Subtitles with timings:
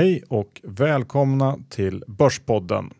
[0.00, 2.90] Hej och välkomna till Börspodden.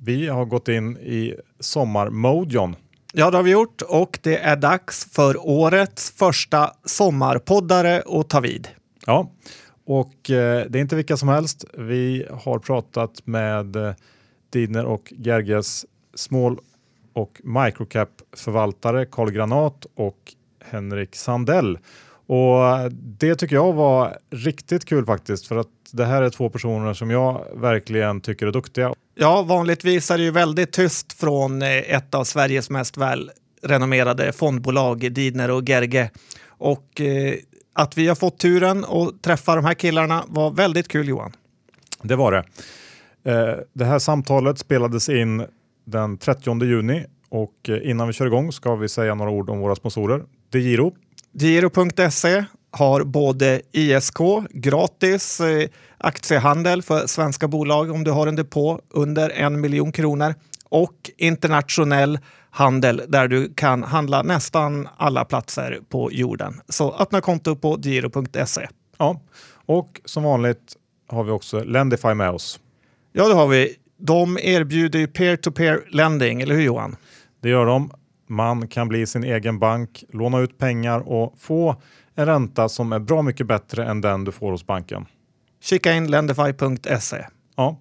[0.00, 2.76] Vi har gått in i sommarmode John.
[3.12, 8.40] Ja, det har vi gjort och det är dags för årets första sommarpoddare att ta
[8.40, 8.68] vid.
[9.06, 9.30] Ja,
[9.84, 11.64] och eh, det är inte vilka som helst.
[11.78, 13.94] Vi har pratat med eh,
[14.50, 16.58] Didner och Gerges small
[17.12, 21.78] och microcap-förvaltare Carl Granat och Henrik Sandell.
[22.26, 26.94] Och det tycker jag var riktigt kul faktiskt för att det här är två personer
[26.94, 28.94] som jag verkligen tycker är duktiga.
[29.14, 35.12] Ja, vanligtvis är det ju väldigt tyst från eh, ett av Sveriges mest välrenommerade fondbolag,
[35.12, 36.10] Didner och Gerge.
[36.48, 37.34] Och eh,
[37.72, 41.32] att vi har fått turen att träffa de här killarna var väldigt kul Johan.
[42.02, 42.44] Det var det.
[43.32, 45.46] Eh, det här samtalet spelades in
[45.84, 49.58] den 30 juni och eh, innan vi kör igång ska vi säga några ord om
[49.58, 50.22] våra sponsorer.
[50.50, 50.92] DeGiro.
[51.36, 54.18] Giro.se har både ISK,
[54.50, 55.68] gratis eh,
[55.98, 60.34] aktiehandel för svenska bolag om du har en depå under en miljon kronor
[60.68, 62.18] och internationell
[62.50, 66.60] handel där du kan handla nästan alla platser på jorden.
[66.68, 68.68] Så öppna konto på giro.se.
[68.98, 69.20] Ja,
[69.66, 70.76] och som vanligt
[71.08, 72.60] har vi också Lendify med oss.
[73.12, 73.76] Ja, det har vi.
[73.98, 76.96] De erbjuder peer-to-peer lending, eller hur Johan?
[77.42, 77.90] Det gör de.
[78.26, 81.76] Man kan bli sin egen bank, låna ut pengar och få
[82.14, 85.06] en ränta som är bra mycket bättre än den du får hos banken.
[85.60, 87.24] Kika in lendify.se.
[87.56, 87.80] Ja,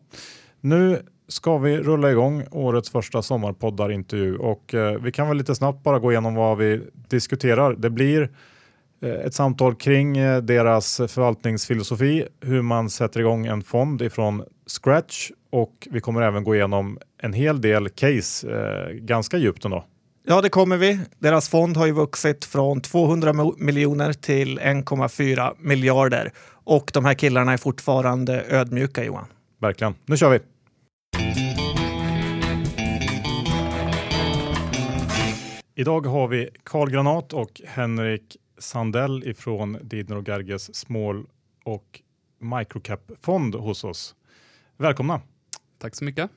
[0.61, 5.83] nu ska vi rulla igång årets första sommarpoddarintervju och eh, vi kan väl lite snabbt
[5.83, 7.73] bara gå igenom vad vi diskuterar.
[7.73, 8.29] Det blir
[9.01, 15.31] eh, ett samtal kring eh, deras förvaltningsfilosofi, hur man sätter igång en fond ifrån scratch
[15.49, 19.85] och vi kommer även gå igenom en hel del case, eh, ganska djupt ändå.
[20.25, 20.99] Ja, det kommer vi.
[21.19, 27.53] Deras fond har ju vuxit från 200 miljoner till 1,4 miljarder och de här killarna
[27.53, 29.25] är fortfarande ödmjuka Johan.
[29.61, 29.95] Verkligen.
[30.05, 30.39] Nu kör vi!
[35.75, 41.25] Idag har vi Carl Granat och Henrik Sandell ifrån Didner och Gerges Small
[41.63, 42.01] och
[42.39, 44.15] Microcap-fond hos oss.
[44.77, 45.21] Välkomna!
[45.77, 46.31] Tack så mycket.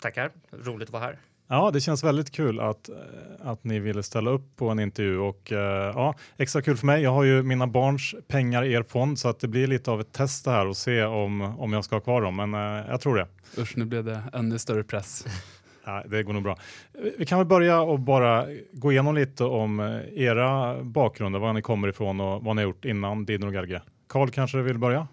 [0.00, 1.18] Tackar, roligt att vara här.
[1.52, 2.96] Ja, det känns väldigt kul att, eh,
[3.40, 7.02] att ni ville ställa upp på en intervju och uh, ja, extra kul för mig.
[7.02, 10.00] Jag har ju mina barns pengar i er fond så att det blir lite av
[10.00, 13.00] ett test här och se om, om jag ska ha kvar dem, men uh, jag
[13.00, 13.26] tror det.
[13.58, 15.26] Usch, nu blev det ännu större press.
[15.84, 16.58] Ja, det går nog bra.
[17.18, 21.88] Vi kan väl börja och bara gå igenom lite om era bakgrunder, var ni kommer
[21.88, 23.82] ifrån och vad ni har gjort innan Didner och Garge.
[24.08, 25.08] Karl kanske vill börja?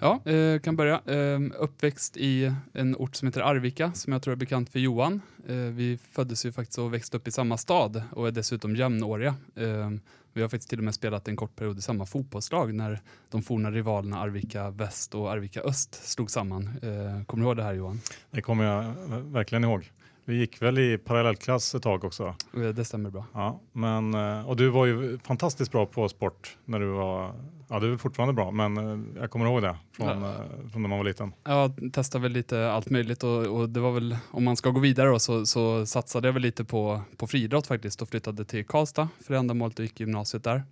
[0.00, 1.00] Ja, eh, kan börja.
[1.06, 5.20] Eh, uppväxt i en ort som heter Arvika som jag tror är bekant för Johan.
[5.48, 9.34] Eh, vi föddes ju faktiskt och växte upp i samma stad och är dessutom jämnåriga.
[9.56, 9.90] Eh,
[10.32, 13.00] vi har faktiskt till och med spelat en kort period i samma fotbollslag när
[13.30, 16.62] de forna rivalerna Arvika Väst och Arvika Öst slog samman.
[16.62, 18.00] Eh, kommer du ihåg det här Johan?
[18.30, 19.90] Det kommer jag verkligen ihåg.
[20.24, 22.34] Vi gick väl i parallellklass ett tag också.
[22.56, 23.24] Eh, det stämmer bra.
[23.32, 27.34] Ja, men, och du var ju fantastiskt bra på sport när du var,
[27.70, 30.34] ja du är fortfarande bra, men eh, jag kommer ihåg det från, ja.
[30.72, 31.32] från när man var liten.
[31.44, 34.80] Jag testade väl lite allt möjligt och, och det var väl, om man ska gå
[34.80, 38.66] vidare då, så, så satsade jag väl lite på, på friidrott faktiskt och flyttade till
[38.66, 40.62] Karlstad för det ändamålet och gick gymnasiet där.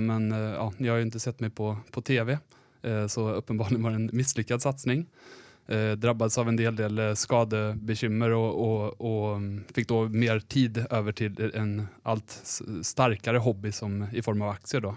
[0.00, 2.38] Men ja, jag har ju inte sett mig på, på tv,
[3.08, 5.06] så uppenbarligen var det en misslyckad satsning
[5.66, 10.40] eh, drabbades av en del, del eh, skadebekymmer och, och, och, mm, fick då mer
[10.40, 12.40] tid över till en allt
[12.82, 14.80] starkare hobby som i form av aktier.
[14.80, 14.96] Då.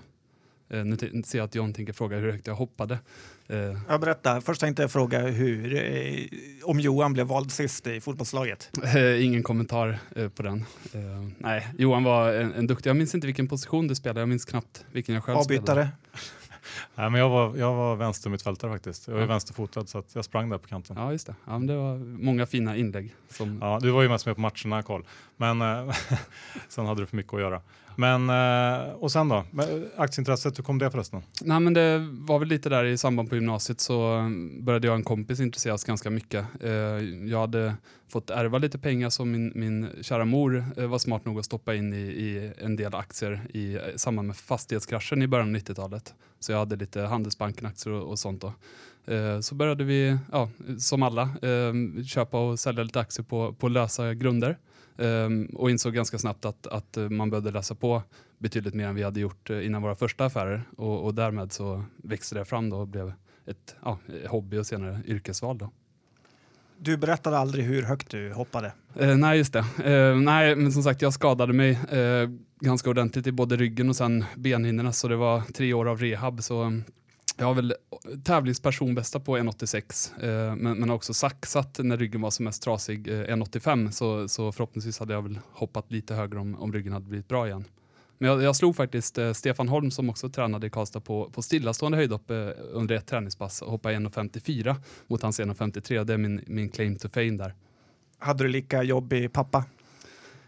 [0.69, 2.99] Eh, nu ser jag att John tänker fråga hur högt jag hoppade.
[3.47, 3.57] Eh.
[3.89, 4.41] Jag berättar.
[4.41, 6.25] Först tänkte jag fråga hur, eh,
[6.63, 8.71] om Johan blev vald sist i fotbollslaget.
[8.83, 10.65] Eh, ingen kommentar eh, på den.
[10.93, 11.01] Eh,
[11.37, 12.89] nej, Johan var en, en duktig.
[12.89, 14.19] Jag minns inte vilken position du spelade.
[14.19, 15.63] Jag minns knappt vilken jag själv Avbytare.
[15.63, 15.89] spelade.
[16.95, 19.07] Nej, men jag var, jag var vänstermittfältare faktiskt.
[19.07, 19.27] Jag är ja.
[19.27, 20.95] vänsterfotad så jag sprang där på kanten.
[20.99, 21.35] Ja, just det.
[21.45, 23.15] Ja, men det var många fina inlägg.
[23.29, 23.57] Som...
[23.61, 25.01] Ja, du var ju mest med på matcherna, Karl.
[25.37, 25.95] Men eh,
[26.69, 27.61] sen hade du för mycket att göra.
[27.95, 29.35] Men, eh, och sen då?
[29.35, 29.43] Eh,
[29.97, 31.21] aktieintresset, hur kom det förresten?
[31.41, 34.29] Nej, men det var väl lite där i samband på gymnasiet så eh,
[34.61, 36.45] började jag och en kompis intresseras ganska mycket.
[37.25, 37.75] Jag hade
[38.07, 41.93] fått ärva lite pengar som min, min kära mor var smart nog att stoppa in
[41.93, 46.13] i, i en del aktier i samband med fastighetskraschen i början av 90-talet.
[46.39, 48.53] Så jag hade lite Handelsbanken-aktier och, och sånt då.
[49.41, 50.49] Så började vi, ja,
[50.79, 51.29] som alla,
[52.07, 54.57] köpa och sälja lite aktier på, på lösa grunder.
[54.97, 58.03] Eh, och insåg ganska snabbt att, att man behövde läsa på
[58.37, 60.63] betydligt mer än vi hade gjort innan våra första affärer.
[60.77, 63.13] Och, och därmed så växte det fram då och blev
[63.45, 65.57] ett ja, hobby och senare yrkesval.
[65.57, 65.71] Då.
[66.77, 68.73] Du berättade aldrig hur högt du hoppade.
[68.95, 69.65] Eh, nej, just det.
[69.85, 73.95] Eh, nej, men som sagt, jag skadade mig eh, ganska ordentligt i både ryggen och
[73.95, 76.43] sen benhinnorna, så det var tre år av rehab.
[76.43, 76.81] Så
[77.37, 77.75] jag har väl
[78.23, 83.07] tävlingspersonbästa på 1,86 eh, men, men har också saxat när ryggen var som mest trasig
[83.07, 87.05] eh, 1,85 så, så förhoppningsvis hade jag väl hoppat lite högre om, om ryggen hade
[87.05, 87.65] blivit bra igen.
[88.17, 91.41] Men jag, jag slog faktiskt eh, Stefan Holm som också tränade i Karlstad på, på
[91.41, 94.75] stillastående höjdhopp eh, under ett träningspass och hoppade 1,54
[95.07, 96.03] mot hans 1,53.
[96.03, 97.53] Det är min, min claim to fame där.
[98.17, 99.65] Hade du lika jobbig pappa?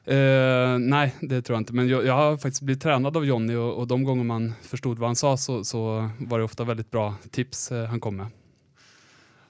[0.08, 1.74] Eh, nej, det tror jag inte.
[1.74, 5.00] Men jag, jag har faktiskt blivit tränad av Jonny och, och de gånger man förstod
[5.00, 8.28] vad han sa så, så var det ofta väldigt bra tips eh, han kom med.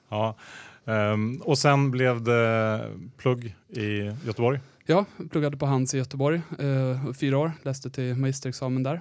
[0.08, 0.36] Ja.
[0.84, 4.60] Um, och sen blev det plugg i Göteborg.
[4.86, 9.00] Ja, pluggade på Hans i Göteborg eh, fyra år, läste till magisterexamen där.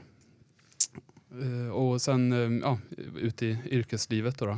[1.74, 2.80] Och sen ja,
[3.16, 4.38] ut i yrkeslivet.
[4.38, 4.58] Då, då.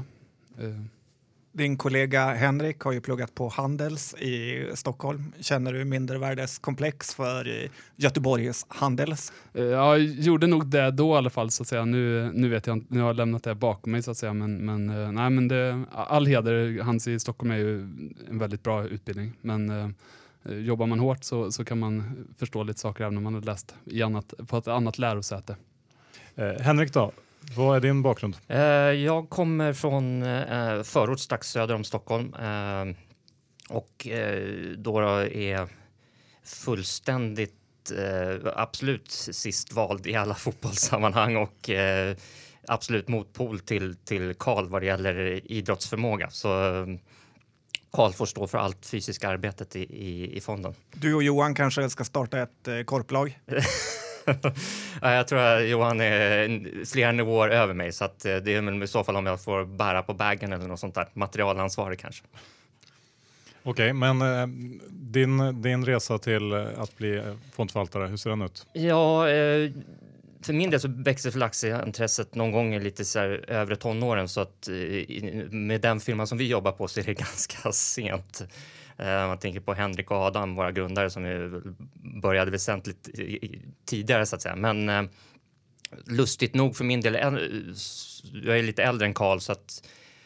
[1.51, 5.34] Din kollega Henrik har ju pluggat på Handels i Stockholm.
[5.40, 9.34] Känner du mindervärdeskomplex för Göteborgs Handels?
[9.54, 11.86] Eh, Jag gjorde nog det då i alla fall, så att säga.
[11.86, 14.34] Nu, nu vet jag inte, nu har jag lämnat det bakom mig så att säga.
[14.34, 17.80] Men, men, eh, nej, men det, all heder, Hans i Stockholm är ju
[18.30, 19.34] en väldigt bra utbildning.
[19.42, 23.34] Men eh, jobbar man hårt så, så kan man förstå lite saker även om man
[23.34, 25.56] har läst i annat, på ett annat lärosäte.
[26.36, 27.12] Eh, Henrik då,
[27.56, 28.38] vad är din bakgrund?
[28.47, 28.59] Eh,
[28.91, 32.95] jag kommer från eh, förort strax söder om Stockholm eh,
[33.69, 34.07] och
[34.77, 35.68] då är
[36.44, 41.69] fullständigt eh, absolut sist vald i alla fotbollssammanhang och
[42.68, 46.30] absolut motpol till till Karl vad det gäller idrottsförmåga.
[46.30, 46.50] Så
[47.91, 50.74] Karl får stå för allt fysiska arbetet i, i, i fonden.
[50.94, 53.39] Du och Johan kanske ska starta ett korplag?
[55.01, 58.61] Ja, jag tror att Johan är flera nivåer över mig så att eh, det är
[58.61, 61.07] väl i så fall om jag får bära på bagen eller något sånt där.
[61.13, 62.23] Materialansvarig kanske.
[63.63, 64.47] Okej, men eh,
[64.89, 67.23] din, din resa till eh, att bli eh,
[67.53, 68.65] fondförvaltare, hur ser den ut?
[68.73, 69.71] Ja, eh,
[70.41, 74.41] för min del så växte förlagsintresset någon gång i lite så här övre tonåren så
[74.41, 74.73] att eh,
[75.51, 78.43] med den firman som vi jobbar på så är det ganska sent.
[79.00, 81.62] Eh, man tänker på Henrik och Adam, våra grundare som ju
[82.22, 83.10] började väsentligt
[83.86, 84.56] tidigare så att säga.
[84.56, 85.04] Men eh,
[86.06, 87.13] lustigt nog för min del,
[88.44, 89.84] jag är lite äldre än Karl så att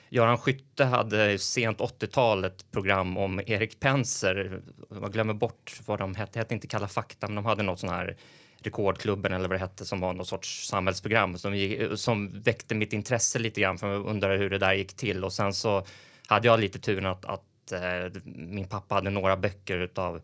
[0.10, 4.62] Göran Skytte hade sent 80-tal ett program om Erik Penser.
[5.02, 6.32] Jag glömmer bort vad de hette.
[6.34, 8.18] Det hette inte Kalla fakta, men de hade något sån här
[8.58, 12.94] Rekordklubben eller vad det hette som var någon sorts samhällsprogram som, gick- som väckte mitt
[12.94, 15.86] intresse lite grann för jag undrade hur det där gick till och sen så
[16.28, 20.22] hade jag lite turen att, att Eh, min pappa hade några böcker utav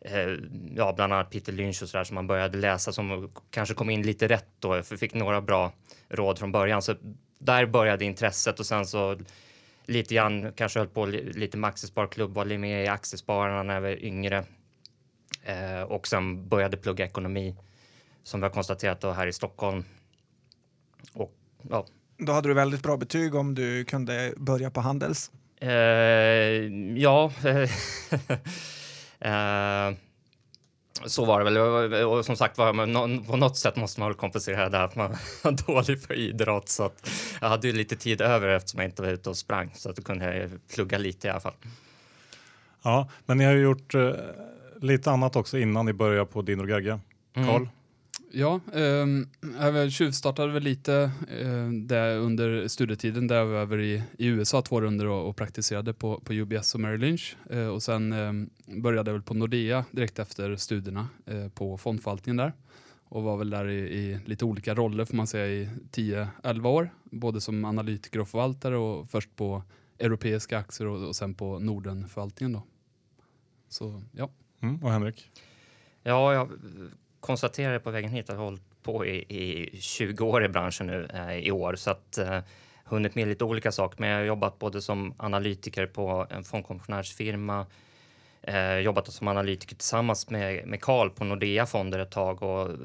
[0.00, 0.28] eh,
[0.76, 3.90] ja, bland annat Peter Lynch och så där som man började läsa som kanske kom
[3.90, 5.72] in lite rätt då, för fick några bra
[6.08, 6.82] råd från början.
[6.82, 6.94] Så
[7.38, 9.18] där började intresset och sen så
[9.86, 14.04] lite grann kanske höll på lite med aktiesparklubb, var med i Aktiespararna när jag var
[14.04, 14.44] yngre
[15.42, 17.56] eh, och sen började plugga ekonomi
[18.22, 19.84] som vi har konstaterat då här i Stockholm.
[21.12, 21.34] Och
[21.70, 25.30] ja, Då hade du väldigt bra betyg om du kunde börja på Handels.
[25.60, 25.70] Eh,
[26.96, 27.32] ja.
[29.20, 29.96] eh,
[31.04, 32.04] så var det väl.
[32.04, 35.10] Och som sagt var, på något sätt måste man väl kompensera det här att man
[35.44, 36.68] var dålig för idrott.
[36.68, 36.90] Så
[37.40, 39.70] jag hade ju lite tid över eftersom jag inte var ute och sprang.
[39.74, 41.54] Så att då kunde jag plugga lite i alla fall.
[42.82, 44.12] Ja, men ni har ju gjort eh,
[44.80, 47.00] lite annat också innan ni började på Dino Gerge.
[47.36, 47.68] Mm.
[48.36, 48.60] Ja,
[49.60, 54.26] jag väl tjuvstartade väl lite eh, där under studietiden där jag var över i, i
[54.26, 57.36] USA två runder och, och praktiserade på, på UBS och Merrill Lynch.
[57.50, 62.36] Eh, och sen ehm, började jag väl på Nordea direkt efter studierna eh, på fondförvaltningen
[62.36, 62.52] där.
[63.04, 66.90] Och var väl där i, i lite olika roller får man säga i 10-11 år.
[67.04, 69.62] Både som analytiker och förvaltare och först på
[69.98, 72.62] europeiska aktier och, och sen på Nordenförvaltningen då.
[73.68, 74.30] Så ja.
[74.60, 75.30] Mm, och Henrik?
[76.02, 76.50] Ja, jag
[77.24, 80.86] konstaterade på vägen hit att jag har hållit på i, i 20 år i branschen
[80.86, 81.74] nu eh, i år.
[81.74, 82.38] Så att eh,
[82.84, 84.00] hunnit med lite olika saker.
[84.00, 87.66] Men jag har jobbat både som analytiker på en fondkommissionärsfirma.
[88.42, 92.76] Eh, jobbat som analytiker tillsammans med med Carl på Nordea fonder ett tag och eh,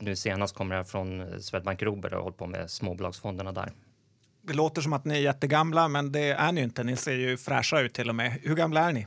[0.00, 3.72] nu senast kommer jag från eh, Swedbank Robur och har hållit på med småbolagsfonderna där.
[4.42, 6.84] Det låter som att ni är jättegamla, men det är ni ju inte.
[6.84, 8.32] Ni ser ju fräscha ut till och med.
[8.42, 9.06] Hur gamla är ni?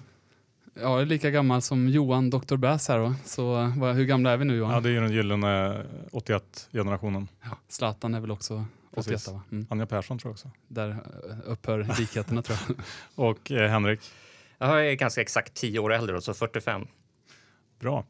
[0.73, 2.55] Jag är lika gammal som Johan Dr.
[2.55, 3.13] Bass här då.
[3.25, 4.73] Så vad, hur gamla är vi nu Johan?
[4.73, 7.27] Ja, det är ju den gyllene 81-generationen.
[7.41, 9.27] Ja, Zlatan är väl också 81 Precis.
[9.27, 9.41] va?
[9.51, 9.67] Mm.
[9.69, 10.51] Anja Persson tror jag också.
[10.67, 10.97] Där eh,
[11.45, 12.77] upphör likheterna tror jag.
[13.29, 13.99] Och eh, Henrik?
[14.57, 16.87] Jag är ganska exakt 10 år äldre, så 45.
[17.79, 18.05] Bra.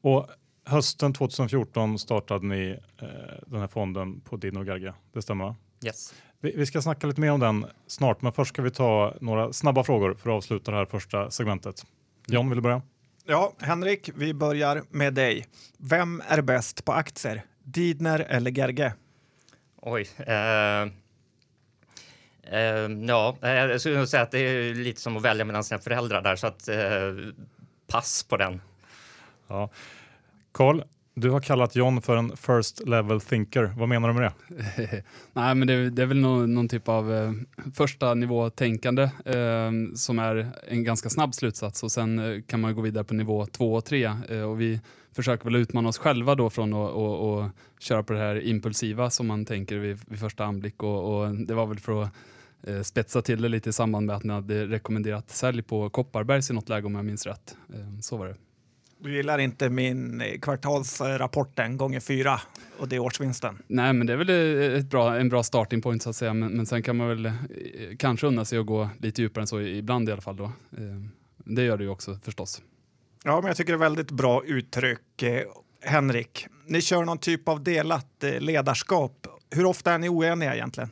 [0.00, 0.28] Och
[0.64, 3.08] hösten 2014 startade ni eh,
[3.46, 4.94] den här fonden på Dino Garga.
[5.12, 5.56] Det stämmer va?
[5.84, 6.14] Yes.
[6.40, 9.52] Vi, vi ska snacka lite mer om den snart, men först ska vi ta några
[9.52, 11.86] snabba frågor för att avsluta det här första segmentet.
[12.26, 12.82] John, vill du börja?
[13.24, 15.46] Ja, Henrik, vi börjar med dig.
[15.78, 17.44] Vem är bäst på aktier?
[17.62, 18.94] Didner eller Gerge?
[19.76, 20.08] Oj.
[20.18, 20.86] Eh,
[22.52, 25.64] Eh, ja, eh, jag skulle nog säga att det är lite som att välja mellan
[25.64, 27.34] sina föräldrar där, så att eh,
[27.86, 28.60] pass på den.
[29.48, 29.70] Ja.
[30.52, 30.82] Carl,
[31.14, 33.72] du har kallat John för en first level thinker.
[33.76, 35.02] Vad menar du med det?
[35.32, 37.32] Nej, men det, det är väl någon, någon typ av eh,
[37.74, 42.74] första nivå tänkande eh, som är en ganska snabb slutsats och sen eh, kan man
[42.74, 44.80] gå vidare på nivå två och tre eh, och vi
[45.12, 49.10] försöker väl utmana oss själva då från att och, och köra på det här impulsiva
[49.10, 52.10] som man tänker vid, vid första anblick och, och det var väl för att
[52.62, 56.50] eh, spetsa till det lite i samband med att ni hade rekommenderat sälj på Kopparbergs
[56.50, 57.56] i något läge om jag minns rätt.
[57.74, 58.36] Eh, så var det.
[59.02, 62.40] Du gillar inte min eh, kvartalsrapport den gånger fyra
[62.78, 63.58] och det är årsvinsten.
[63.66, 66.34] Nej, men det är väl eh, ett bra, en bra starting point så att säga.
[66.34, 67.32] Men, men sen kan man väl eh,
[67.98, 70.36] kanske unna sig att gå lite djupare än så ibland i alla fall.
[70.36, 70.52] Då.
[71.36, 72.62] Det gör det ju också förstås.
[73.24, 75.24] Ja, men jag tycker det är väldigt bra uttryck.
[75.84, 79.26] Henrik, ni kör någon typ av delat ledarskap.
[79.50, 80.90] Hur ofta är ni oeniga egentligen?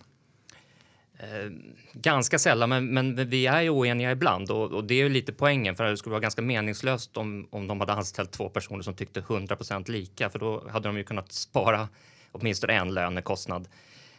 [1.23, 1.51] Eh,
[1.93, 5.33] ganska sällan, men, men vi är ju oeniga ibland och, och det är ju lite
[5.33, 8.95] poängen för det skulle vara ganska meningslöst om, om de hade anställt två personer som
[8.95, 11.89] tyckte 100% lika, för då hade de ju kunnat spara
[12.33, 13.69] åtminstone en lönekostnad.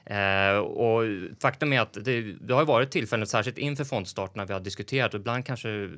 [0.06, 1.04] Eh, och
[1.42, 5.14] faktum är att det, det har varit tillfällen, särskilt inför fondstart, när vi har diskuterat
[5.14, 5.90] och ibland kanske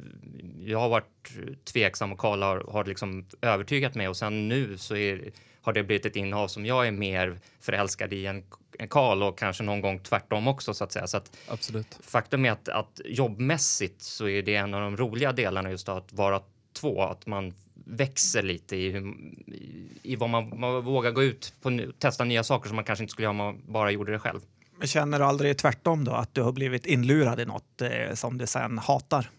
[0.59, 1.31] jag har varit
[1.73, 5.31] tveksam och Karl har, har liksom övertygat mig och sen nu så är,
[5.61, 8.43] har det blivit ett innehav som jag är mer förälskad i än
[8.89, 11.07] Karl och kanske någon gång tvärtom också så att säga.
[11.07, 11.99] Så att Absolut.
[12.01, 16.13] faktum är att, att jobbmässigt så är det en av de roliga delarna just att
[16.13, 16.41] vara
[16.73, 17.53] två, att man
[17.83, 19.07] växer lite i, hur,
[19.47, 23.03] i, i vad man, man vågar gå ut på testa nya saker som man kanske
[23.03, 24.39] inte skulle göra om man bara gjorde det själv.
[24.77, 28.37] Men känner du aldrig tvärtom då, att du har blivit inlurad i något eh, som
[28.37, 29.29] du sen hatar?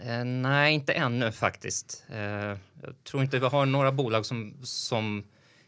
[0.00, 2.04] Eh, nej, inte ännu faktiskt.
[2.08, 2.18] Eh,
[2.82, 5.24] jag tror inte vi har några bolag som, som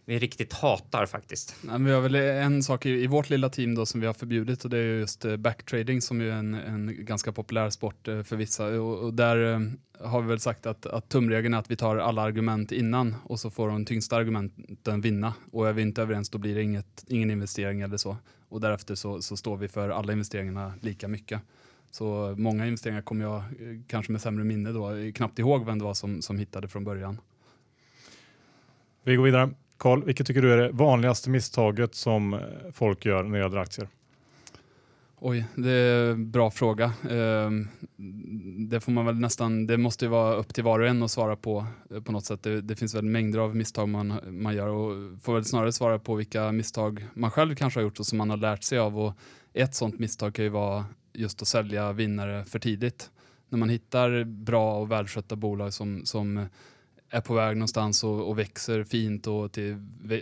[0.09, 1.57] vi riktigt hatar faktiskt.
[1.63, 4.07] Nej, men vi har väl en sak i, i vårt lilla team då som vi
[4.07, 7.71] har förbjudit och det är just eh, backtrading som ju är en, en ganska populär
[7.71, 8.67] sport eh, för vissa.
[8.67, 9.61] Och, och där eh,
[10.09, 13.41] har vi väl sagt att, att tumregeln är att vi tar alla argument innan och
[13.41, 15.35] så får de tyngsta argumenten vinna.
[15.53, 18.17] Och är vi inte överens då blir det inget, ingen investering eller så.
[18.49, 21.41] Och därefter så, så står vi för alla investeringarna lika mycket.
[21.91, 23.43] Så många investeringar kommer jag,
[23.89, 27.21] kanske med sämre minne då, knappt ihåg vem det var som, som hittade från början.
[29.05, 29.51] Vi går vidare.
[29.79, 32.41] Karl, vilket tycker du är det vanligaste misstaget som eh,
[32.73, 33.89] folk gör när det gäller aktier?
[35.21, 36.93] Oj, det är en bra fråga.
[37.11, 37.69] Ehm,
[38.69, 41.11] det får man väl nästan, det måste ju vara upp till var och en att
[41.11, 42.43] svara på eh, på något sätt.
[42.43, 45.99] Det, det finns väl mängder av misstag man, man gör och får väl snarare svara
[45.99, 48.99] på vilka misstag man själv kanske har gjort och som man har lärt sig av.
[48.99, 49.13] Och
[49.53, 53.11] ett sådant misstag kan ju vara just att sälja vinnare för tidigt.
[53.49, 56.49] När man hittar bra och välskötta bolag som, som
[57.11, 59.77] är på väg någonstans och, och växer fint och till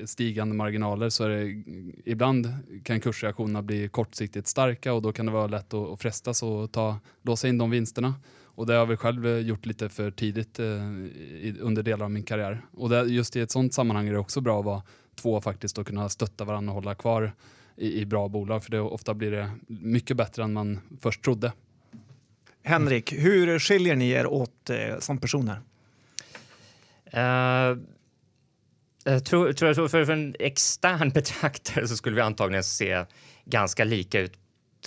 [0.05, 1.63] stigande marginaler så är det
[2.11, 2.49] ibland
[2.85, 6.73] kan kursreaktionerna bli kortsiktigt starka och då kan det vara lätt att, att frestas och
[6.73, 8.15] ta, låsa in de vinsterna.
[8.45, 12.05] Och det har jag väl själv eh, gjort lite för tidigt eh, i, under delar
[12.05, 12.63] av min karriär.
[12.73, 14.83] Och det, just i ett sånt sammanhang är det också bra att vara
[15.15, 17.33] två faktiskt och kunna stötta varandra och hålla kvar
[17.77, 21.53] i, i bra bolag för det, ofta blir det mycket bättre än man först trodde.
[22.63, 25.61] Henrik, hur skiljer ni er åt eh, som personer?
[27.15, 27.79] Uh,
[29.05, 33.05] jag tror, tror, jag för, för en extern betraktare så skulle vi antagligen se
[33.45, 34.39] ganska lika ut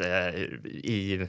[0.02, 1.28] eh, i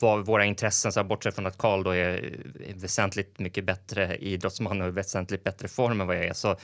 [0.00, 2.36] våra intressen, så här, bortsett från att Karl då är,
[2.74, 6.56] väsentligt mycket bättre idrottsman och i väsentligt bättre form än vad jag är, så,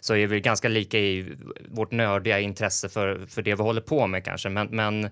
[0.00, 1.36] så är vi ganska lika i
[1.68, 4.48] vårt nördiga intresse för, för det vi håller på med kanske.
[4.48, 5.10] Men, men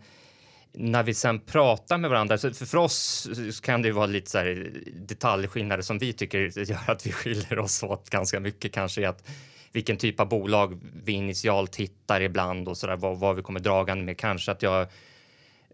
[0.72, 3.28] när vi sen pratar med varandra, för, för oss
[3.62, 7.58] kan det ju vara lite så här detaljskillnader som vi tycker gör att vi skiljer
[7.58, 9.28] oss åt ganska mycket kanske i att
[9.72, 13.60] vilken typ av bolag vi initialt hittar ibland och så där, vad, vad vi kommer
[13.60, 14.18] dragande med.
[14.18, 14.86] Kanske att jag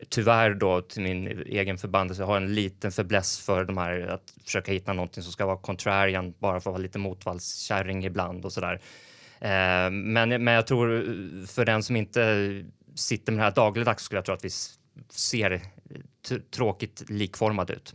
[0.09, 4.73] tyvärr då till min egen förbannelse har en liten fäbless för de här att försöka
[4.73, 8.61] hitta någonting som ska vara contrarian bara för att vara lite motvallskärring ibland och så
[8.61, 8.81] där.
[9.41, 14.19] Eh, men, men jag tror för den som inte sitter med det här dagligdags skulle
[14.19, 14.51] jag tro att vi
[15.09, 15.63] ser
[16.51, 17.95] tråkigt likformad ut.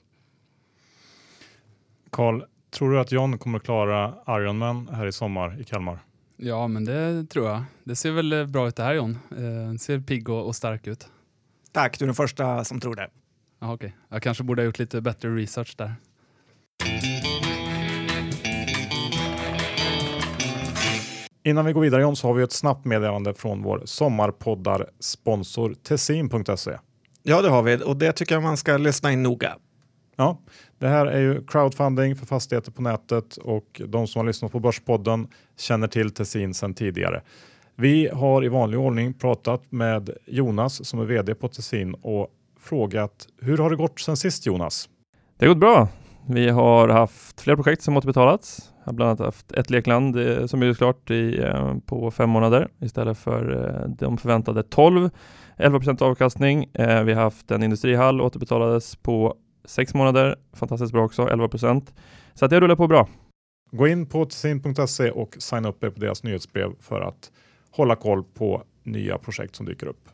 [2.09, 5.99] Carl, tror du att John kommer att klara Ironman här i sommar i Kalmar?
[6.37, 7.63] Ja, men det tror jag.
[7.83, 9.17] Det ser väl eh, bra ut det här John.
[9.31, 11.07] Eh, ser pigg och, och stark ut.
[11.71, 13.09] Tack, du är den första som tror det.
[13.59, 13.95] Jaha, okej.
[14.09, 15.95] Jag kanske borde ha gjort lite bättre research där.
[21.43, 26.77] Innan vi går vidare John så har vi ett snabbt meddelande från vår sommarpoddar-sponsor Tessin.se.
[27.29, 29.55] Ja, det har vi och det tycker jag man ska lyssna in noga.
[30.15, 30.37] Ja,
[30.79, 34.59] det här är ju crowdfunding för fastigheter på nätet och de som har lyssnat på
[34.59, 37.21] Börspodden känner till Tessin sedan tidigare.
[37.75, 42.27] Vi har i vanlig ordning pratat med Jonas som är vd på Tessin och
[42.59, 44.89] frågat hur har det gått sen sist Jonas?
[45.37, 45.87] Det har gått bra.
[46.25, 48.71] Vi har haft flera projekt som återbetalats.
[48.79, 52.29] Jag har bland annat haft ett lekland eh, som är klart i, eh, på fem
[52.29, 55.09] månader istället för eh, de förväntade 12.
[55.59, 56.69] 11% avkastning.
[56.73, 60.35] Eh, vi har haft en industrihall återbetalades på sex månader.
[60.53, 61.93] Fantastiskt bra också, 11%
[62.33, 63.07] Så att det rullar på bra.
[63.71, 67.31] Gå in på tessin.se och signa upp er på deras nyhetsbrev för att
[67.71, 70.09] hålla koll på nya projekt som dyker upp.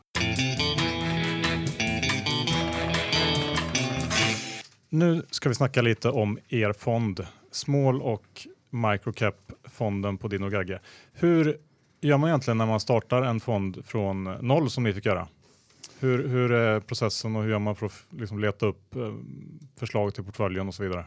[4.88, 10.80] Nu ska vi snacka lite om er fond, Small och Microcap-fonden på Dino Gagge.
[11.12, 11.56] Hur
[12.00, 15.28] gör man egentligen när man startar en fond från noll som ni fick göra?
[16.00, 19.14] Hur, hur är processen och hur gör man för att liksom leta upp eh,
[19.76, 21.04] förslag till portföljen och så vidare?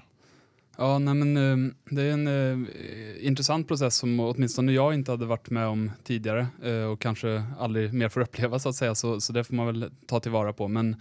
[0.77, 5.25] Ja, nej men, ehm, det är en eh, intressant process som åtminstone jag inte hade
[5.25, 9.21] varit med om tidigare eh, och kanske aldrig mer får uppleva så att säga, så,
[9.21, 10.67] så det får man väl ta tillvara på.
[10.67, 10.95] Men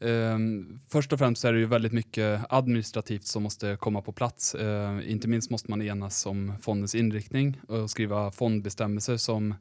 [0.00, 4.56] ehm, först och främst är det ju väldigt mycket administrativt som måste komma på plats.
[5.04, 9.54] inte minst måste man enas om fondens inriktning och skriva fondbestämmelser som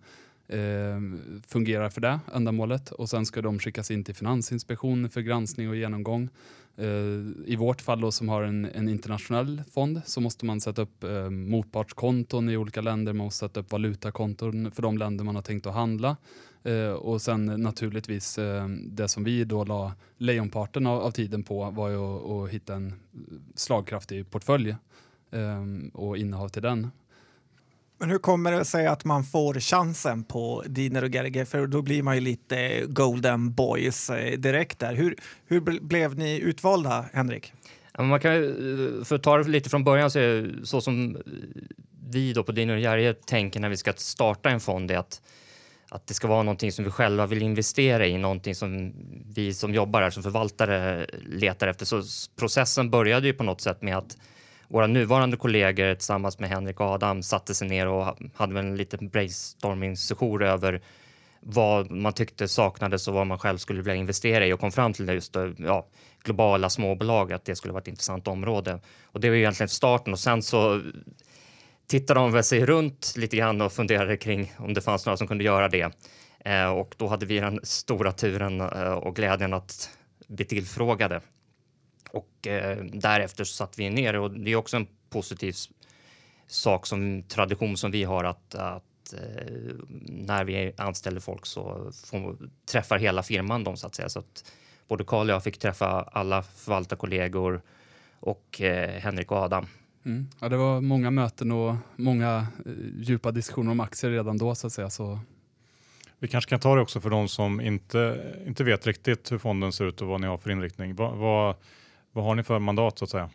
[0.50, 5.70] Ehm, fungerar för det ändamålet och sen ska de skickas in till Finansinspektionen för granskning
[5.70, 6.30] och genomgång.
[6.76, 6.86] Eh,
[7.46, 11.04] I vårt fall då, som har en, en, internationell fond så måste man sätta upp
[11.04, 15.42] eh, motpartskonton i olika länder, man måste sätta upp valutakonton för de länder man har
[15.42, 16.18] tänkt att handla.
[16.64, 21.70] Eh, och sen naturligtvis eh, det som vi då la lejonparten av, av tiden på
[21.72, 22.94] var ju att, att hitta en
[23.56, 24.76] slagkraftig portfölj
[25.32, 26.88] eh, och innehav till den.
[28.00, 31.46] Men hur kommer det sig att man får chansen på Diner och Gerge?
[31.46, 34.94] För då blir man ju lite golden boys eh, direkt där.
[34.94, 35.16] Hur,
[35.48, 37.54] hur blev ni utvalda, Henrik?
[37.98, 41.22] man kan, eh, för att ta det lite från början så är så som eh,
[42.10, 45.22] vi då på Diner och Gerge tänker när vi ska starta en fond är att
[45.92, 48.94] att det ska vara någonting som vi själva vill investera i, någonting som
[49.36, 51.86] vi som jobbar här som förvaltare letar efter.
[51.86, 52.04] Så
[52.40, 54.18] processen började ju på något sätt med att
[54.70, 59.10] våra nuvarande kollegor tillsammans med Henrik och Adam satte sig ner och hade en liten
[59.10, 60.82] brainstorming-session över
[61.40, 64.94] vad man tyckte saknades och vad man själv skulle vilja investera i och kom fram
[64.94, 65.88] till det just ja,
[66.24, 68.80] globala småbolag, att det skulle vara ett intressant område.
[69.04, 70.82] Och det var egentligen starten och sen så
[71.88, 75.28] tittade de väl sig runt lite grann och funderade kring om det fanns några som
[75.28, 75.92] kunde göra det.
[76.46, 79.90] Eh, och då hade vi den stora turen eh, och glädjen att
[80.28, 81.22] bli tillfrågade.
[82.12, 85.56] Och eh, därefter så satt vi ner och det är också en positiv
[86.48, 89.74] sak som tradition som vi har att, att eh,
[90.06, 94.10] när vi anställer folk så får, träffar hela firman dem så att säga.
[94.10, 94.52] Så att
[94.88, 97.62] både Karl och jag fick träffa alla förvaltarkollegor
[98.20, 99.68] och eh, Henrik och Adam.
[100.06, 100.28] Mm.
[100.40, 104.68] Ja, det var många möten och många eh, djupa diskussioner om aktier redan då så
[104.68, 104.90] att säga.
[104.90, 105.20] Så
[106.20, 109.72] vi kanske kan ta det också för de som inte, inte vet riktigt hur fonden
[109.72, 110.96] ser ut och vad ni har för inriktning.
[110.96, 111.56] Vad, vad,
[112.12, 113.30] vad har ni för mandat så att säga?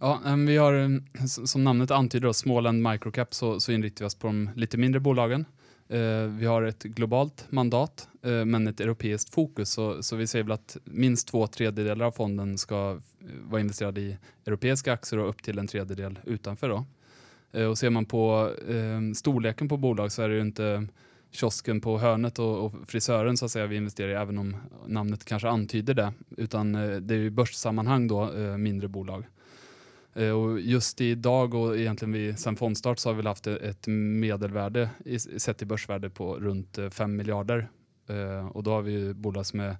[0.00, 1.02] Ja, vi har
[1.46, 5.44] som namnet antyder, Småland Microcap, så, så inriktar vi oss på de lite mindre bolagen.
[5.88, 9.70] Eh, vi har ett globalt mandat, eh, men ett europeiskt fokus.
[9.70, 12.90] Så, så, vi säger väl att minst två tredjedelar av fonden ska
[13.20, 16.68] eh, vara investerad i europeiska aktier och upp till en tredjedel utanför.
[16.68, 16.84] Då.
[17.68, 18.50] Och ser man på
[19.14, 20.86] storleken på bolag så är det ju inte
[21.34, 25.24] kiosken på hörnet och, och, frisören så att säga vi investerar i, även om namnet
[25.24, 26.12] kanske antyder det.
[26.36, 29.24] Utan eh, det är ju börssammanhang då, eh, mindre bolag.
[30.14, 34.90] Eh, och just idag och egentligen vi, sen fondstart så har vi haft ett medelvärde
[35.04, 37.68] i, sett till börsvärde på runt eh, 5 miljarder.
[38.08, 39.76] Eh, och då har vi bolag som är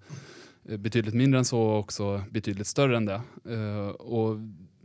[0.69, 3.21] eh, betydligt mindre än så och också betydligt större än det.
[3.99, 4.37] och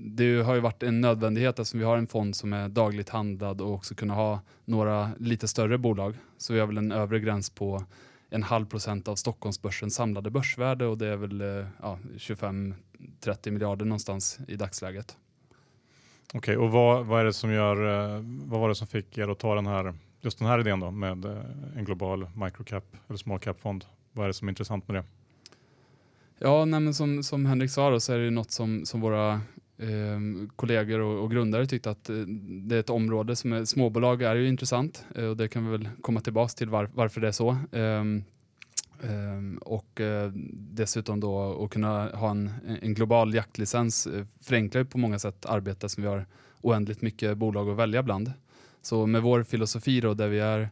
[0.02, 3.62] det har ju varit en nödvändighet eftersom vi har en fond som är dagligt handlad
[3.62, 6.16] och också kunna ha några lite större bolag.
[6.38, 7.84] Så vi har väl en övre gräns på
[8.30, 12.74] en halv procent av Stockholmsbörsens samlade börsvärde och det är väl eh, ja, 25-30
[13.52, 15.18] miljarder någonstans i dagsläget.
[16.34, 17.76] Okej, okay, och vad, vad är det som gör,
[18.16, 20.80] eh, vad var det som fick er att ta den här, just den här idén
[20.80, 21.42] då med eh,
[21.76, 23.86] en global microcap eller small cap fond?
[24.12, 25.04] Vad är det som är intressant med det?
[26.42, 29.42] Ja, nej, som, som Henrik sa då, så är det något som, som våra
[29.80, 30.20] eh,
[30.56, 32.16] kollegor och, och, grundare tyckte att eh,
[32.68, 35.72] det är ett område som är, småbolag är ju intressant eh, och det kan vi
[35.72, 37.58] väl komma tillbaka till var, varför det är så.
[37.72, 38.24] Um,
[39.62, 44.98] och uh, dessutom då att kunna ha en, en global jaktlicens eh, förenklar förenklar på
[44.98, 46.26] många sätt arbetet som vi har
[46.62, 48.34] oändligt mycket bolag att välja bland.
[48.82, 50.70] Så med vår filosofi då där vi är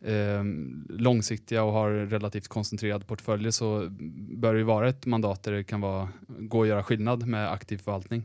[0.00, 0.44] eh,
[0.88, 3.88] långsiktiga och har relativt koncentrerad portfölj så
[4.30, 7.78] bör det vara ett mandat där det kan vara, gå att göra skillnad med aktiv
[7.78, 8.24] förvaltning.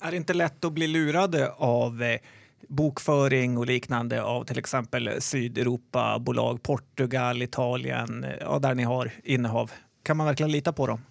[0.00, 2.20] Är det inte lätt att bli lurade av eh,
[2.68, 9.70] bokföring och liknande av till exempel Sydeuropa-bolag, Portugal, Italien, eh, ja, där ni har innehav.
[10.02, 11.04] Kan man verkligen lita på dem?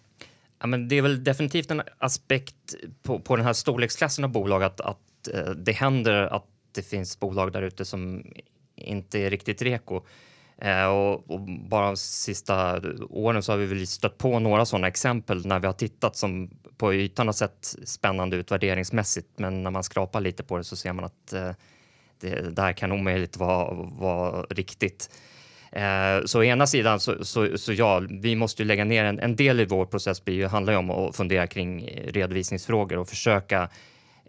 [0.60, 4.64] Ja, men det är väl definitivt en aspekt på, på den här storleksklassen av bolag
[4.64, 8.24] att, att eh, det händer att det finns bolag där ute som
[8.76, 10.02] inte är riktigt reko.
[10.62, 14.88] Eh, och, och, bara de sista åren så har vi väl stött på några sådana
[14.88, 19.28] exempel när vi har tittat som på ytan har sett spännande ut värderingsmässigt.
[19.36, 21.52] Men när man skrapar lite på det så ser man att eh,
[22.20, 25.10] det där kan omöjligt vara, vara riktigt.
[25.72, 29.20] Eh, så å ena sidan så, så, så, ja, vi måste ju lägga ner en,
[29.20, 33.10] en del i vår process blir ju, handlar ju om att fundera kring redovisningsfrågor och
[33.10, 33.70] försöka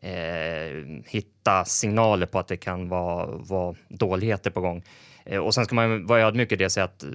[0.03, 4.83] eh, hitta signaler på att det kan vara, vara dåligheter på gång.
[5.31, 7.09] Eh, och sen ska man vara ödmjuk i det och säga att eh,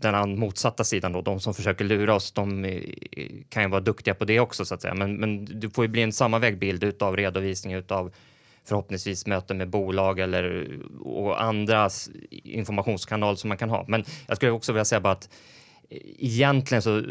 [0.00, 2.82] den motsatta sidan då, de som försöker lura oss, de eh,
[3.48, 4.94] kan ju vara duktiga på det också så att säga.
[4.94, 8.12] Men, men det får ju bli en sammanvägd bild utav redovisning utav
[8.64, 10.68] förhoppningsvis möten med bolag eller
[11.00, 11.90] och andra
[12.30, 13.84] informationskanaler som man kan ha.
[13.88, 15.28] Men jag skulle också vilja säga bara att
[16.18, 17.02] egentligen så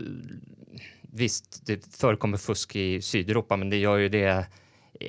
[1.01, 4.45] visst, det förekommer fusk i Sydeuropa, men det gör ju det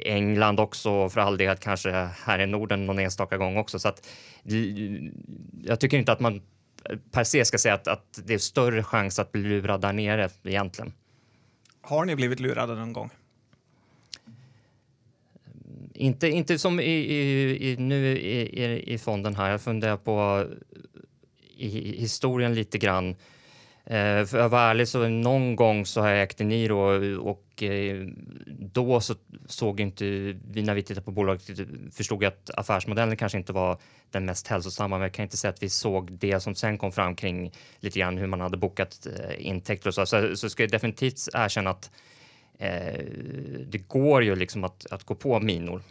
[0.05, 1.90] England också för all del kanske
[2.24, 3.78] här i Norden någon enstaka gång också.
[3.78, 4.09] Så att
[5.64, 6.42] jag tycker inte att man
[7.11, 10.31] per se ska säga att, att det är större chans att bli lurad där nere
[10.44, 10.92] egentligen.
[11.81, 13.11] Har ni blivit lurade någon gång?
[15.94, 19.50] Inte, inte som i, i, i nu i, i, fonden här.
[19.50, 20.46] Jag funderar på
[21.57, 21.68] i
[22.00, 23.16] historien lite grann.
[23.85, 27.62] Eh, för att vara ärlig så någon gång så har jag ägt Eniro och, och
[27.62, 28.07] eh,
[28.47, 29.14] då så
[29.47, 30.05] såg inte
[30.51, 31.42] vi när vi tittade på bolaget
[31.92, 33.79] förstod att affärsmodellen kanske inte var
[34.11, 34.97] den mest hälsosamma.
[34.97, 37.99] Men jag kan inte säga att vi såg det som sen kom fram kring lite
[37.99, 40.07] grann hur man hade bokat eh, intäkter och så.
[40.07, 41.90] Så, så ska jag definitivt erkänna att
[42.59, 43.05] eh,
[43.66, 45.83] det går ju liksom att, att gå på minor.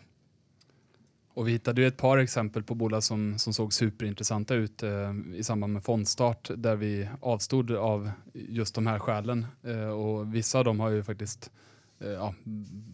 [1.33, 5.13] Och vi hittade ju ett par exempel på bolag som, som såg superintressanta ut eh,
[5.35, 9.45] i samband med fondstart där vi avstod av just de här skälen.
[9.63, 11.51] Eh, och vissa av dem har ju faktiskt
[11.99, 12.33] eh, ja,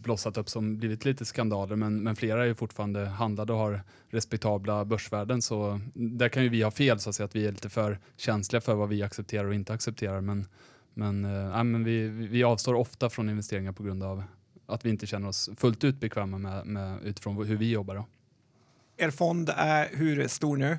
[0.02, 3.82] blossat upp som blivit lite skandaler men, men flera är ju fortfarande handlade och har
[4.08, 7.52] respektabla börsvärden så där kan ju vi ha fel så att, säga, att vi är
[7.52, 10.46] lite för känsliga för vad vi accepterar och inte accepterar men,
[10.94, 14.22] men, eh, men vi, vi avstår ofta från investeringar på grund av
[14.66, 17.94] att vi inte känner oss fullt ut bekväma med, med utifrån hur vi jobbar.
[17.94, 18.04] Då.
[19.00, 20.78] Er fond är hur stor nu?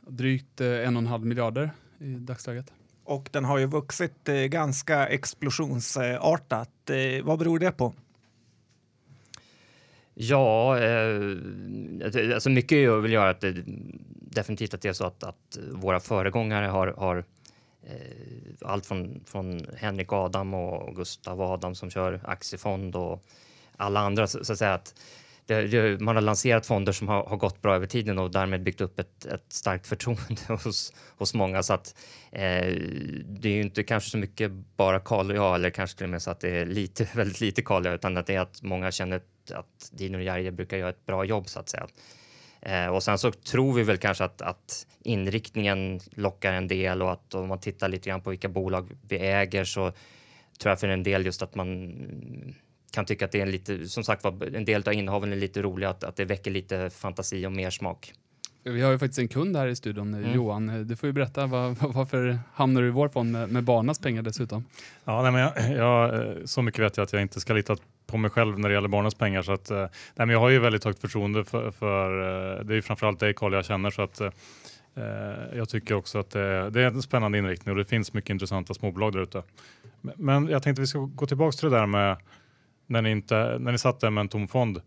[0.00, 2.72] Drygt eh, en och en halv miljarder i dagsläget.
[3.04, 6.90] Och den har ju vuxit eh, ganska explosionsartat.
[6.90, 7.94] Eh, vad beror det på?
[10.14, 11.20] Ja, eh,
[12.34, 13.54] alltså mycket vill göra att det,
[14.14, 17.24] definitivt att det är så att, att våra föregångare har, har
[17.82, 17.94] eh,
[18.62, 23.24] allt från, från Henrik Adam och Gustav Adam som kör aktiefond och
[23.76, 24.94] alla andra så, så att säga att
[25.48, 28.80] det, man har lanserat fonder som har, har, gått bra över tiden och därmed byggt
[28.80, 31.62] upp ett, ett starkt förtroende hos, hos många.
[31.62, 31.94] Så att
[32.32, 32.74] eh,
[33.24, 36.10] det är ju inte kanske så mycket bara Karl och jag, eller kanske till och
[36.10, 38.40] med så att det är lite, väldigt lite Karl och jag, utan att det är
[38.40, 39.20] att många känner
[39.54, 41.86] att Dino Järje brukar göra ett bra jobb så att säga.
[42.60, 47.12] Eh, och sen så tror vi väl kanske att, att, inriktningen lockar en del och
[47.12, 49.92] att om man tittar lite grann på vilka bolag vi äger så
[50.58, 51.94] tror jag för en del just att man
[52.90, 55.36] kan tycka att det är en lite, som sagt var, en del av innehaven är
[55.36, 58.12] lite roliga, att, att det väcker lite fantasi och mer smak.
[58.62, 60.34] Vi har ju faktiskt en kund här i studion, mm.
[60.34, 60.86] Johan.
[60.88, 64.22] Du får ju berätta var, varför hamnar du i vår fond med, med Barnas pengar
[64.22, 64.64] dessutom?
[65.04, 68.16] Ja, nej, men jag, jag, så mycket vet jag att jag inte ska lita på
[68.16, 69.42] mig själv när det gäller Barnas pengar.
[69.42, 72.10] Så att, nej, men jag har ju väldigt högt förtroende för, för
[72.64, 73.90] det är framförallt dig Carl jag känner.
[73.90, 74.20] Så att,
[75.54, 78.74] jag tycker också att det, det, är en spännande inriktning och det finns mycket intressanta
[78.74, 79.42] småbolag där ute.
[80.00, 82.16] Men jag tänkte vi ska gå tillbaka till det där med
[82.88, 84.80] när ni, inte, när ni satt där med en tom fond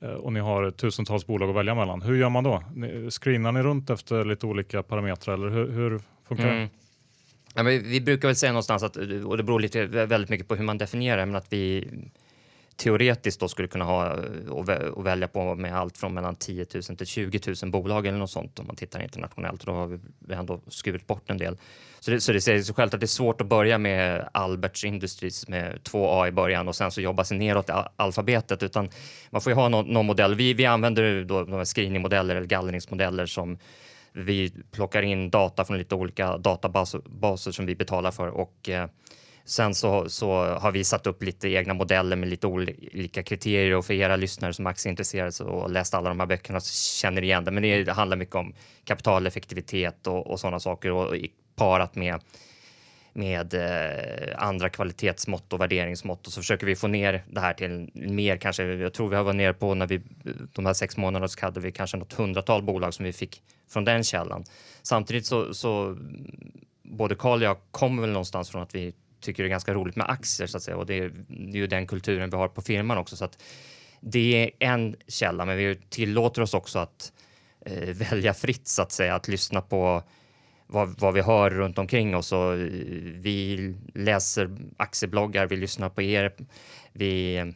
[0.00, 2.02] eh, och ni har tusentals bolag att välja mellan.
[2.02, 2.62] Hur gör man då?
[3.10, 6.58] Screenar ni runt efter lite olika parametrar eller hur, hur funkar mm.
[6.58, 6.68] det?
[7.54, 10.64] Ja, vi brukar väl säga någonstans att, och det beror lite, väldigt mycket på hur
[10.64, 11.88] man definierar, men att vi
[12.76, 16.82] teoretiskt då skulle kunna ha eh, och välja på med allt från mellan 10 000
[16.82, 19.66] till 20 000 bolag eller något sånt om man tittar internationellt.
[19.66, 19.86] Då har
[20.18, 21.58] vi ändå skurit bort en del.
[22.00, 24.84] Så det, så det säger sig självt att det är svårt att börja med Alberts
[24.84, 28.88] Industries med två A i början och sen så jobba sig neråt i alfabetet utan
[29.30, 30.34] man får ju ha någon, någon modell.
[30.34, 33.58] Vi, vi använder då de screeningmodeller eller gallringsmodeller som
[34.12, 38.86] vi plockar in data från lite olika databaser som vi betalar för och eh,
[39.44, 43.84] Sen så, så har vi satt upp lite egna modeller med lite olika kriterier och
[43.84, 47.44] för era lyssnare som är aktieintresserade och läst alla de här böckerna så känner igen
[47.44, 47.50] det.
[47.50, 51.16] Men det handlar mycket om kapitaleffektivitet och, och sådana saker och
[51.56, 52.20] parat med
[53.12, 57.90] med eh, andra kvalitetsmått och värderingsmått och så försöker vi få ner det här till
[57.94, 58.64] mer kanske.
[58.64, 60.00] Jag tror vi har varit nere på när vi
[60.52, 63.84] de här sex månaderna så hade vi kanske något hundratal bolag som vi fick från
[63.84, 64.44] den källan.
[64.82, 65.96] Samtidigt så, så
[66.82, 69.96] både Carl och jag kommer väl någonstans från att vi tycker det är ganska roligt
[69.96, 72.48] med aktier så att säga och det är, det är ju den kulturen vi har
[72.48, 73.42] på firman också så att
[74.00, 77.12] det är en källa, men vi tillåter oss också att
[77.66, 80.02] eh, välja fritt så att säga, att lyssna på
[80.66, 82.32] vad, vad vi hör runt omkring oss.
[82.32, 82.58] Och, eh,
[83.14, 86.32] vi läser aktiebloggar, vi lyssnar på er,
[86.92, 87.52] vi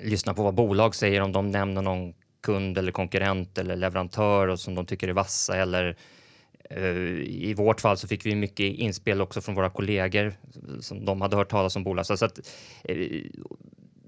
[0.00, 4.60] lyssnar på vad bolag säger om de nämner någon kund eller konkurrent eller leverantör och
[4.60, 5.94] som de tycker är vassa eller eh,
[6.70, 6.86] Eh,
[7.20, 10.34] i vårt fall så fick vi mycket inspel också från våra kollegor
[10.80, 12.06] som de hade hört talas om bolag.
[12.06, 12.38] Så att,
[12.84, 12.96] eh,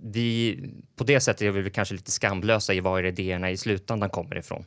[0.03, 0.61] vi,
[0.97, 4.65] på det sättet är vi kanske lite skamlösa i var idéerna i slutändan kommer ifrån.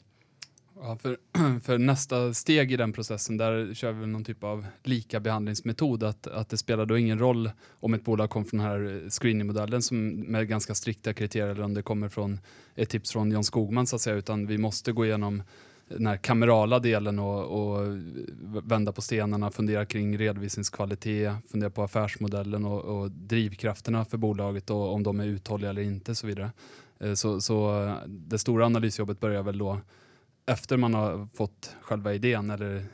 [0.81, 1.17] Ja, för,
[1.63, 6.03] för nästa steg i den processen, där kör vi någon typ av lika behandlingsmetod.
[6.03, 9.81] Att, att det spelar då ingen roll om ett bolag kommer från den här screeningmodellen
[9.81, 12.39] som med ganska strikta kriterier eller om det kommer från
[12.75, 15.43] ett tips från John Skogman så att säga, utan vi måste gå igenom
[15.87, 17.97] den här kamerala delen och, och,
[18.63, 24.93] vända på stenarna, fundera kring redovisningskvalitet, fundera på affärsmodellen och, och drivkrafterna för bolaget och
[24.93, 26.51] om de är uthålliga eller inte och så vidare.
[26.99, 29.79] Eh, så, så det stora analysjobbet börjar väl då
[30.47, 32.85] efter man har fått själva idén eller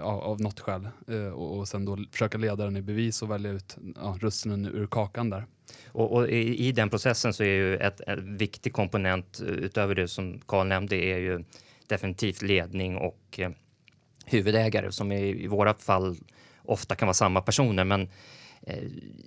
[0.00, 3.30] av, av något skäl eh, och, och sen då försöka leda den i bevis och
[3.30, 5.46] välja ut ja, russinen ur kakan där.
[5.86, 9.94] Och, och i, i, den processen så är ju ett, en viktig komponent eh, utöver
[9.94, 11.44] det som Karl nämnde är ju
[11.92, 13.50] definitivt ledning och eh,
[14.26, 16.16] huvudägare som i, i våra fall
[16.62, 17.84] ofta kan vara samma personer.
[17.84, 18.08] Men
[18.66, 18.84] eh,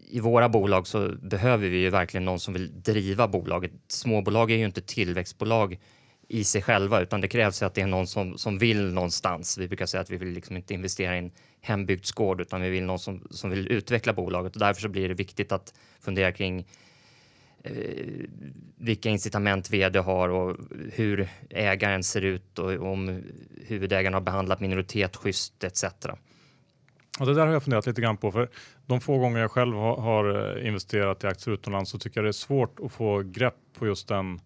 [0.09, 3.71] i våra bolag så behöver vi ju verkligen någon som vill driva bolaget.
[3.87, 5.79] Småbolag är ju inte tillväxtbolag
[6.27, 9.57] i sig själva, utan det krävs att det är någon som, som vill någonstans.
[9.57, 12.83] Vi brukar säga att vi vill liksom inte investera i en hembygdsgård, utan vi vill
[12.83, 16.65] någon som, som vill utveckla bolaget och därför så blir det viktigt att fundera kring
[17.65, 18.25] Eh,
[18.77, 20.57] vilka incitament vd har och
[20.93, 23.23] hur ägaren ser ut och om
[23.67, 25.83] huvudägaren har behandlat minoritet schysst etc.
[27.19, 28.49] Och det där har jag funderat lite grann på för
[28.85, 32.29] de få gånger jag själv har, har investerat i aktier utomlands så tycker jag det
[32.29, 34.39] är svårt att få grepp på just den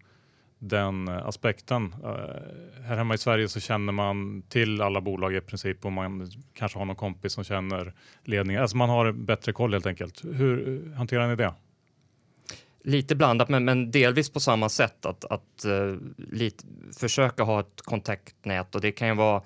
[0.60, 1.94] den eh, aspekten.
[2.04, 6.30] Uh, här hemma i Sverige så känner man till alla bolag i princip och man
[6.54, 7.92] kanske har någon kompis som känner
[8.24, 8.62] ledningen.
[8.62, 10.24] Alltså man har bättre koll helt enkelt.
[10.24, 11.54] Hur hanterar ni det?
[12.84, 15.06] Lite blandat, men, men delvis på samma sätt.
[15.06, 16.64] Att, att uh, lite,
[16.98, 19.42] försöka ha ett kontaktnät och det kan ju vara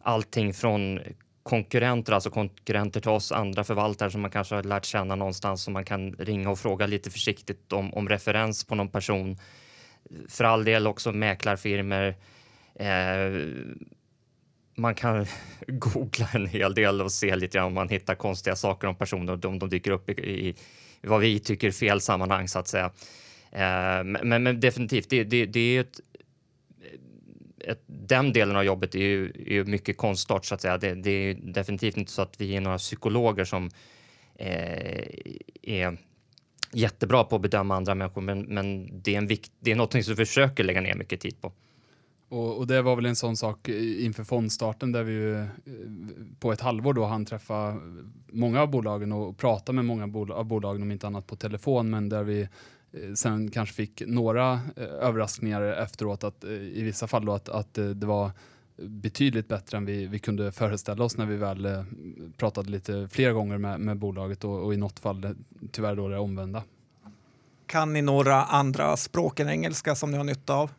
[0.00, 1.00] allting från
[1.42, 5.72] konkurrenter, alltså konkurrenter till oss andra förvaltare som man kanske har lärt känna någonstans som
[5.72, 9.38] man kan ringa och fråga lite försiktigt om, om referens på någon person
[10.28, 12.16] för all del också mäklarfirmer.
[12.74, 13.46] Eh,
[14.74, 15.26] man kan
[15.66, 19.44] googla en hel del och se lite om man hittar konstiga saker om personer och
[19.44, 20.54] om de dyker upp i, i,
[21.02, 22.90] vad vi tycker är fel sammanhang så att säga.
[23.52, 26.00] Eh, men, men, definitivt, det, det, det är ett,
[27.58, 30.78] ett, den delen av jobbet är ju, är ju mycket konstart så att säga.
[30.78, 33.70] Det, det, är definitivt inte så att vi är några psykologer som
[34.34, 35.06] eh,
[35.62, 35.98] är
[36.72, 39.92] jättebra på att bedöma andra människor, men, men det, är en vikt, det är något
[39.92, 41.52] som vi försöker lägga ner mycket tid på.
[42.32, 45.46] Och, och, det var väl en sån sak inför fondstarten där vi ju, eh,
[46.38, 47.76] på ett halvår då han träffa
[48.32, 52.08] många av bolagen och prata med många av bolagen, om inte annat på telefon, men
[52.08, 52.40] där vi
[52.92, 57.74] eh, sen kanske fick några eh, överraskningar efteråt, att i vissa fall då att, att
[57.74, 58.30] det var
[58.76, 61.84] betydligt bättre än vi, vi kunde föreställa oss när vi väl
[62.36, 65.34] pratade lite fler gånger med, med bolaget och, och, i något fall
[65.72, 66.62] tyvärr då det omvända.
[67.66, 70.70] Kan ni några andra språk än engelska som ni har nytta av?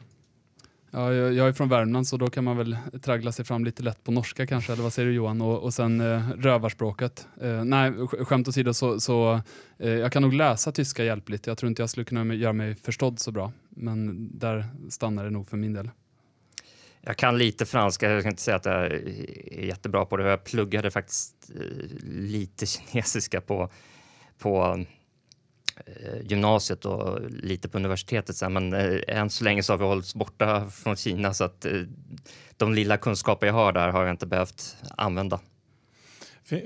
[0.95, 3.83] Ja, jag, jag är från Värmland så då kan man väl traggla sig fram lite
[3.83, 5.41] lätt på norska kanske, eller vad säger du Johan?
[5.41, 7.27] Och, och sen eh, rövarspråket.
[7.41, 9.41] Eh, nej, skämt åsido så, så
[9.79, 11.47] eh, jag kan nog läsa tyska hjälpligt.
[11.47, 15.29] Jag tror inte jag skulle kunna göra mig förstådd så bra, men där stannar det
[15.29, 15.89] nog för min del.
[17.01, 20.29] Jag kan lite franska, jag kan inte säga att jag är jättebra på det.
[20.29, 21.61] Jag pluggade faktiskt eh,
[22.05, 23.69] lite kinesiska på,
[24.37, 24.85] på
[25.75, 29.83] Eh, gymnasiet och lite på universitetet sen, men eh, än så länge så har vi
[29.83, 31.81] hållits borta från Kina så att eh,
[32.57, 35.39] de lilla kunskaper jag har där har jag inte behövt använda.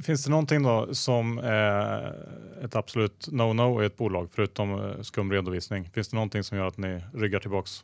[0.01, 2.15] Finns det någonting då som är
[2.63, 5.89] ett absolut no-no i ett bolag förutom skumredovisning?
[5.93, 7.83] Finns det någonting som gör att ni ryggar tillbaks?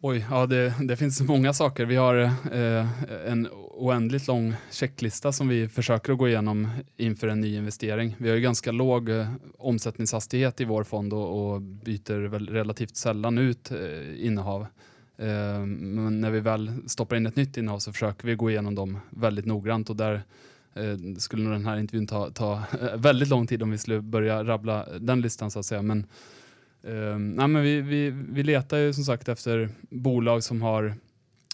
[0.00, 1.84] Oj, ja det, det finns många saker.
[1.84, 2.16] Vi har
[2.52, 2.86] eh,
[3.26, 8.16] en oändligt lång checklista som vi försöker att gå igenom inför en ny investering.
[8.18, 12.96] Vi har ju ganska låg eh, omsättningshastighet i vår fond och, och byter väl relativt
[12.96, 14.66] sällan ut eh, innehav.
[15.18, 18.74] Eh, men när vi väl stoppar in ett nytt innehav så försöker vi gå igenom
[18.74, 20.22] dem väldigt noggrant och där
[20.74, 24.00] eh, skulle nog den här intervjun ta, ta eh, väldigt lång tid om vi skulle
[24.00, 25.82] börja rabbla den listan så att säga.
[25.82, 26.06] Men,
[26.86, 30.94] eh, nej, men vi, vi, vi letar ju som sagt efter bolag som har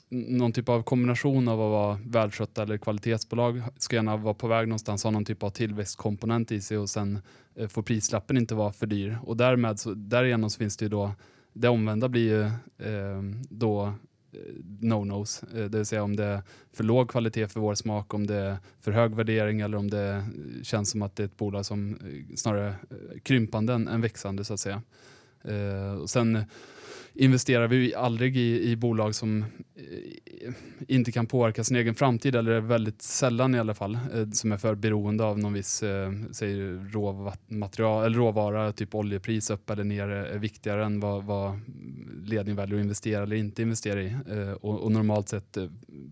[0.08, 3.62] någon typ av kombination av att vara välskötta eller kvalitetsbolag.
[3.76, 7.18] Ska gärna vara på väg någonstans, ha någon typ av tillväxtkomponent i sig och sen
[7.54, 9.18] eh, får prislappen inte vara för dyr.
[9.22, 11.12] Och därmed så, därigenom så finns det ju då,
[11.52, 12.42] det omvända blir ju
[12.88, 13.94] ehm, eh, då
[14.80, 15.44] no-nos.
[15.54, 16.42] Eh, det vill säga om det är
[16.72, 20.10] för låg kvalitet för vår smak, om det är för hög värdering eller om det
[20.10, 22.74] eh, känns som att det är ett bolag som eh, snarare
[23.22, 24.82] krympande än, än växande så att säga.
[25.44, 26.44] Eh, och sen
[27.14, 30.52] investerar vi aldrig i, i bolag som eh,
[30.88, 34.56] inte kan påverka sin egen framtid eller väldigt sällan i alla fall eh, som är
[34.56, 36.10] för beroende av någon viss eh,
[36.92, 41.60] råmaterial, eller råvara, typ oljepris upp eller ner är viktigare än vad, vad
[42.24, 44.16] ledningen väljer att investera eller inte investera i.
[44.30, 45.66] Eh, och, och, normalt sett eh,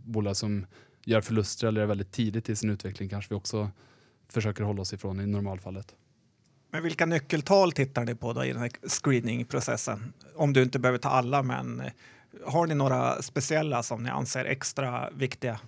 [0.05, 0.67] bolag som
[1.05, 3.71] gör förluster eller är väldigt tidigt i sin utveckling kanske vi också
[4.29, 5.95] försöker hålla oss ifrån i normalfallet.
[6.71, 10.13] Men vilka nyckeltal tittar ni på då i den här screeningprocessen?
[10.37, 11.93] Om du inte behöver ta alla, men eh,
[12.47, 15.61] har ni några speciella som ni anser extra viktiga?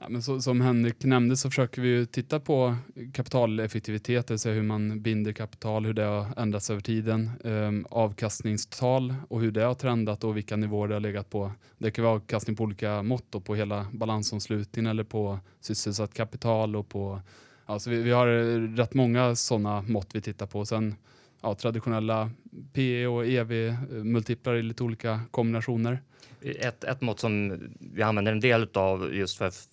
[0.00, 2.76] Ja, men så, som Henrik nämnde så försöker vi titta på
[3.12, 7.86] kapitaleffektivitet, det vill säga hur man binder kapital, hur det har ändrats över tiden, um,
[7.90, 11.52] avkastningstal och hur det har trendat och vilka nivåer det har legat på.
[11.78, 16.76] Det kan vara avkastning på olika mått, och på hela balansomslutningen eller på sysselsatt kapital
[16.76, 17.20] och på
[17.66, 20.64] Alltså vi, vi har eh, rätt många sådana mått vi tittar på.
[20.64, 20.94] Sen
[21.42, 22.30] ja, traditionella
[22.72, 26.02] PE och EV-multiplar eh, i lite olika kombinationer.
[26.42, 29.68] Ett, ett mått som vi använder en del av just för att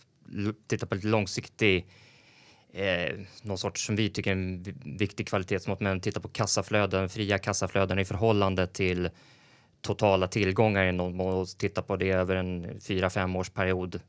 [0.67, 1.85] titta på lite långsiktig
[2.73, 7.37] eh, någon sorts som vi tycker är en viktig kvalitetsmått, men titta på kassaflöden, fria
[7.37, 9.09] kassaflöden i förhållande till
[9.81, 13.99] totala tillgångar i någon mån och titta på det över en fyra fem års period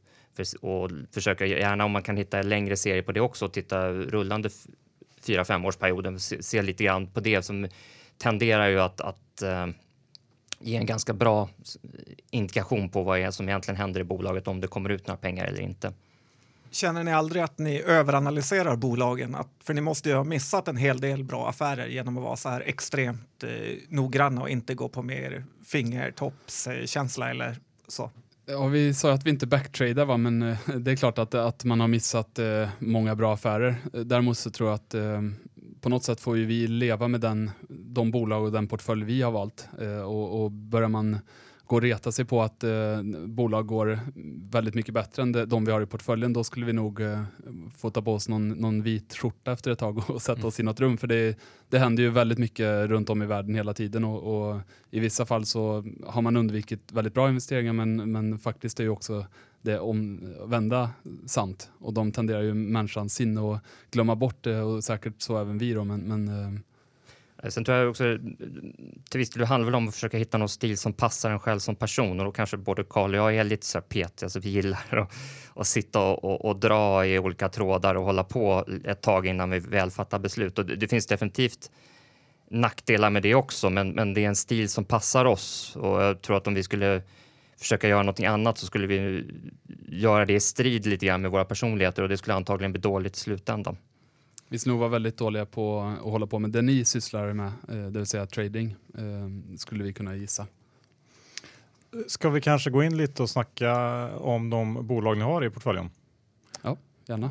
[0.60, 3.88] och försöka gärna om man kan hitta en längre serie på det också och titta
[3.92, 4.50] rullande
[5.20, 7.68] fyra femårsperioden, se, se lite grann på det som
[8.18, 9.66] tenderar ju att, att äh,
[10.58, 11.48] ge en ganska bra
[12.30, 15.44] indikation på vad är som egentligen händer i bolaget, om det kommer ut några pengar
[15.44, 15.92] eller inte.
[16.70, 19.34] Känner ni aldrig att ni överanalyserar bolagen?
[19.34, 22.36] Att, för ni måste ju ha missat en hel del bra affärer genom att vara
[22.36, 23.50] så här extremt eh,
[23.88, 27.56] noggranna och inte gå på mer fingertoppskänsla eller
[27.88, 28.10] så.
[28.52, 30.16] Ja, vi sa att vi inte backtradar, va?
[30.16, 33.76] men eh, det är klart att, att man har missat eh, många bra affärer.
[33.92, 35.22] Däremot så tror jag att eh,
[35.80, 39.22] på något sätt får ju vi leva med den, de bolag och den portfölj vi
[39.22, 39.68] har valt.
[39.80, 41.18] Eh, och, och börjar man
[41.72, 44.00] och reta sig på att eh, bolag går
[44.50, 47.22] väldigt mycket bättre än de vi har i portföljen, då skulle vi nog eh,
[47.76, 50.62] få ta på oss någon, någon vit skjorta efter ett tag och sätta oss i
[50.62, 50.96] något rum.
[50.96, 54.60] För det, det händer ju väldigt mycket runt om i världen hela tiden och, och
[54.90, 58.90] i vissa fall så har man undvikit väldigt bra investeringar men, men faktiskt är ju
[58.90, 59.26] också
[59.62, 60.90] det omvända
[61.26, 65.58] sant och de tenderar ju människans sinne att glömma bort det och säkert så även
[65.58, 66.58] vi då men, men Eh,
[67.42, 68.18] Eh, sen tror jag också eh,
[69.10, 71.58] till viss del handlar det om att försöka hitta någon stil som passar en själv
[71.58, 74.40] som person och då kanske både Karl och jag är lite så här petiga, så
[74.40, 75.12] vi gillar att,
[75.54, 79.50] att sitta och, och, och, dra i olika trådar och hålla på ett tag innan
[79.50, 80.58] vi väl fattar beslut.
[80.58, 81.70] Och det, det finns definitivt
[82.50, 86.22] nackdelar med det också, men, men det är en stil som passar oss och jag
[86.22, 87.02] tror att om vi skulle
[87.58, 89.24] försöka göra någonting annat så skulle vi
[89.88, 93.16] göra det i strid lite grann med våra personligheter och det skulle antagligen bli dåligt
[93.16, 93.76] i slutändan.
[94.52, 97.76] Vi nog vara väldigt dåliga på att hålla på med det ni sysslar med, eh,
[97.76, 100.46] det vill säga trading, eh, skulle vi kunna gissa.
[102.06, 103.74] Ska vi kanske gå in lite och snacka
[104.16, 105.90] om de bolag ni har i portföljen?
[106.62, 107.30] Ja, gärna.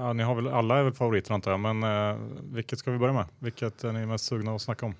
[0.00, 2.18] Ja, ni har väl alla är väl favoriter antar jag, men eh,
[2.52, 3.26] vilket ska vi börja med?
[3.38, 4.94] Vilket är ni mest sugna att snacka om?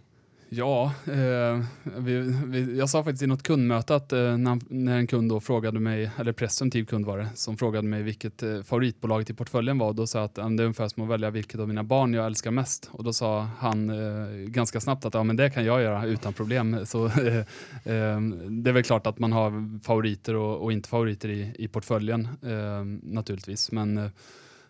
[0.51, 1.65] Ja, eh,
[1.99, 5.41] vi, vi, jag sa faktiskt i något kundmöte att eh, när, när, en kund då
[5.41, 9.79] frågade mig, eller presumtiv kund var det, som frågade mig vilket eh, favoritbolaget i portföljen
[9.79, 9.93] var.
[9.93, 12.15] Då sa jag att eh, det är ungefär som att välja vilket av mina barn
[12.15, 12.91] jag älskar mest.
[12.93, 16.33] Och då sa han eh, ganska snabbt att ja, men det kan jag göra utan
[16.33, 16.77] problem.
[16.87, 17.39] Så eh,
[17.85, 21.69] eh, det är väl klart att man har favoriter och, och inte favoriter i, i
[21.69, 23.73] portföljen eh, naturligtvis.
[23.73, 24.11] Men eh,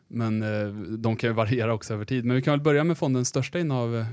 [0.08, 2.24] men eh, de kan ju variera också över tid.
[2.24, 4.04] Men vi kan väl börja med fondens största innehav, eh,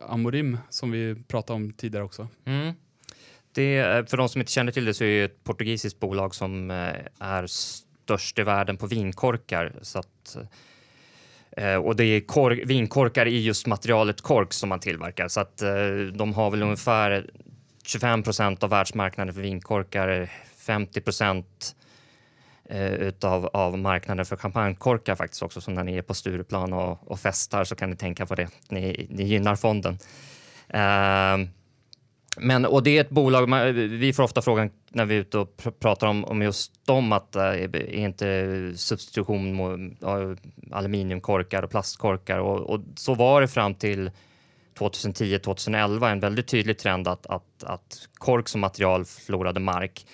[0.00, 2.28] Amorim, som vi pratade om tidigare också.
[2.44, 2.74] Mm.
[3.52, 6.34] Det, eh, för de som inte känner till det så är det ett portugisiskt bolag
[6.34, 9.72] som eh, är störst i världen på vinkorkar.
[9.82, 10.36] Så att,
[11.50, 15.28] eh, och det är kork, vinkorkar i just materialet kork som man tillverkar.
[15.28, 15.62] Så att
[16.14, 17.30] de har väl ungefär
[17.84, 21.76] 25 procent av världsmarknaden för vinkorkar, 50 procent
[22.70, 25.60] eh, utav av marknaden för champagnekorkar faktiskt också.
[25.60, 28.48] Så när ni är på Stureplan och, och festar så kan ni tänka på det.
[28.68, 29.98] Ni, ni gynnar fonden.
[30.68, 31.48] Eh,
[32.40, 35.56] men, och det är ett bolag, vi får ofta frågan, när vi är ute och
[35.56, 40.36] pr pratar om, om just dem, att äh, är inte substitution mot äh,
[40.72, 44.10] aluminiumkorkar och plastkorkar och, och, så var det fram till
[44.78, 50.06] 2010-2011 en väldigt tydlig trend att, att, att kork som material förlorade mark.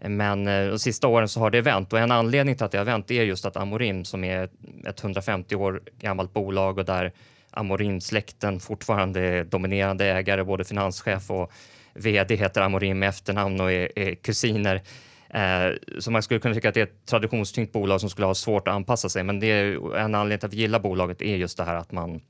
[0.00, 2.78] Men eh, de sista åren så har det vänt och en anledning till att det
[2.78, 4.48] har vänt är just att Amorim som är
[4.88, 7.12] ett 150 år gammalt bolag och där
[7.50, 11.52] Amorim-släkten fortfarande är dominerande ägare, både finanschef och
[11.94, 14.82] vd heter Amorim i efternamn och är, är kusiner.
[15.30, 18.34] Eh, så man skulle kunna tycka att det är ett traditionstyngt bolag som skulle ha
[18.34, 21.36] svårt att anpassa sig, men det är en anledning till att vi gillar bolaget är
[21.36, 22.20] just det här att man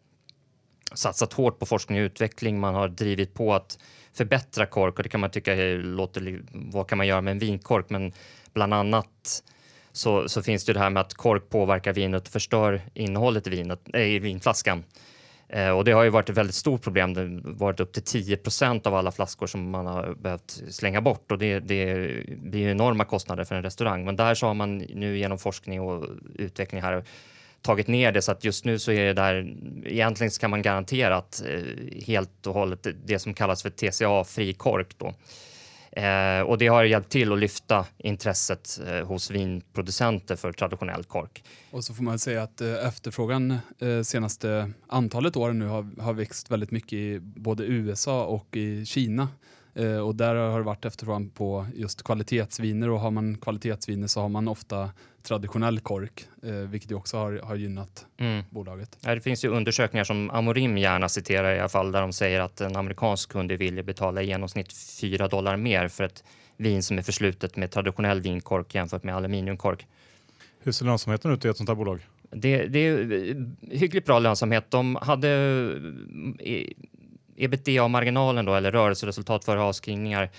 [0.94, 2.60] satsat hårt på forskning och utveckling.
[2.60, 3.78] Man har drivit på att
[4.12, 7.90] förbättra kork och det kan man tycka låter, vad kan man göra med en vinkork?
[7.90, 8.12] Men
[8.52, 9.42] bland annat
[9.92, 13.50] så, så finns det det här med att kork påverkar vinet och förstör innehållet i,
[13.50, 14.84] vinet, äh, i vinflaskan.
[15.48, 17.14] Eh, och det har ju varit ett väldigt stort problem.
[17.14, 21.32] Det har varit upp till 10% av alla flaskor som man har behövt slänga bort
[21.32, 21.94] och det, det
[22.28, 24.04] blir enorma kostnader för en restaurang.
[24.04, 27.04] Men där så har man nu genom forskning och utveckling här
[27.62, 30.62] tagit ner det så att just nu så är det där, egentligen så kan man
[30.62, 31.60] garantera att eh,
[32.06, 35.14] helt och hållet det som kallas för TCA-fri kork då.
[35.92, 41.44] Eh, och det har hjälpt till att lyfta intresset eh, hos vinproducenter för traditionell kork.
[41.70, 46.12] Och så får man säga att eh, efterfrågan eh, senaste antalet åren nu har, har
[46.12, 49.28] växt väldigt mycket i både USA och i Kina.
[49.78, 54.20] Eh, och där har det varit efterfrågan på just kvalitetsviner och har man kvalitetsviner så
[54.20, 54.90] har man ofta
[55.22, 58.44] traditionell kork, eh, vilket också har, har gynnat mm.
[58.50, 58.98] bolaget.
[59.00, 62.40] Ja, det finns ju undersökningar som Amorim gärna citerar i alla fall där de säger
[62.40, 66.24] att en amerikansk kund är villig betala i genomsnitt 4 dollar mer för ett
[66.56, 69.86] vin som är förslutet med traditionell vinkork jämfört med aluminiumkork.
[70.60, 72.06] Hur ser lönsamheten ut i ett sånt här bolag?
[72.30, 74.70] Det, det är hyggligt bra lönsamhet.
[74.70, 75.30] De hade
[76.38, 76.64] eh,
[77.38, 80.30] ebitda-marginalen då, eller rörelseresultat före avskrivningar,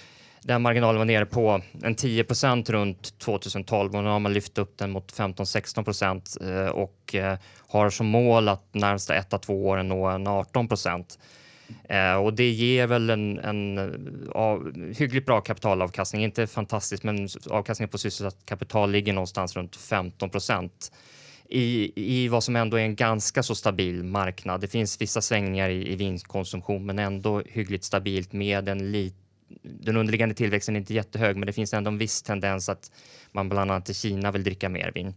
[0.42, 4.78] den marginalen var nere på en 10% runt 2012 och nu har man lyft upp
[4.78, 7.38] den mot 15-16 eh, och eh,
[7.68, 10.68] har som mål att närmsta ett à två åren nå en 18
[11.90, 13.80] eh, och det ger väl en, en
[14.36, 20.30] av, hyggligt bra kapitalavkastning, inte fantastiskt, men avkastningen på sysselsatt kapital ligger någonstans runt 15
[21.50, 24.62] i, i vad som ändå är en ganska så stabil marknad.
[24.62, 29.16] Det finns vissa svängningar i, i vinkonsumtion, men ändå hyggligt stabilt med en lit,
[29.62, 32.92] den underliggande tillväxten är inte jättehög, men det finns ändå en viss tendens att
[33.32, 35.14] man bland annat i Kina vill dricka mer vin.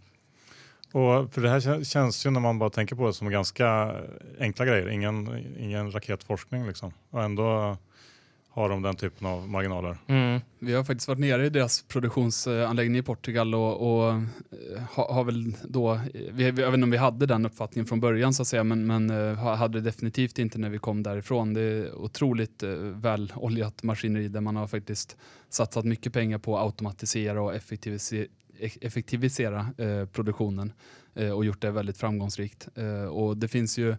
[0.93, 3.97] Och för det här känns ju när man bara tänker på det som ganska
[4.41, 6.93] enkla grejer, ingen, ingen raketforskning liksom.
[7.11, 7.77] Och ändå
[8.55, 9.97] har de den typen av marginaler.
[10.07, 10.41] Mm.
[10.59, 14.23] Vi har faktiskt varit nere i deras produktionsanläggning i Portugal och, och eh,
[14.91, 16.01] har, har, väl då,
[16.33, 18.87] vi, jag vet inte om vi hade den uppfattningen från början så att säga, men,
[18.87, 21.55] men eh, hade det definitivt inte när vi kom därifrån.
[21.55, 25.17] Det är otroligt eh, väl oljat maskineri där man har faktiskt
[25.49, 28.27] satsat mycket pengar på att automatisera och effektivisera,
[28.81, 30.73] effektivisera eh, produktionen
[31.15, 32.69] eh, och gjort det väldigt framgångsrikt.
[32.75, 33.97] Eh, och det finns ju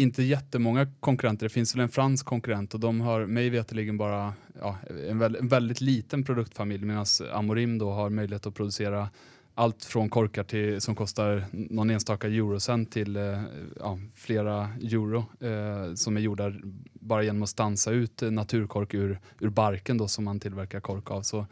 [0.00, 1.46] inte jättemånga konkurrenter.
[1.46, 4.78] Det finns väl en fransk konkurrent och de har mig veterligen bara ja,
[5.08, 9.08] en, vä en, väldigt liten produktfamilj medan Amorim då har möjlighet att producera
[9.54, 13.42] allt från korkar till, som kostar någon enstaka eurocent till eh,
[13.78, 16.52] ja, flera euro eh, som är gjorda
[16.92, 21.22] bara genom att stansa ut naturkork ur, ur barken då som man tillverkar kork av.
[21.22, 21.46] Så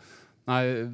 [0.49, 0.89] Nej,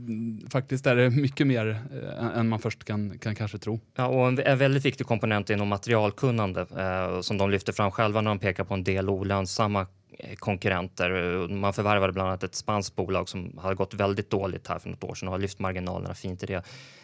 [0.50, 3.80] faktiskt är det mycket mer eh, än man först kan, kan kanske tro.
[3.94, 7.90] Ja, och en, en väldigt viktig komponent är nog materialkunnande eh, som de lyfter fram
[7.90, 9.86] själva när de pekar på en del olönsamma
[10.18, 11.42] eh, konkurrenter.
[11.42, 14.90] Eh, man förvärvade bland annat ett spanskt bolag som hade gått väldigt dåligt här för
[14.90, 16.62] något år sedan och har lyft marginalerna fint i det.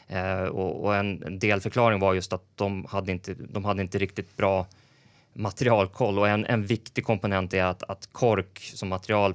[0.09, 4.37] Eh, och, och, en delförklaring var just att de hade inte, de hade inte riktigt
[4.37, 4.67] bra
[5.33, 9.35] materialkoll och en, en viktig komponent är att, att kork som material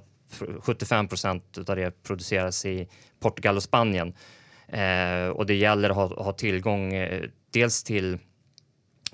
[0.59, 2.87] 75 procent av det produceras i
[3.19, 4.13] Portugal och Spanien.
[4.67, 8.17] Eh, och det gäller att ha, ha tillgång eh, dels till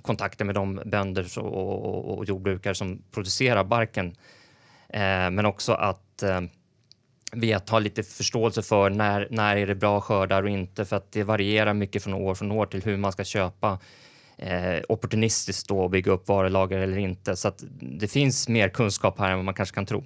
[0.02, 4.08] kontakter med de bönder och, och, och jordbrukare som producerar barken,
[4.90, 6.42] eh, men också att eh,
[7.32, 11.12] veta, ha lite förståelse för när, när är det bra skördar och inte, för att
[11.12, 13.80] det varierar mycket från år från år till hur man ska köpa
[14.38, 17.36] eh, opportunistiskt då och bygga upp varulager eller inte.
[17.36, 20.04] Så att det finns mer kunskap här än vad man kanske kan tro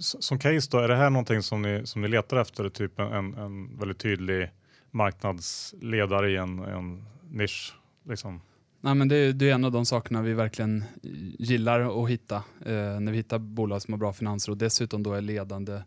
[0.00, 2.68] som case då, är det här någonting som ni, som ni letar efter?
[2.68, 4.50] Typ en, en väldigt tydlig
[4.90, 7.74] marknadsledare i en, en nisch?
[8.08, 8.40] Liksom?
[8.80, 10.84] Nej, men det, det, är en av de sakerna vi verkligen
[11.38, 15.12] gillar att hitta eh, när vi hittar bolag som har bra finanser och dessutom då
[15.12, 15.82] är ledande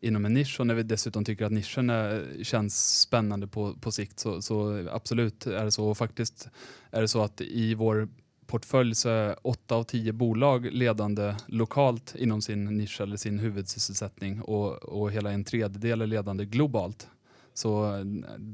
[0.00, 3.92] inom en nisch och när vi dessutom tycker att nischen är, känns spännande på, på
[3.92, 5.88] sikt så, så absolut är det så.
[5.88, 6.48] Och faktiskt
[6.90, 8.08] är det så att i vår
[8.48, 14.42] portfölj så är åtta av tio bolag ledande lokalt inom sin nisch eller sin huvudsysselsättning
[14.42, 17.08] och, och hela en tredjedel är ledande globalt.
[17.54, 18.00] Så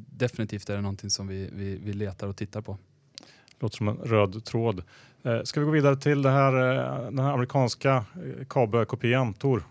[0.07, 2.79] definitivt är det någonting som vi, vi, vi letar och tittar på.
[3.61, 4.83] Låter som en röd tråd.
[5.23, 9.65] Eh, ska vi gå vidare till det här, eh, den här amerikanska eh, KABE-kopian, Tor?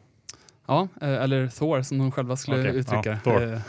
[0.67, 3.41] Ja, eh, eller Thor som de själva skulle Okej, uttrycka ja.
[3.41, 3.59] Eh,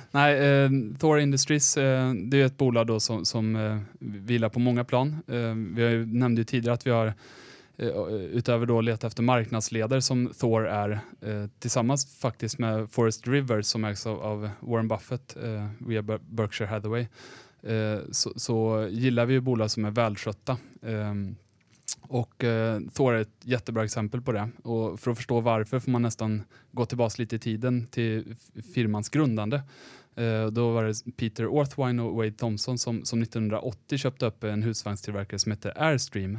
[0.10, 5.22] Nej, eh, Thor Industries det är ett bolag då som, som vilar på många plan.
[5.76, 7.14] Vi har ju, nämnde ju tidigare att vi har
[8.32, 11.00] utöver då leta efter marknadsledare som Thor är
[11.58, 15.36] tillsammans faktiskt med Forest River som ägs av, Warren Buffett
[15.78, 17.06] via Ber- Berkshire Hathaway
[18.10, 20.56] så, så gillar vi ju bolag som är välskötta.
[22.00, 24.48] Och eh, Thor är ett jättebra exempel på det.
[24.62, 28.36] Och för att förstå varför får man nästan gå tillbaka lite i tiden till
[28.74, 29.62] firmans grundande.
[30.14, 34.62] Eh, då var det Peter Orthwine och Wade Thompson som, som 1980 köpte upp en
[34.62, 36.38] husvagnstillverkare som hette Airstream.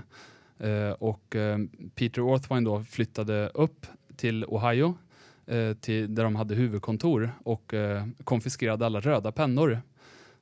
[0.60, 1.58] Eh, och eh,
[1.96, 3.86] Peter Orthwine då flyttade upp
[4.16, 4.98] till Ohio
[5.46, 9.82] eh, till, där de hade huvudkontor och eh, konfiskerade alla röda pennor.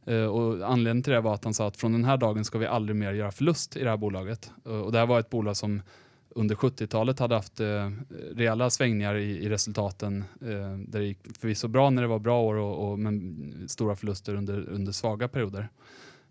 [0.08, 2.58] Eh, och anledningen till det var att han sa att från den här dagen ska
[2.58, 4.51] vi aldrig mer göra förlust i det här bolaget.
[4.66, 5.82] Eh, och det här var ett bolag som
[6.30, 7.91] under 70-talet hade haft eh,
[8.36, 10.24] rejäla svängningar i, i resultaten.
[10.41, 13.95] Eh, där det gick förvisso bra när det var bra år och, och, men stora
[13.95, 15.70] förluster under, under svaga perioder.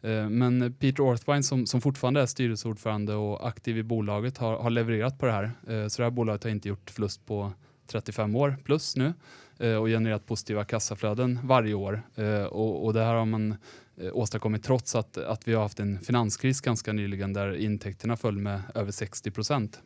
[0.03, 4.71] Eh, men Peter Orthwine som, som fortfarande är styrelseordförande och aktiv i bolaget har, har
[4.71, 5.45] levererat på det här.
[5.45, 7.53] Eh, så det här bolaget har inte gjort förlust på
[7.87, 9.13] 35 år plus nu
[9.59, 12.03] Eh, och genererat positiva kassaflöden varje år.
[12.15, 13.57] Eh, och, och det här har man
[14.01, 18.39] eh, åstadkommit trots att, att vi har haft en finanskris ganska nyligen där intäkterna föll
[18.39, 19.81] med över 60 procent.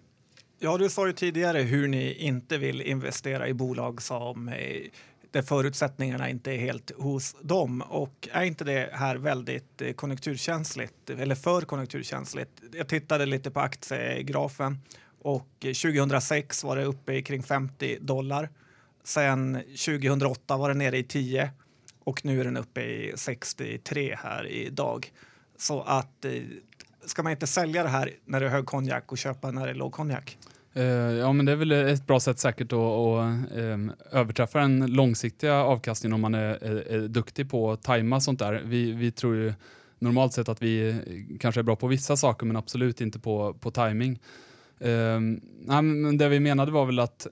[0.58, 4.54] Ja, du sa ju tidigare hur ni inte vill investera i bolag som eh,
[5.30, 7.82] där förutsättningarna inte är helt hos dem.
[7.82, 12.50] Och är inte det här väldigt eh, konjunkturkänsligt eller för konjunkturkänsligt?
[12.72, 14.78] Jag tittade lite på aktiegrafen
[15.22, 18.48] och eh, 2006 var det uppe i kring 50 dollar.
[19.05, 21.51] Sen 2008 var den nere i 10
[22.05, 25.12] och nu är den uppe i 63 här idag.
[25.57, 26.32] Så att eh,
[27.05, 29.72] ska man inte sälja det här när det är hög konjak och köpa när det
[29.72, 30.38] är låg konjak?
[30.72, 34.86] Eh, ja, men det är väl ett bra sätt säkert att, att ehm, överträffa den
[34.86, 38.62] långsiktiga avkastningen om man är, är, är duktig på att tajma sånt där.
[38.64, 39.55] Vi, vi tror ju
[39.98, 40.96] normalt sett att vi eh,
[41.40, 44.18] kanske är bra på vissa saker men absolut inte på, på timing.
[44.80, 47.26] Ehm, nej, men det vi menade var väl att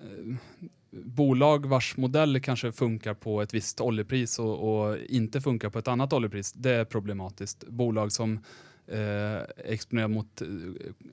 [0.91, 5.89] bolag vars modell kanske funkar på ett visst oljepris och, och inte funkar på ett
[5.89, 7.65] annat oljepris, det är problematiskt.
[7.69, 8.39] Bolag som
[8.87, 10.49] eh, exponerar mot eh,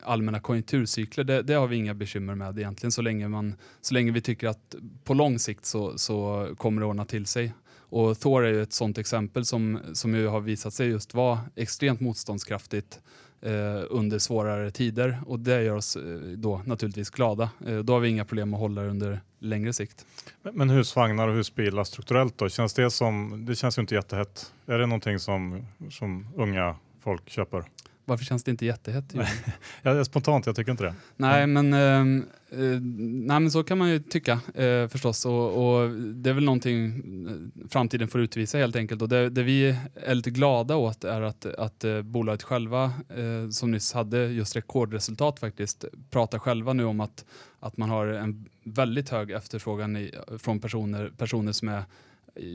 [0.02, 4.12] allmänna konjunkturcykler, det, det har vi inga bekymmer med egentligen så länge, man, så länge
[4.12, 7.54] vi tycker att på lång sikt så, så kommer det ordna till sig.
[7.90, 11.40] Och Thor är ju ett sådant exempel som, som ju har visat sig just vara
[11.56, 13.02] extremt motståndskraftigt eh,
[13.42, 17.50] Eh, under svårare tider och det gör oss eh, då naturligtvis glada.
[17.68, 20.06] Eh, då har vi inga problem att hålla det under längre sikt.
[20.42, 24.54] Men- Men husvagnar och husbilar strukturellt då, känns det som, det känns ju inte jättehett.
[24.66, 27.64] Är det någonting som, som unga folk köper?
[28.06, 29.14] Varför känns det inte jättehett?
[29.14, 29.28] Johan?
[29.82, 30.96] Ja, det är spontant, jag tycker inte det.
[31.18, 35.26] Nej, men, ehm, eh, nej, men så kan man ju tycka eh, förstås.
[35.26, 36.86] Och, och det är väl någonting
[37.28, 39.02] eh, framtiden får utvisa helt enkelt.
[39.02, 43.50] Och det, det vi är lite glada åt är att, att eh, bolaget själva, eh,
[43.50, 47.26] som nyss hade just rekordresultat faktiskt, pratar själva nu om att,
[47.60, 51.84] att man har en väldigt hög efterfrågan i, från personer, personer som är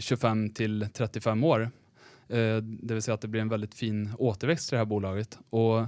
[0.00, 1.70] 25 till 35 år.
[2.30, 5.38] Eh, det vill säga att det blir en väldigt fin återväxt i det här bolaget.
[5.50, 5.86] Och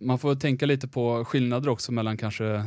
[0.00, 2.64] man får tänka lite på skillnader också mellan kanske eh,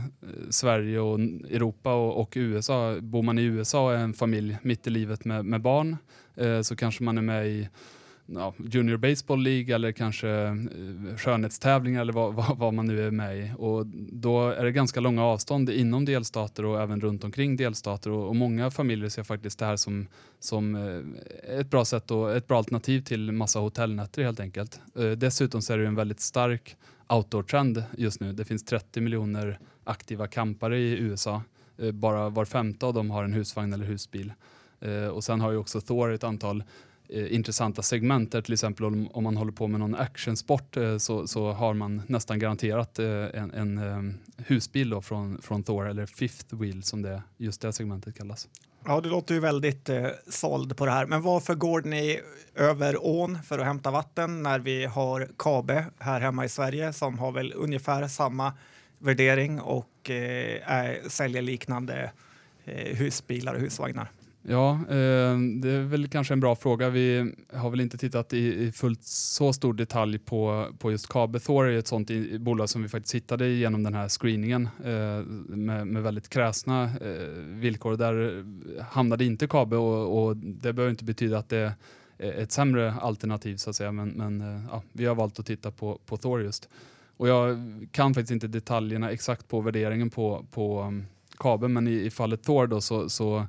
[0.49, 2.97] Sverige och Europa och, och USA.
[3.01, 5.97] Bor man i USA och är en familj mitt i livet med, med barn
[6.35, 7.69] eh, så kanske man är med i
[8.25, 10.55] ja, Junior Baseball League eller kanske eh,
[11.17, 13.51] skönhetstävlingar eller vad, vad, vad man nu är med i.
[13.57, 18.27] Och då är det ganska långa avstånd inom delstater och även runt omkring delstater och,
[18.27, 20.07] och många familjer ser faktiskt det här som,
[20.39, 24.79] som eh, ett bra sätt och ett bra alternativ till massa hotellnätter helt enkelt.
[24.95, 26.75] Eh, dessutom så är det en väldigt stark
[27.07, 28.33] outdoor-trend just nu.
[28.33, 31.41] Det finns 30 miljoner aktiva campare i USA.
[31.77, 34.33] Eh, bara var femte av dem har en husvagn eller husbil.
[34.79, 36.63] Eh, och sen har ju också Thor ett antal
[37.09, 40.97] Eh, intressanta segment där till exempel om, om man håller på med någon actionsport eh,
[40.97, 44.13] så, så har man nästan garanterat eh, en, en eh,
[44.45, 48.47] husbil då från, från Thor eller Fifth Wheel som det, just det segmentet kallas.
[48.85, 51.05] Ja, du låter ju väldigt eh, såld på det här.
[51.05, 52.19] Men varför går ni
[52.55, 57.19] över ån för att hämta vatten när vi har Kabe här hemma i Sverige som
[57.19, 58.53] har väl ungefär samma
[58.99, 62.11] värdering och eh, är, säljer liknande
[62.65, 64.11] eh, husbilar och husvagnar?
[64.47, 66.89] Ja, eh, det är väl kanske en bra fråga.
[66.89, 71.39] Vi har väl inte tittat i, i fullt så stor detalj på, på just Kabe.
[71.39, 74.69] Thor är ett sånt i, i bolag som vi faktiskt hittade genom den här screeningen
[74.83, 75.25] eh,
[75.55, 77.97] med, med väldigt kräsna eh, villkor.
[77.97, 78.45] Där
[78.83, 81.73] hamnade inte Kabe och, och, det behöver inte betyda att det
[82.17, 83.91] är ett sämre alternativ så att säga.
[83.91, 86.69] Men, men eh, ja, vi har valt att titta på, på Thor just.
[87.17, 87.57] Och jag
[87.91, 91.05] kan faktiskt inte detaljerna exakt på värderingen på, på um,
[91.37, 93.47] Kabe, men i, i fallet Thor då så, så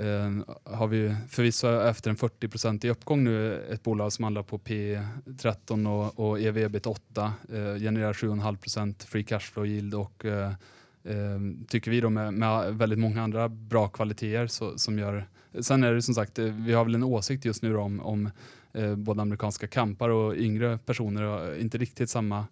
[0.00, 4.58] Ehm, har vi förvisso efter en 40 i uppgång nu ett bolag som handlar på
[4.58, 10.52] P13 och, och ev ebit 8 eh, genererar 7,5 free cash flow yield och eh,
[11.04, 15.26] eh, tycker vi då med, med, väldigt många andra bra kvaliteter så, som gör
[15.60, 18.30] Sen är det som sagt, eh, vi har väl en åsikt just nu om, om
[18.72, 22.46] eh, både amerikanska kampar och yngre personer har inte riktigt samma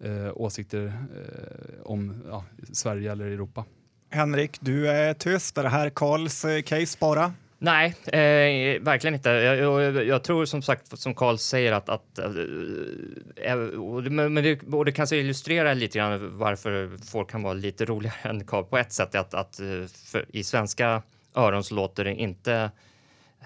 [0.00, 3.64] eh, åsikter eh, om ja, Sverige eller Europa.
[4.10, 5.58] Henrik, du är tyst.
[5.58, 7.32] Är det här Karls eh, case bara?
[7.58, 9.30] Nej, eh, verkligen inte.
[9.30, 11.88] Jag, jag, jag, tror som sagt, som Karl säger, att...
[11.88, 17.42] att äh, och det, men det, och det kanske illustrerar lite grann varför folk kan
[17.42, 19.14] vara lite roligare än Karl på ett sätt.
[19.14, 19.60] Att, att
[20.06, 21.02] för, I svenska
[21.34, 22.70] öron så låter det inte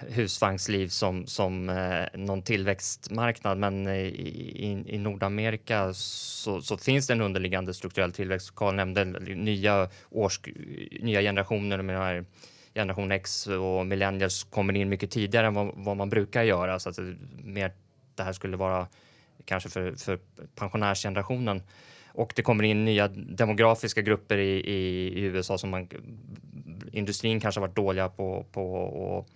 [0.08, 7.20] husvagnsliv som, som eh, någon tillväxtmarknad, men i, i Nordamerika så, så, finns det en
[7.20, 8.54] underliggande strukturell tillväxt.
[8.54, 10.40] Karl nämnde nya, års,
[11.00, 12.24] nya generationer med här
[12.74, 16.78] generation X och millennials kommer in mycket tidigare än vad, vad man brukar göra.
[16.78, 17.72] Så att det, mer
[18.14, 18.86] det här skulle vara
[19.44, 20.18] kanske för, för
[20.54, 21.62] pensionärsgenerationen.
[22.06, 25.88] Och det kommer in nya demografiska grupper i, i, i USA som man,
[26.92, 29.28] industrin kanske har varit dåliga på, på och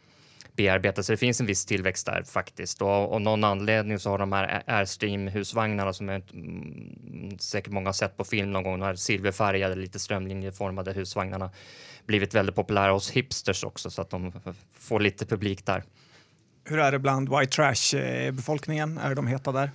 [0.56, 1.06] bearbetas.
[1.06, 2.82] Så det finns en viss tillväxt där faktiskt.
[2.82, 7.92] Och av någon anledning så har de här Airstream-husvagnarna som är, mm, säkert många har
[7.92, 11.50] sett på film någon gång, de här silverfärgade, lite strömlinjeformade husvagnarna
[12.06, 14.32] blivit väldigt populära hos hipsters också så att de
[14.78, 15.82] får lite publik där.
[16.64, 18.98] Hur är det bland white trash-befolkningen?
[18.98, 19.70] Eh, är de heta där?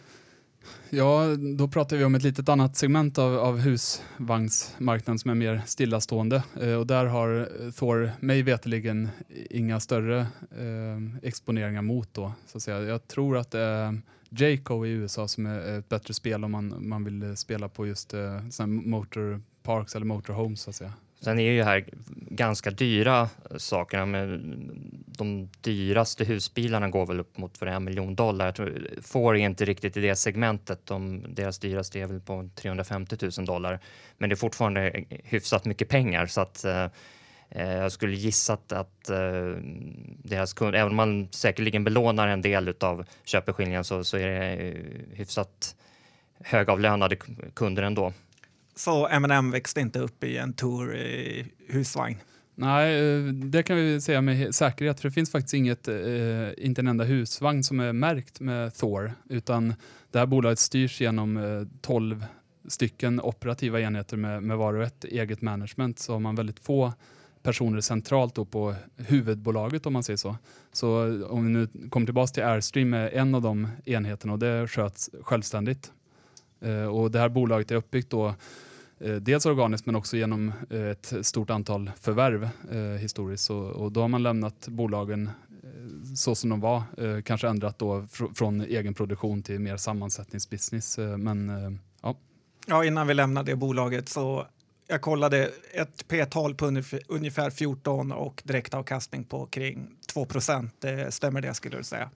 [0.89, 5.61] Ja, då pratar vi om ett litet annat segment av, av husvagnsmarknaden som är mer
[5.65, 6.43] stillastående.
[6.61, 9.09] Eh, och där har eh, Thor mig veteligen
[9.49, 10.19] inga större
[10.51, 12.13] eh, exponeringar mot.
[12.13, 12.81] Då, så att säga.
[12.81, 16.51] Jag tror att eh, det är Jayco i USA som är ett bättre spel om
[16.51, 20.61] man, man vill spela på just eh, motor parks eller motorhomes.
[20.61, 20.93] Så att säga.
[21.19, 21.85] Sen är ju här
[22.29, 24.05] ganska dyra sakerna.
[24.05, 24.41] Men
[25.17, 28.45] de dyraste husbilarna går väl upp mot för en miljon dollar.
[28.45, 30.85] Jag tror, Ford är inte riktigt i det segmentet.
[30.85, 33.79] De, deras dyraste är väl på 350 000 dollar.
[34.17, 36.85] Men det är fortfarande hyfsat mycket pengar så att eh,
[37.49, 39.55] eh jag skulle gissa att, att eh,
[40.23, 44.77] deras kunder, även om man säkerligen belånar en del av köpeskillingen så, så är det
[45.13, 45.75] hyfsat
[46.39, 47.15] högavlönade
[47.53, 48.13] kunder ändå.
[48.77, 52.17] Så M&M växte inte upp i en Tour i husvagn?
[52.55, 55.95] Nej, eh, det kan vi säga med säkerhet, för det finns faktiskt inget, eh,
[56.57, 59.73] inte en enda husvagn som är märkt med Thor, utan
[60.11, 61.43] det här bolaget styrs genom eh,
[61.81, 62.25] tolv 12
[62.67, 66.93] stycken operativa enheter med, med var och ett eget management, så har man väldigt få
[67.43, 70.35] personer centralt då på huvudbolaget om man säger så.
[70.71, 70.87] Så
[71.27, 75.09] om vi nu kommer tillbaka till Airstream är en av de enheterna och det sköts
[75.21, 75.91] självständigt.
[76.61, 78.35] Eh, och det här bolaget är uppbyggt då
[78.99, 83.49] Eh, dels organiskt men också genom eh, ett stort antal förvärv eh, historiskt.
[83.49, 85.29] Och, och då har man lämnat bolagen
[85.63, 86.81] eh, så som de var,
[87.21, 90.97] kanske ändrat då fr från egen produktion till mer sammansättningsbusiness.
[90.97, 92.15] Men, ja.
[92.67, 94.47] ja, innan vi lämnar det bolaget så
[94.87, 100.85] jag kollade ett P-tal på ungefär 14 och direktavkastning på kring 2 procent.
[101.09, 102.09] Stämmer det skulle du säga?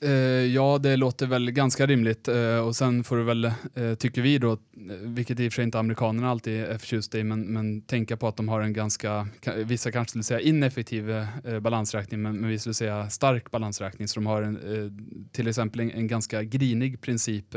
[0.00, 0.10] Eh,
[0.54, 4.38] ja, det låter väl ganska rimligt eh, och sen får du väl, eh, tycker vi
[4.38, 4.58] då, eh,
[5.02, 8.28] vilket i och för sig inte amerikanerna alltid är förtjusta i, men, men tänka på
[8.28, 9.28] att de har en ganska,
[9.64, 14.08] vissa kanske skulle säga ineffektiv eh, balansräkning, men, men vi skulle säga stark balansräkning.
[14.08, 14.92] Så de har en, eh,
[15.32, 17.54] till exempel en, en, ganska grinig princip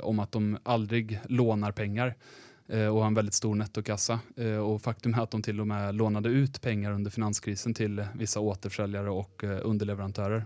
[0.00, 2.14] om att de aldrig lånar pengar
[2.68, 4.20] och har en väldigt stor nettokassa.
[4.64, 8.40] Och faktum är att de till och med lånade ut pengar under finanskrisen till vissa
[8.40, 10.44] återförsäljare och underleverantörer.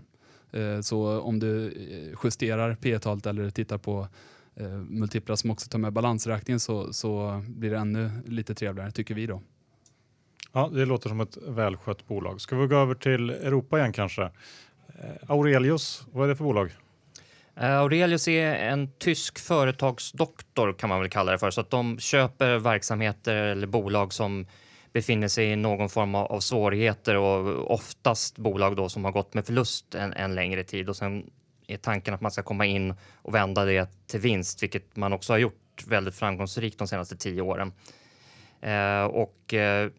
[0.55, 4.07] Eh, så om du eh, justerar P talet eller tittar på
[4.55, 9.15] eh, multiplar som också tar med balansräkningen så, så blir det ännu lite trevligare tycker
[9.15, 9.41] vi då.
[10.51, 12.41] Ja, det låter som ett välskött bolag.
[12.41, 14.29] Ska vi gå över till Europa igen kanske?
[15.27, 16.71] Aurelius, vad är det för bolag?
[17.53, 22.57] Aurelius är en tysk företagsdoktor kan man väl kalla det för, så att de köper
[22.57, 24.47] verksamheter eller bolag som
[24.95, 29.45] befinner sig i någon form av, svårigheter och oftast bolag då som har gått med
[29.45, 31.29] förlust en, en längre tid och sen
[31.67, 35.33] är tanken att man ska komma in och vända det till vinst, vilket man också
[35.33, 37.73] har gjort väldigt framgångsrikt de senaste tio åren.
[38.61, 39.91] Eh, och eh,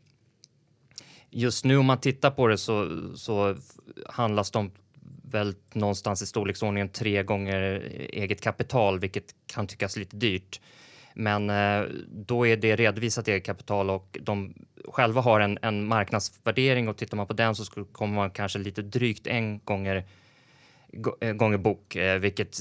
[1.30, 3.56] just nu om man tittar på det så, så
[4.06, 4.70] handlas de
[5.22, 7.62] väl någonstans i storleksordningen tre gånger
[8.12, 10.60] eget kapital, vilket kan tyckas lite dyrt.
[11.18, 14.54] Men eh, då är det redovisat eget kapital och de
[14.88, 18.58] själva har en, en marknadsvärdering och tittar man på den så skulle, kommer man kanske
[18.58, 20.04] lite drygt en gånger
[21.20, 22.60] eh, gånger bok, eh, vilket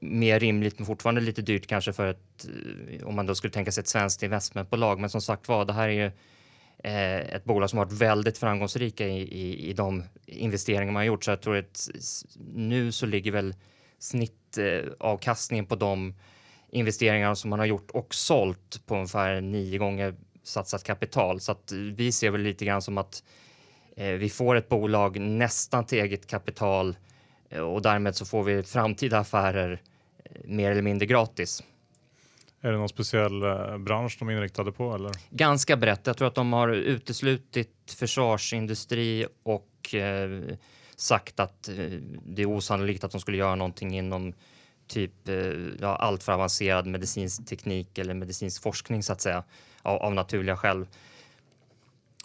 [0.00, 2.48] mer rimligt men fortfarande lite dyrt kanske för ett,
[2.90, 5.00] eh, om man då skulle tänka sig ett svenskt investmentbolag.
[5.00, 6.10] Men som sagt var, det här är ju
[6.84, 11.24] eh, ett bolag som varit väldigt framgångsrika i, i, i de investeringar man har gjort.
[11.24, 11.88] Så jag tror att
[12.54, 13.54] nu så ligger väl
[13.98, 16.14] snittavkastningen på de
[16.72, 21.40] investeringar som man har gjort och sålt på ungefär nio gånger satsat kapital.
[21.40, 23.22] Så att vi ser väl lite grann som att
[23.96, 26.96] eh, vi får ett bolag nästan till eget kapital
[27.50, 29.82] eh, och därmed så får vi framtida affärer
[30.24, 31.62] eh, mer eller mindre gratis.
[32.60, 34.94] Är det någon speciell eh, bransch de är inriktade på?
[34.94, 35.12] Eller?
[35.30, 36.06] Ganska brett.
[36.06, 40.56] Jag tror att de har uteslutit försvarsindustri och eh,
[40.96, 41.74] sagt att eh,
[42.24, 44.34] det är osannolikt att de skulle göra någonting inom
[44.92, 45.36] typ eh,
[45.80, 49.44] ja, allt för avancerad medicinsk teknik eller medicinsk forskning så att säga
[49.82, 50.86] av, av naturliga skäl.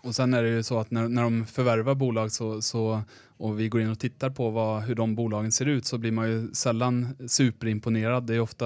[0.03, 3.01] Och sen är det ju så att när, när de förvärvar bolag så, så,
[3.37, 6.11] och vi går in och tittar på vad, hur de bolagen ser ut så blir
[6.11, 8.23] man ju sällan superimponerad.
[8.23, 8.65] Det är ofta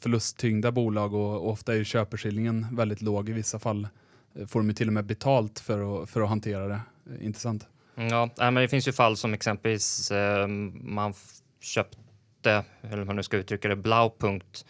[0.00, 3.28] förlusttyngda bolag och, och ofta är köpeskillingen väldigt låg.
[3.28, 3.88] I vissa fall
[4.46, 6.80] får de till och med betalt för att, för att hantera det.
[7.20, 7.66] Intressant.
[7.94, 11.14] Ja, men det finns ju fall som exempelvis eh, man
[11.60, 11.98] köpt
[12.42, 14.64] köpte, eller hur man nu ska uttrycka det, Blaupunkt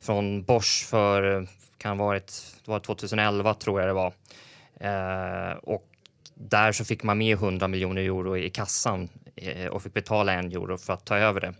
[0.00, 1.46] från Bosch för,
[1.78, 4.12] kan ha varit, det var 2011 tror jag det var.
[4.80, 5.88] Eh, och
[6.34, 10.52] där så fick man med 100 miljoner euro i kassan eh, och fick betala en
[10.52, 11.54] euro för att ta över det.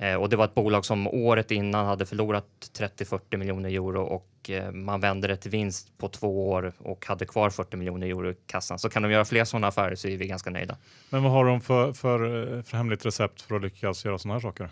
[0.00, 2.44] Eh, och det var ett bolag som året innan hade förlorat
[2.78, 7.26] 30-40 miljoner euro och eh, man vände det till vinst på två år och hade
[7.26, 8.78] kvar 40 miljoner euro i kassan.
[8.78, 10.76] Så kan de göra fler sådana affärer så är vi ganska nöjda.
[11.10, 12.18] Men vad har de för, för,
[12.62, 14.68] för hemligt recept för att lyckas göra sådana här saker?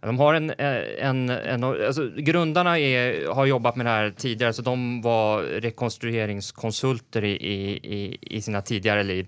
[0.00, 4.52] De har en, eh, en, en alltså, grundarna är, har jobbat med det här tidigare,
[4.52, 9.26] så de var rekonstrueringskonsulter i, i, i sina tidigare liv.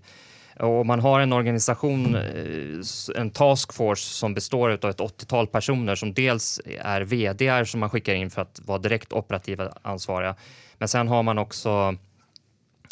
[0.59, 6.15] Och man har en organisation, eh, en taskforce som består av ett 80-tal personer som
[6.15, 10.35] dels är vd som man skickar in för att vara direkt operativa ansvariga.
[10.79, 11.97] Men sen har man också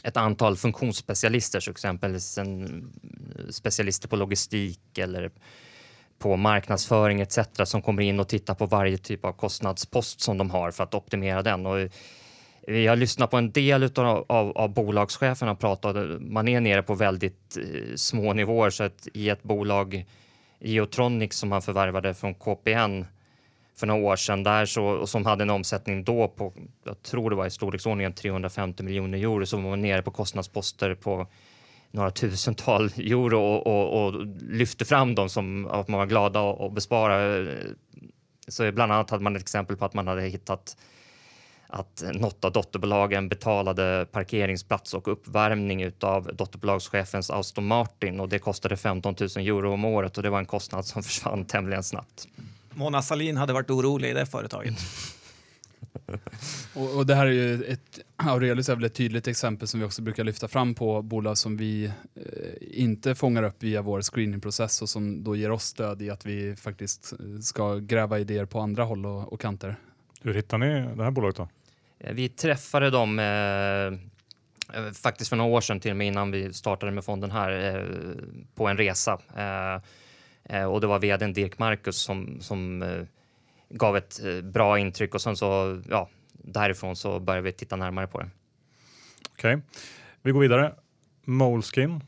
[0.05, 2.21] ett antal funktionsspecialister, till exempel eh,
[3.51, 5.31] specialister på logistik eller
[6.19, 7.39] på marknadsföring etc.
[7.65, 10.95] som kommer in och tittar på varje typ av kostnadspost som de har för att
[10.95, 11.67] optimera den.
[11.67, 11.79] Och
[12.67, 16.19] vi har lyssnat på en del utav, av, av bolagscheferna pratade.
[16.21, 20.05] Man är nere på väldigt eh, små nivåer så att i ett bolag
[20.61, 23.05] Geotronic som man förvärvade från KPN
[23.77, 26.53] för några år sedan där så, som hade en omsättning då på,
[26.85, 30.95] jag tror det var i storleksordningen 350 miljoner euro, så var man nere på kostnadsposter
[30.95, 31.27] på
[31.91, 36.73] några tusental euro och, och, och lyfte fram dem som att man var glada att
[36.73, 37.47] bespara.
[38.49, 40.77] Så bland annat hade man ett exempel på att man hade hittat
[41.69, 48.77] att något av dotterbolagen betalade parkeringsplats och uppvärmning av dotterbolagschefens Aston Martin och det kostade
[48.77, 52.29] 15 000 euro om året och det var en kostnad som försvann tämligen snabbt.
[52.75, 54.75] Mona Salin hade varit orolig i det företaget.
[56.75, 59.87] och, och, det här är ju ett, Aurelius är väl ett tydligt exempel som vi
[59.87, 61.93] också brukar lyfta fram på bolag som vi eh,
[62.61, 66.57] inte fångar upp via vår screeningprocess och som då ger oss stöd i att vi
[66.57, 67.13] faktiskt
[67.43, 69.77] ska gräva idéer på andra håll och, och kanter.
[70.27, 71.49] Hur hittar ni det här bolaget då?
[71.99, 73.87] Eh, vi träffade dem eh,
[74.79, 77.77] eh, faktiskt för några år sedan till och med innan vi startade med fonden här
[77.77, 77.85] eh,
[78.55, 79.21] på en resa.
[79.37, 79.81] Eh,
[80.57, 82.85] eh och det var vdn Dirk Marcus som, som
[83.69, 88.21] gav ett bra intryck och sen så ja, därifrån så började vi titta närmare på
[88.21, 88.31] det.
[89.33, 89.67] Okej, okay.
[90.23, 90.75] vi går vidare.
[91.25, 92.01] Moleskin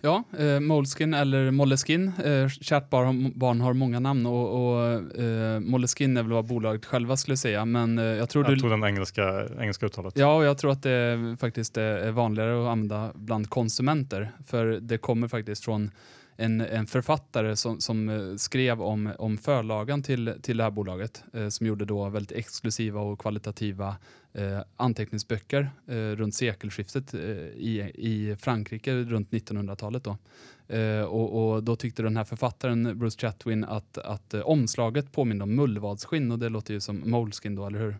[0.00, 2.12] Ja, eh, Moleskin eller Molleskin.
[2.24, 6.86] Eh, kärt barn, barn har många namn och, och eh, Molleskin är väl vad bolaget
[6.86, 7.64] själva skulle säga.
[7.64, 8.60] Men eh, jag tror jag du...
[8.60, 10.14] tog den engelska, engelska uttalet.
[10.16, 14.32] Ja, och jag tror att det faktiskt är vanligare att använda bland konsumenter.
[14.46, 15.90] För det kommer faktiskt från
[16.40, 21.24] en, en författare som, som eh, skrev om, om förlagan till, till det här bolaget
[21.32, 23.96] eh, som gjorde då väldigt exklusiva och kvalitativa
[24.32, 30.04] eh, anteckningsböcker eh, runt sekelskiftet eh, i, i Frankrike runt 1900-talet.
[30.04, 30.16] Då.
[30.76, 35.42] Eh, och, och, då tyckte den här författaren Bruce Chatwin att, att eh, omslaget påminner
[35.42, 37.96] om mullvadsskinn och det låter ju som moleskin då, eller hur?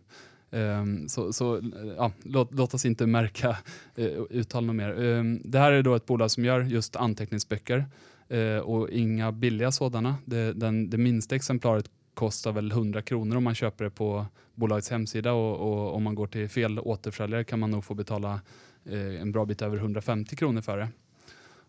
[0.52, 1.60] Um, så, så
[1.96, 3.56] ja, låt, låt, oss inte märka
[3.98, 4.92] uh, uttal mer.
[4.92, 7.86] Um, det här är då ett bolag som gör just anteckningsböcker
[8.30, 10.16] eh, och inga billiga sådana.
[10.24, 14.90] Det, den, det minsta exemplaret kostar väl 100 kronor om man köper det på bolagets
[14.90, 18.40] hemsida och, och om man går till fel återförsäljare kan man nog få betala
[18.84, 20.88] eh, en bra bit över 150 kronor för det.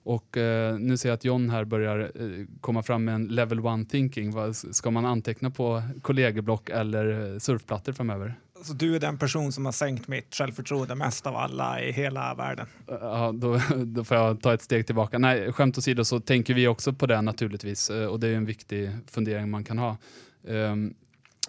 [0.03, 3.59] Och eh, nu ser jag att John här börjar eh, komma fram med en level
[3.59, 4.31] one thinking.
[4.31, 8.35] Vad, ska man anteckna på kollegieblock eller eh, surfplattor framöver?
[8.63, 12.35] Så du är den person som har sänkt mitt självförtroende mest av alla i hela
[12.35, 12.67] världen.
[12.87, 15.17] Ja, då, då får jag ta ett steg tillbaka.
[15.17, 18.45] Nej, skämt åsido så tänker vi också på det naturligtvis eh, och det är en
[18.45, 19.97] viktig fundering man kan ha.
[20.43, 20.93] Um,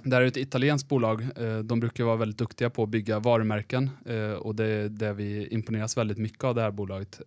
[0.02, 1.22] det här är ett italienskt bolag.
[1.36, 5.12] Eh, de brukar vara väldigt duktiga på att bygga varumärken eh, och det är det
[5.12, 7.20] vi imponeras väldigt mycket av det här bolaget.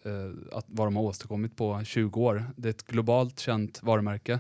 [0.52, 2.46] Att vad de har åstadkommit på 20 år.
[2.56, 4.40] Det är ett globalt känt varumärke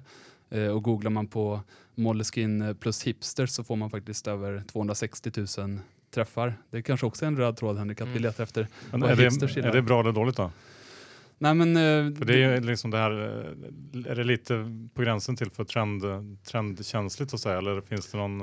[0.73, 1.61] och googlar man på
[1.95, 5.79] Moleskine plus hipster så får man faktiskt över 260 000
[6.13, 6.53] träffar.
[6.71, 8.23] Det är kanske också en röd tråd Henrik, att vi mm.
[8.23, 10.51] letar efter är, det, är det bra eller dåligt då?
[11.37, 15.01] Nej, men, eh, för det är ju liksom det här, eh, är det lite på
[15.01, 16.03] gränsen till för trend,
[16.43, 18.39] trendkänsligt att säga eller finns det någon?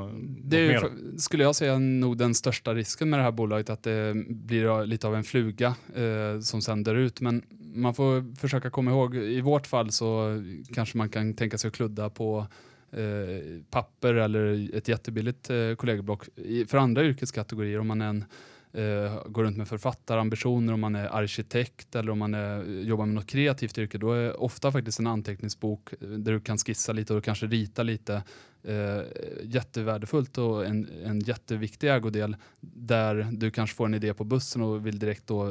[0.51, 3.83] Det är, för, skulle jag säga nog den största risken med det här bolaget att
[3.83, 7.21] det blir lite av en fluga eh, som sänder ut.
[7.21, 7.43] Men
[7.75, 10.43] man får försöka komma ihåg, i vårt fall så
[10.75, 12.47] kanske man kan tänka sig att kludda på
[12.93, 16.25] Eh, papper eller ett jättebilligt eh, kollegieblock.
[16.69, 18.25] För andra yrkeskategorier, om man är en
[18.73, 23.15] eh, går runt med författarambitioner, om man är arkitekt eller om man är, jobbar med
[23.15, 27.15] något kreativt yrke, då är ofta faktiskt en anteckningsbok eh, där du kan skissa lite
[27.15, 28.23] och kanske rita lite
[28.65, 29.03] eh,
[29.43, 34.87] jättevärdefullt och en, en jätteviktig ägodel där du kanske får en idé på bussen och
[34.87, 35.47] vill direkt då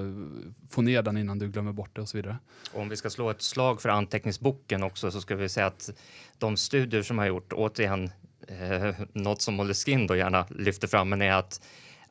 [0.69, 2.37] få ner den innan du glömmer bort det och så vidare.
[2.73, 5.89] Om vi ska slå ett slag för anteckningsboken också så ska vi säga att
[6.37, 8.11] de studier som har gjort, återigen
[8.47, 11.61] eh, något som Moleskine då gärna lyfter fram, men är att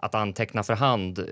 [0.03, 1.29] att anteckna för hand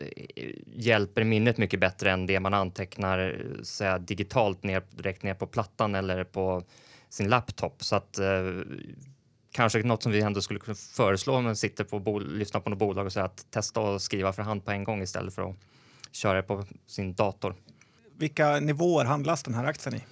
[0.67, 5.95] hjälper minnet mycket bättre än det man antecknar säga, digitalt ner, direkt ner på plattan
[5.95, 6.63] eller på
[7.09, 7.85] sin laptop.
[7.85, 8.27] Så att eh,
[9.59, 12.79] kanske något som vi ändå skulle kunna föreslå om man sitter på lyssnar på något
[12.79, 15.57] bolag och säger att testa att skriva för hand på en gång istället för att
[16.13, 17.55] köra på sin dator.
[18.19, 20.05] Vilka nivåer handlas den här aktien i?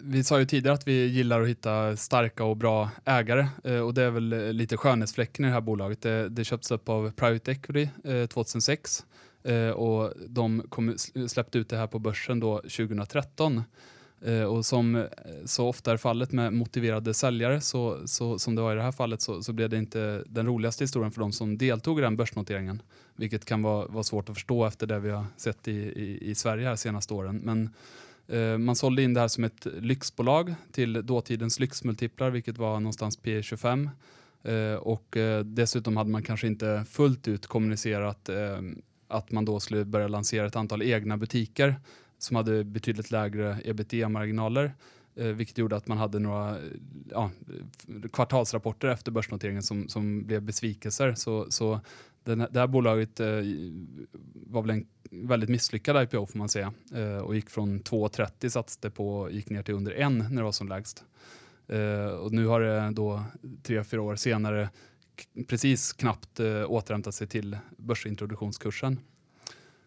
[0.00, 3.94] Vi sa ju tidigare att vi gillar att hitta starka och bra ägare eh, och
[3.94, 6.02] det är väl eh, lite skönhetsfläcken i det här bolaget.
[6.02, 7.88] Det, det köptes upp av Private Equity
[8.28, 9.04] 2006
[9.44, 10.94] eh, och de kom,
[11.28, 13.62] släppte ut det här på börsen då 2013.
[14.22, 15.04] Eh, och som eh,
[15.44, 18.92] så ofta är fallet med motiverade säljare, så, så, som det var i det här
[18.92, 22.16] fallet, så, så blev det inte den roligaste historien för de som deltog i den
[22.16, 22.82] börsnoteringen.
[23.16, 26.34] Vilket kan vara, vara svårt att förstå efter det vi har sett i, i, i
[26.34, 27.40] Sverige här senaste åren.
[27.44, 27.70] Men
[28.30, 33.16] Eh, man sålde in det här som ett lyxbolag till dåtidens lyxmultiplar, vilket var någonstans
[33.16, 33.90] P 25.
[34.42, 38.60] Eh, och eh, dessutom hade man kanske inte fullt ut kommunicerat eh,
[39.08, 41.76] att man då skulle börja lansera ett antal egna butiker
[42.22, 44.72] som hade betydligt lägre ebitda-marginaler.
[45.14, 46.64] Eh, vilket gjorde att man hade några eh,
[47.10, 47.30] ja,
[48.12, 51.14] kvartalsrapporter efter börsnoteringen som, som blev besvikelser.
[51.14, 51.80] Så, så
[52.24, 53.26] den, det här bolaget eh,
[54.32, 58.90] var väl en väldigt misslyckad IPO får man säga eh, och gick från 2,30 satsade
[58.90, 61.04] på gick ner till under 1 när det var som lägst.
[61.68, 63.24] Eh, och nu har det då
[63.62, 64.68] tre, fyra år senare
[65.48, 69.00] precis knappt eh, återhämtat sig till börsintroduktionskursen.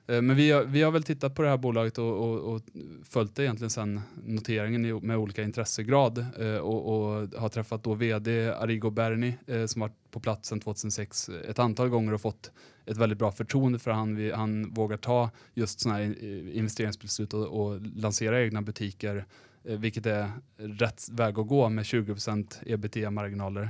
[0.08, 2.62] Eh, men vi har, vi har väl tittat på det här bolaget och, och, och
[3.04, 8.50] följt det egentligen sedan noteringen med olika intressegrad eh, och, och, har träffat då vd
[8.50, 12.52] Arrigo Berni eh, som varit på plats sedan 2006 ett antal gånger och fått
[12.86, 16.24] ett väldigt bra förtroende för han, han vågar ta just sådana här
[16.56, 19.26] investeringsbeslut och, och lansera egna butiker
[19.64, 23.70] vilket är rätt väg att gå med 20% ebitda-marginaler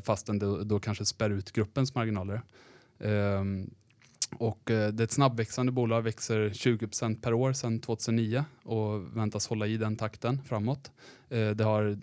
[0.00, 2.42] fastän det då kanske spär ut gruppens marginaler.
[3.00, 3.70] Ehm,
[4.38, 9.46] och eh, det är ett snabbväxande bolag, växer 20% per år sedan 2009 och väntas
[9.46, 10.90] hålla i den takten framåt.
[11.28, 11.98] Eh, det har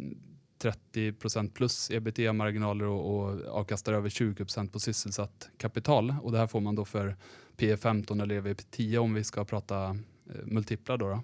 [0.93, 6.15] 30% plus ebitda-marginaler och, och avkastar över 20% på sysselsatt kapital.
[6.21, 7.15] Och det här får man då för
[7.57, 10.97] P 15 eller EV 10 om vi ska prata eh, multiplar.
[10.97, 11.21] Då, då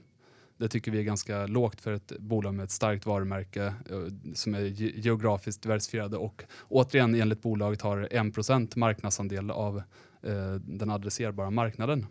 [0.57, 3.73] Det tycker vi är ganska lågt för ett bolag med ett starkt varumärke
[4.33, 4.61] som är
[4.99, 9.83] geografiskt diversifierade och återigen enligt bolaget har 1% marknadsandel av
[10.59, 12.05] den adresserbara marknaden.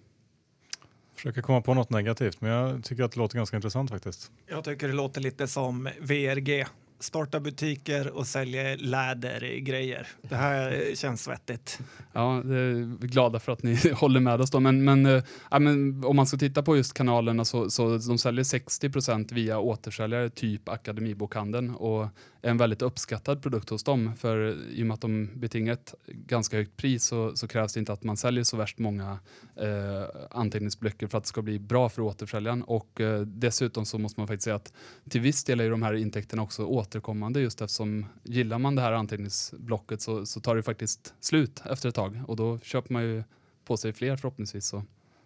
[1.15, 4.31] Försöker komma på något negativt, men jag tycker att det låter ganska intressant faktiskt.
[4.47, 6.67] Jag tycker det låter lite som VRG
[7.05, 10.09] starta butiker och sälja lädergrejer.
[10.23, 11.79] Det här känns svettigt.
[12.13, 14.61] Ja, vi är glada för att ni håller med oss då.
[14.61, 18.45] Men, men, äh, men om man ska titta på just kanalerna så, så de säljer
[18.45, 22.09] 60% via återsäljare, typ Akademibokhandeln och
[22.45, 24.17] en väldigt uppskattad produkt hos dem.
[24.17, 27.81] För i och med att de betingar ett ganska högt pris så, så krävs det
[27.81, 29.19] inte att man säljer så värst många
[29.57, 32.63] eh, anteckningsböcker för att det ska bli bra för återförsäljaren.
[32.63, 34.73] Och eh, dessutom så måste man faktiskt säga att
[35.09, 38.93] till viss del är de här intäkterna också återkommande just eftersom gillar man det här
[38.93, 43.23] anteckningsblocket så, så tar det faktiskt slut efter ett tag och då köper man ju
[43.65, 44.67] på sig fler förhoppningsvis.
[44.67, 44.83] Så.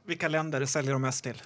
[0.06, 1.42] Vilka länder säljer de mest till?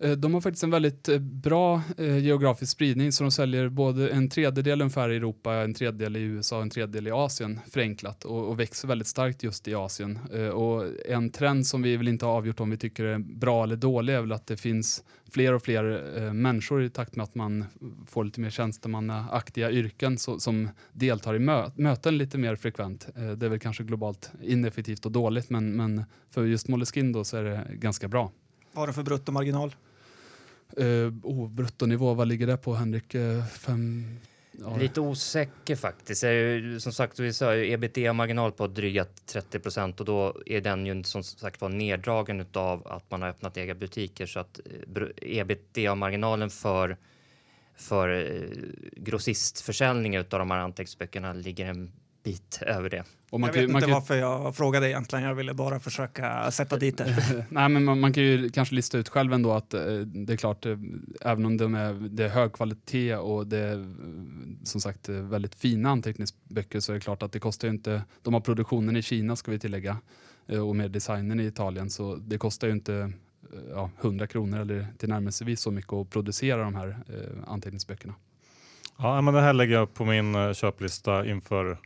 [0.00, 4.08] Eh, de har faktiskt en väldigt eh, bra eh, geografisk spridning så de säljer både
[4.08, 8.24] en tredjedel ungefär i Europa, en tredjedel i USA, och en tredjedel i Asien förenklat
[8.24, 10.18] och, och växer väldigt starkt just i Asien.
[10.52, 13.76] Och en trend som vi väl inte har avgjort om vi tycker är bra eller
[13.76, 17.64] dålig är väl att det finns fler och fler människor i takt med att man
[18.06, 23.08] får lite mer tjänstemannaaktiga yrken så, som deltar i mö möten lite mer frekvent.
[23.14, 27.36] Det är väl kanske globalt ineffektivt och dåligt men, men för just Moleskine då så
[27.36, 28.32] är det ganska bra.
[28.76, 29.74] Vad har du för bruttomarginal?
[30.80, 33.14] Uh, oh, bruttonivå, vad ligger det på Henrik?
[33.14, 34.18] Uh, fem,
[34.52, 34.76] ja.
[34.76, 36.24] Lite osäker faktiskt.
[36.24, 41.04] Är som sagt, vi sa ebitda-marginal på drygt 30 procent och då är den ju
[41.04, 44.60] som sagt var neddragen av att man har öppnat egna butiker så att
[44.96, 46.96] eh, ebitda-marginalen för
[47.76, 48.48] för
[48.96, 51.92] grossistförsäljning av de här anteckningsböckerna ligger en
[52.26, 53.04] bit över det.
[53.30, 53.94] Och man jag kan, vet man inte kan...
[53.94, 55.24] varför jag frågade egentligen.
[55.24, 57.44] Jag ville bara försöka sätta dit det.
[57.48, 60.36] Nej, men man, man, kan ju kanske lista ut själv ändå att eh, det är
[60.36, 60.78] klart, eh,
[61.20, 63.94] även om de är, det är hög kvalitet och det är
[64.64, 68.02] som sagt väldigt fina anteckningsböcker så är det klart att det kostar ju inte.
[68.22, 69.96] De har produktionen i Kina ska vi tillägga
[70.46, 73.12] eh, och med designen i Italien så det kostar ju inte
[73.70, 78.14] ja, 100 kronor eller tillnärmelsevis så mycket att producera de här eh, anteckningsböckerna.
[78.98, 81.78] Ja, men det här lägger jag upp på min köplista inför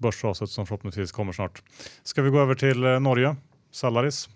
[0.00, 1.62] börsraset som förhoppningsvis kommer snart.
[2.02, 3.36] Ska vi gå över till eh, Norge?
[3.72, 4.28] Salaris?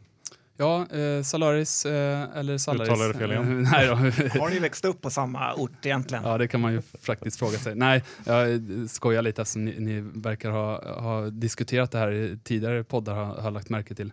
[0.57, 2.89] Ja, eh, Salaris eh, eller Salaris.
[2.89, 3.63] Uttalar det fel igen?
[3.73, 3.95] Nej då.
[4.41, 6.25] Har ni växt upp på samma ort egentligen?
[6.25, 7.75] Ja, det kan man ju faktiskt fråga sig.
[7.75, 12.85] Nej, jag skojar lite eftersom ni, ni verkar ha, ha, diskuterat det här i tidigare
[12.85, 14.13] poddar, har, har lagt märke till.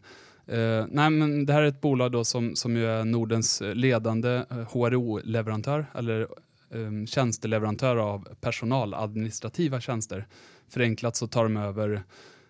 [0.53, 4.43] Uh, nej, men det här är ett bolag då som, som ju är Nordens ledande
[4.71, 6.27] HRO-leverantör, eller
[6.69, 10.27] um, tjänsteleverantör av personaladministrativa tjänster.
[10.71, 12.03] Förenklat så tar de över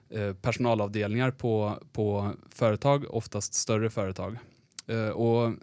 [0.10, 4.38] eh, personalavdelningar på, på företag, oftast större företag.
[4.88, 5.54] Eh, och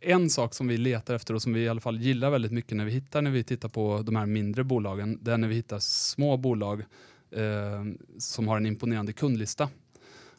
[0.00, 2.76] en sak som vi letar efter och som vi i alla fall gillar väldigt mycket
[2.76, 5.54] när vi hittar när vi tittar på de här mindre bolagen, det är när vi
[5.54, 6.84] hittar små bolag
[7.30, 7.84] eh,
[8.18, 9.68] som har en imponerande kundlista.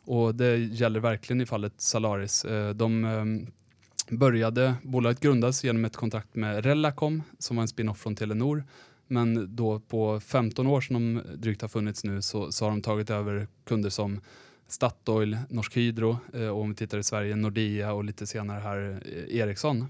[0.05, 2.45] Och det gäller verkligen i fallet Salaris.
[2.45, 7.99] Eh, de eh, började, bolaget grundades genom ett kontrakt med Relacom som var en spin-off
[7.99, 8.63] från Telenor.
[9.07, 12.81] Men då på 15 år som de drygt har funnits nu så, så har de
[12.81, 14.19] tagit över kunder som
[14.67, 19.01] Statoil, Norsk Hydro eh, och om vi tittar i Sverige Nordea och lite senare här
[19.05, 19.85] eh, Ericsson.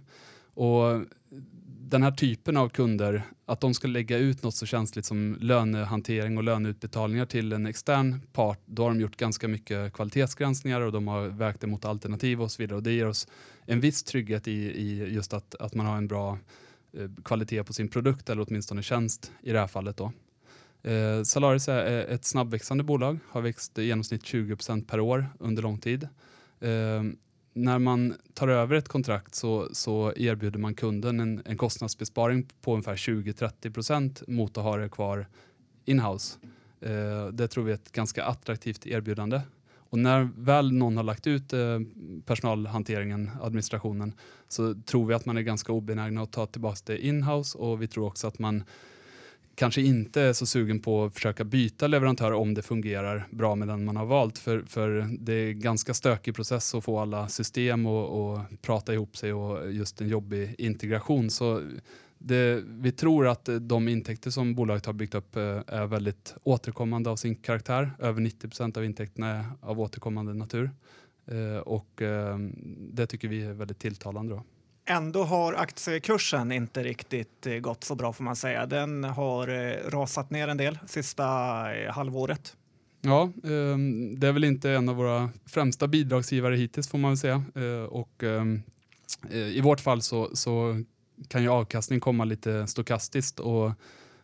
[0.53, 1.01] Och
[1.89, 6.37] den här typen av kunder, att de ska lägga ut något så känsligt som lönehantering
[6.37, 11.07] och löneutbetalningar till en extern part, då har de gjort ganska mycket kvalitetsgranskningar och de
[11.07, 12.77] har vägt det mot alternativ och så vidare.
[12.77, 13.27] Och det ger oss
[13.65, 16.37] en viss trygghet i, i just att, att man har en bra eh,
[16.97, 19.97] Eh, kvalitet på sin produkt eller åtminstone tjänst i det här fallet.
[19.97, 20.11] Då.
[20.89, 25.79] Eh, Salaris är ett snabbväxande bolag, har växt i genomsnitt 20% per år under lång
[25.79, 26.03] tid.
[26.59, 27.03] Eh,
[27.53, 32.73] när man tar över ett kontrakt så, så erbjuder man kunden en, en kostnadsbesparing på
[32.73, 35.27] ungefär 20-30% mot att ha det kvar
[35.85, 36.37] inhouse.
[36.81, 39.41] Eh, det tror vi är ett ganska attraktivt erbjudande.
[39.95, 41.79] Och när väl någon har lagt ut eh,
[42.25, 44.13] personalhanteringen, administrationen,
[44.47, 47.87] så tror vi att man är ganska obenägna att ta tillbaka det inhouse och vi
[47.87, 48.63] tror också att man
[49.55, 53.67] kanske inte är så sugen på att försöka byta leverantör om det fungerar bra med
[53.67, 54.37] den man har valt.
[54.37, 58.93] För, för det är en ganska stökig process att få alla system och, och prata
[58.93, 61.29] ihop sig och just en jobbig integration.
[61.29, 61.71] Så
[62.27, 67.09] det, vi tror att de intäkter som bolaget har byggt upp eh, är väldigt återkommande
[67.09, 67.91] av sin karaktär.
[67.99, 70.71] Över 90% av intäkterna är av återkommande natur.
[71.27, 72.37] Eh, och eh,
[72.93, 74.33] det tycker vi är väldigt tilltalande.
[74.33, 74.43] Då.
[74.85, 78.65] Ändå har aktiekursen inte riktigt eh, gått så bra får man säga.
[78.65, 79.47] Den har
[79.89, 81.23] rasat ner en del sista
[81.89, 82.57] halvåret.
[83.01, 87.17] Ja, ehm, det är väl inte en av våra främsta bidragsgivare hittills får man väl
[87.17, 87.43] säga.
[87.89, 88.61] Och ehm,
[89.31, 90.83] I vårt fall så, så
[91.27, 93.71] kan ju avkastning komma lite stokastiskt och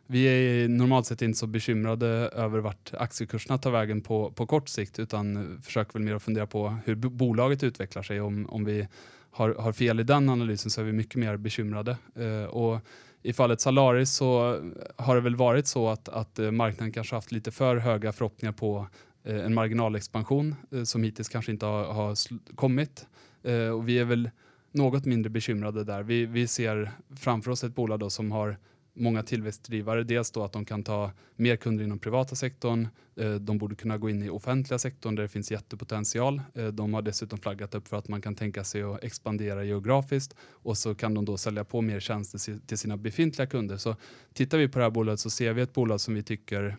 [0.08, 4.70] vi är normalt sett inte så bekymrade över vart aktiekurserna tar vägen på, på kort
[4.70, 8.22] sikt utan försöker väl mer att fundera på hur bolaget utvecklar sig.
[8.22, 8.88] Om, om vi
[9.32, 11.98] har, har fel i den analysen så är vi mycket mer bekymrade.
[12.16, 12.80] Eh, och
[13.24, 14.60] I fallet Salaris så
[14.98, 18.54] har det väl varit så att, att eh, marknaden kanske haft lite för höga förhoppningar
[18.54, 18.88] på
[19.24, 22.16] eh, en marginalexpansion eh, som hittills kanske inte har, har
[22.56, 23.08] kommit.
[23.44, 24.30] Eh, och vi är väl
[24.72, 26.04] något mindre bekymrade där.
[26.04, 28.58] Vi, vi ser framför oss ett bolag då som har
[28.94, 30.04] många tillväxtdrivare.
[30.04, 32.88] Dels då att de kan ta mer kunder inom privata sektorn.
[33.16, 36.42] Eh, de borde kunna gå in i offentliga sektorn där det finns jättepotential.
[36.54, 40.36] Eh, de har dessutom flaggat upp för att man kan tänka sig att expandera geografiskt
[40.42, 43.78] och så kan de då sälja på mer tjänster till sina befintliga kunder.
[43.78, 43.96] Så
[44.34, 46.78] tittar vi på det här bolaget så ser vi ett bolag som vi tycker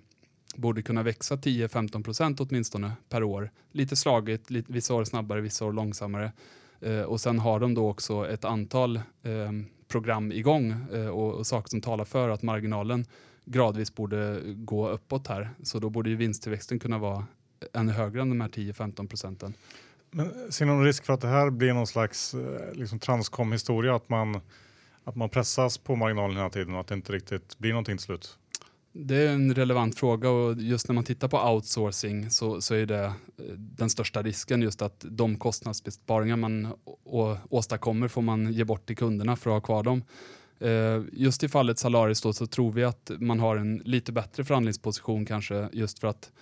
[0.57, 3.51] borde kunna växa 10-15 procent åtminstone per år.
[3.73, 6.33] Lite slagigt, lite, vissa år snabbare, vissa år långsammare.
[6.83, 11.47] Eh, och sen har de då också ett antal ehm, program igång eh, och, och
[11.47, 13.05] saker som talar för att marginalen
[13.45, 15.51] gradvis borde gå uppåt här.
[15.63, 17.27] Så då borde ju vinsttillväxten kunna vara
[17.73, 19.55] ännu högre än de här 10-15 procenten.
[20.11, 23.97] Men ser någon risk för att det här blir någon slags eh, liksom transcom historia?
[23.97, 24.41] Att man,
[25.05, 28.05] att man pressas på marginalen hela tiden och att det inte riktigt blir någonting till
[28.05, 28.39] slut?
[28.95, 32.87] Det är en relevant fråga och just när man tittar på outsourcing så, så är
[32.87, 33.13] det eh,
[33.57, 36.75] den största risken just att de kostnadsbesparingar man
[37.51, 40.03] åstadkommer får man ge bort till kunderna för att ha kvar dem.
[40.61, 44.45] Eh, just i fallet Salaris då så tror vi att man har en lite bättre
[44.45, 46.33] förhandlingsposition kanske just för att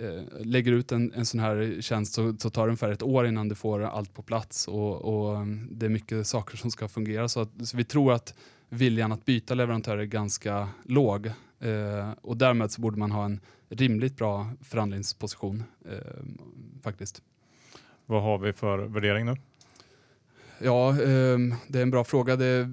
[0.00, 3.26] eh, lägger ut en, en sån här tjänst så, så tar det ungefär ett år
[3.26, 6.88] innan du får allt på plats och, och eh, det är mycket saker som ska
[6.88, 7.28] fungera.
[7.28, 8.34] Så, att, så vi tror att
[8.68, 11.30] viljan att byta leverantör är ganska låg
[12.20, 15.96] och därmed så borde man ha en rimligt bra förhandlingsposition eh,
[16.82, 17.22] faktiskt.
[18.06, 19.36] Vad har vi för värdering nu?
[20.58, 22.36] Ja, eh, det är en bra fråga.
[22.36, 22.68] Det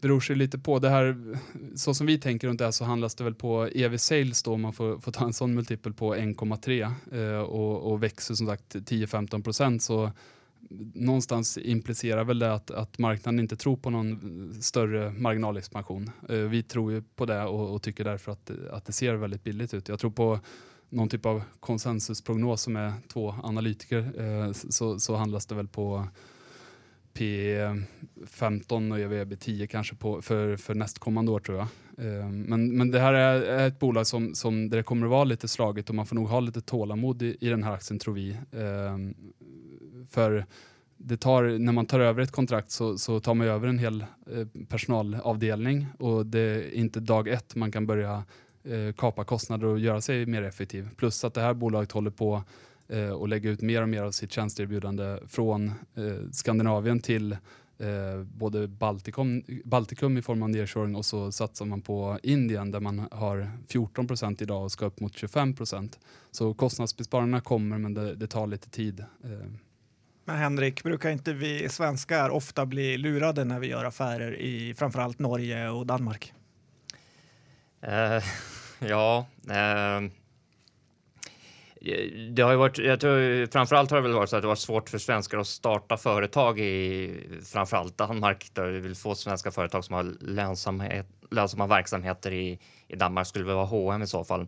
[0.00, 0.78] beror sig lite på.
[0.78, 1.36] Det här,
[1.76, 4.52] så som vi tänker runt det här så handlas det väl på EV sales då,
[4.52, 8.46] om man får, får ta en sån multipel på 1,3 eh, och, och, växer som
[8.46, 10.10] sagt 10-15 procent så
[10.94, 16.10] någonstans implicerar väl det att, att, marknaden inte tror på någon större marginalexpansion.
[16.28, 19.44] Eh, vi tror ju på det och, och, tycker därför att, att det ser väldigt
[19.44, 19.88] billigt ut.
[19.88, 20.40] Jag tror på
[20.88, 26.06] någon typ av konsensusprognos som är två analytiker eh, så, så handlas det väl på
[27.14, 31.66] P15 och EV 10 kanske på, för, för nästkommande år tror jag.
[32.06, 35.24] Eh, men, men det här är ett bolag som, som där det kommer att vara
[35.24, 38.14] lite slagigt och man får nog ha lite tålamod i, i den här aktien tror
[38.14, 38.36] vi.
[40.10, 40.46] För
[41.04, 44.00] det tar, när man tar över ett kontrakt så, så tar man över en hel
[44.00, 48.24] eh, personalavdelning och det är inte dag ett man kan börja
[48.64, 50.88] eh, kapa kostnader och göra sig mer effektiv.
[50.96, 52.42] Plus att det här bolaget håller på
[52.88, 58.22] eh, och lägga ut mer och mer av sitt tjänsteerbjudande från eh, Skandinavien till eh,
[58.22, 63.08] både Baltikum, Baltikum i form av nearshoring och så satsar man på Indien där man
[63.10, 65.98] har 14 procent idag och ska upp mot 25 procent.
[66.30, 69.00] Så kostnadsbesparingarna kommer men det, det tar lite tid.
[69.00, 69.52] Eh.
[70.32, 75.68] Henrik, brukar inte vi svenskar ofta bli lurade när vi gör affärer i framförallt Norge
[75.68, 76.32] och Danmark?
[77.88, 78.24] Uh,
[78.88, 80.10] ja, uh,
[82.30, 84.54] det har ju varit, jag tror framförallt har det väl varit så att det var
[84.54, 87.10] svårt för svenskar att starta företag i
[87.52, 92.58] framförallt Danmark där vi vill få svenska företag som har lönsamhet, lönsamma verksamheter i,
[92.88, 94.46] i Danmark skulle väl vara H&M i så fall.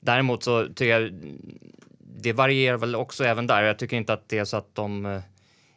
[0.00, 1.12] Däremot så tycker jag
[2.22, 3.62] det varierar väl också även där.
[3.62, 5.20] Jag tycker inte att det är så att de eh,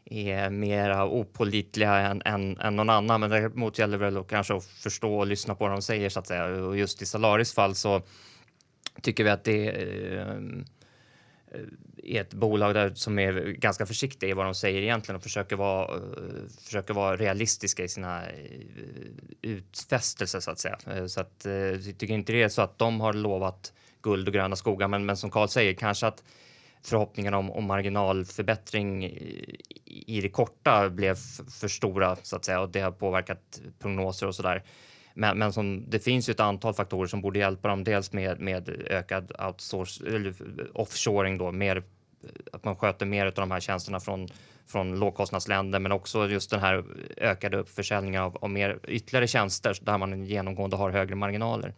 [0.05, 4.65] är mera opolitliga än, än, än någon annan, men däremot gäller det väl kanske att
[4.65, 6.45] förstå och lyssna på vad de säger så att säga.
[6.45, 8.01] Och just i Salaris fall så
[9.01, 10.63] tycker vi att det är
[12.03, 15.55] är ett bolag där, som är ganska försiktiga i vad de säger egentligen och försöker
[15.55, 16.01] vara, eh,
[16.65, 18.23] försöker vara realistiska i sina
[19.41, 21.07] utfästelser så att säga.
[21.07, 24.55] Så att jag tycker inte det är så att de har lovat guld och gröna
[24.55, 26.23] skogar, men, men som Carl säger, kanske att
[26.83, 31.15] förhoppningarna om, om marginalförbättring i, i det korta blev
[31.61, 34.63] för stora så att säga och det har påverkat prognoser och så där.
[35.13, 37.83] Men, men som, det finns ju ett antal faktorer som borde hjälpa dem.
[37.83, 40.33] Dels med, med ökad outsource, eller
[40.73, 41.83] offshoring då, mer,
[42.51, 44.27] att man sköter mer av de här tjänsterna från,
[44.67, 46.83] från lågkostnadsländer, men också just den här
[47.17, 51.73] ökade försäljningen av, av mer ytterligare tjänster där man genomgående har högre marginaler.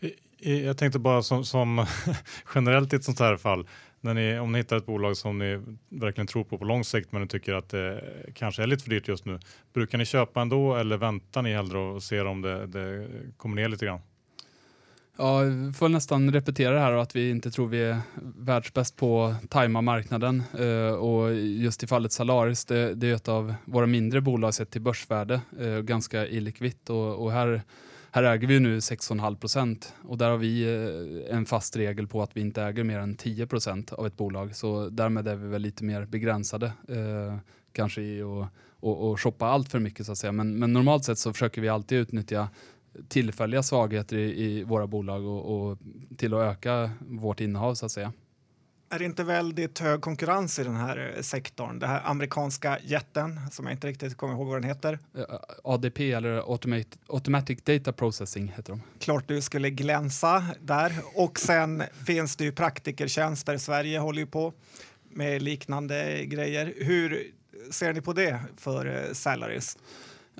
[0.00, 0.10] Eh,
[0.42, 1.86] Eh, jag tänkte bara som, som
[2.54, 3.66] generellt i ett sånt här fall,
[4.00, 7.12] när ni, om ni hittar ett bolag som ni verkligen tror på på lång sikt
[7.12, 8.02] men ni tycker att det
[8.34, 9.38] kanske är lite för dyrt just nu.
[9.72, 13.06] Brukar ni köpa ändå eller väntar ni hellre och ser om det, det
[13.36, 14.00] kommer ner lite grann?
[15.20, 17.98] Ja, vi får nästan repetera det här och att vi inte tror vi är
[18.38, 20.42] världsbäst på att tajma marknaden.
[20.60, 24.70] Uh, och just i fallet Salaris, det, det, är ett av våra mindre bolag sett
[24.70, 27.62] till börsvärde, uh, ganska illikvitt och, och här
[28.12, 32.22] här äger vi nu 6,5 procent och där har vi eh, en fast regel på
[32.22, 34.56] att vi inte äger mer än 10 procent av ett bolag.
[34.56, 37.36] Så därmed är vi väl lite mer begränsade eh,
[37.72, 38.48] kanske i att
[38.80, 40.32] och, och shoppa allt för mycket så att säga.
[40.32, 42.48] Men, men normalt sett så försöker vi alltid utnyttja
[43.08, 45.78] tillfälliga svagheter i, i våra bolag och, och,
[46.16, 48.12] till att öka vårt innehav så att säga.
[48.92, 51.78] Är det inte väldigt hög konkurrens i den här eh, sektorn?
[51.78, 54.98] Det här amerikanska jätten, som jag inte riktigt kommer ihåg vad den heter.
[55.64, 56.52] ADP eller
[57.08, 58.82] Automatic Data Processing heter de.
[58.98, 60.92] Klart du skulle glänsa där.
[61.14, 63.56] Och sen finns det ju praktikertjänster.
[63.56, 64.52] Sverige håller ju på
[65.10, 66.74] med liknande grejer.
[66.76, 67.22] Hur
[67.70, 69.78] ser ni på det för eh, Salaries?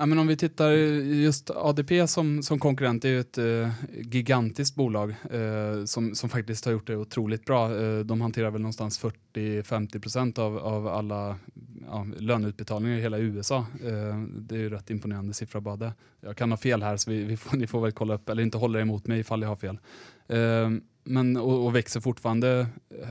[0.01, 3.70] Ja, men om vi tittar just ADP som, som konkurrent, det är ju ett eh,
[4.12, 7.77] gigantiskt bolag eh, som, som faktiskt har gjort det otroligt bra.
[7.82, 9.05] Eh, de hanterar väl någonstans
[9.35, 11.36] 40-50 av, av alla
[11.86, 13.59] ja, löneutbetalningar i hela USA.
[13.59, 15.93] Eh, det är ju rätt imponerande siffra bara det.
[16.20, 18.43] Jag kan ha fel här så vi, vi får, ni får väl kolla upp eller
[18.43, 19.78] inte hålla emot mig ifall jag har fel.
[20.28, 20.70] Eh,
[21.05, 22.66] men, och, och, växer fortfarande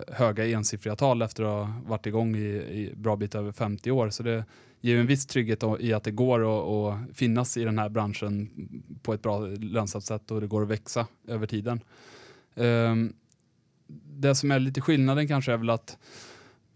[0.08, 4.10] höga ensiffriga tal efter att ha varit igång i, i bra bit över 50 år.
[4.10, 4.44] Så det
[4.82, 8.50] ger en viss trygghet i att det går att, att finnas i den här branschen
[9.02, 11.82] på ett bra lönsamt sätt och det går att växa över tiden.
[12.56, 13.14] Ehm,
[14.20, 15.98] det som är lite skillnaden kanske är väl att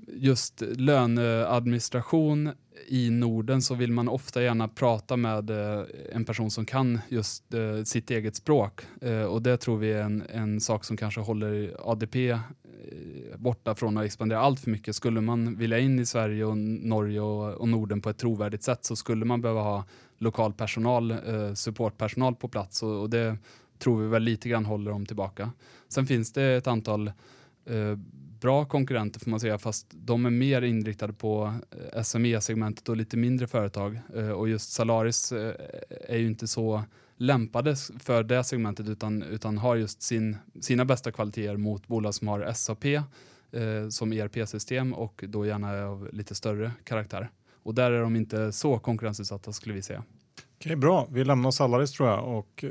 [0.07, 2.49] just löneadministration
[2.87, 7.53] i Norden så vill man ofta gärna prata med eh, en person som kan just
[7.53, 8.81] eh, sitt eget språk.
[9.01, 12.37] Eh, och det tror vi är en, en sak som kanske håller ADP
[13.35, 14.95] borta från att expandera allt för mycket.
[14.95, 18.85] Skulle man vilja in i Sverige och Norge och, och Norden på ett trovärdigt sätt
[18.85, 19.85] så skulle man behöva ha
[20.17, 21.15] lokal personal,
[21.55, 23.37] supportpersonal på plats och, och det
[23.79, 25.51] tror vi väl lite grann håller dem tillbaka.
[25.89, 27.11] Sen finns det ett antal
[28.43, 31.53] bra konkurrenter får man säga, fast de är mer inriktade på
[31.93, 33.99] eh, SME-segmentet och lite mindre företag.
[34.15, 35.53] Eh, och just Salaris eh,
[35.89, 36.83] är ju inte så
[37.17, 42.27] lämpade för det segmentet utan, utan har just sin, sina bästa kvaliteter mot bolag som
[42.27, 43.01] har SAP eh,
[43.89, 47.29] som ERP-system och då gärna av lite större karaktär.
[47.63, 50.03] Och där är de inte så konkurrensutsatta skulle vi säga.
[50.55, 51.07] Okej, bra.
[51.11, 52.65] Vi lämnar Salaris tror jag och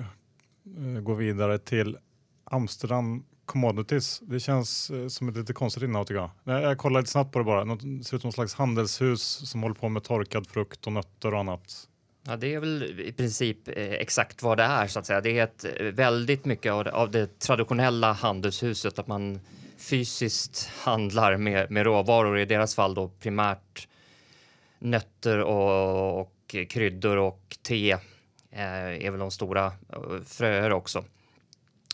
[0.76, 1.96] eh, går vidare till
[2.44, 4.20] Amsterdam commodities.
[4.20, 6.62] Det känns eh, som ett lite konstigt innehav tycker jag.
[6.62, 7.64] Jag kollar lite snabbt på det bara.
[7.64, 11.34] Det ser ut som ett slags handelshus som håller på med torkad frukt och nötter
[11.34, 11.88] och annat.
[12.26, 15.20] Ja, det är väl i princip eh, exakt vad det är så att säga.
[15.20, 19.40] Det är ett, eh, väldigt mycket av det, av det traditionella handelshuset att man
[19.78, 22.38] fysiskt handlar med, med råvaror.
[22.38, 23.88] I deras fall då primärt
[24.78, 27.92] nötter och, och kryddor och te
[28.50, 31.04] eh, är väl de stora eh, fröer också.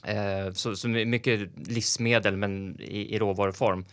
[0.04, 3.84] Eh, så, så, mycket livsmedel men i, i råvaruform.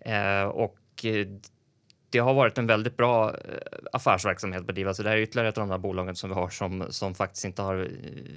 [0.00, 1.26] Eh, och eh,
[2.10, 3.34] det har varit en väldigt bra eh,
[3.92, 4.94] affärsverksamhet att bedriva.
[4.94, 7.14] Så det här är ytterligare ett av de här bolagen som vi har som, som
[7.14, 7.88] faktiskt inte har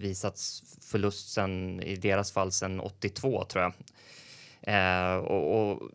[0.02, 3.73] visats förlust sen, i deras fall sedan 82 tror jag.
[4.61, 5.90] Eh, och, och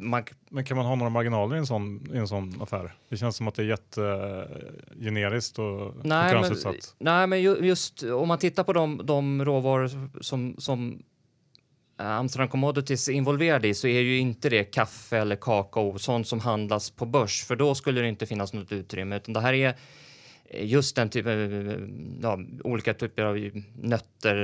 [0.00, 0.24] man...
[0.50, 2.94] Men kan man ha några marginaler i en sån, i en sån affär?
[3.08, 6.94] Det känns som att det är jättegeneriskt och nej, konkurrensutsatt.
[6.98, 9.90] Men, nej, men just om man tittar på de, de råvaror
[10.20, 11.02] som, som
[12.00, 16.28] eh, Amsterdam Commodities är involverade i så är ju inte det kaffe eller kakao, sånt
[16.28, 19.52] som handlas på börs, för då skulle det inte finnas något utrymme, utan det här
[19.52, 19.76] är
[20.50, 21.78] just den typen eh,
[22.22, 24.36] ja, olika typer av nötter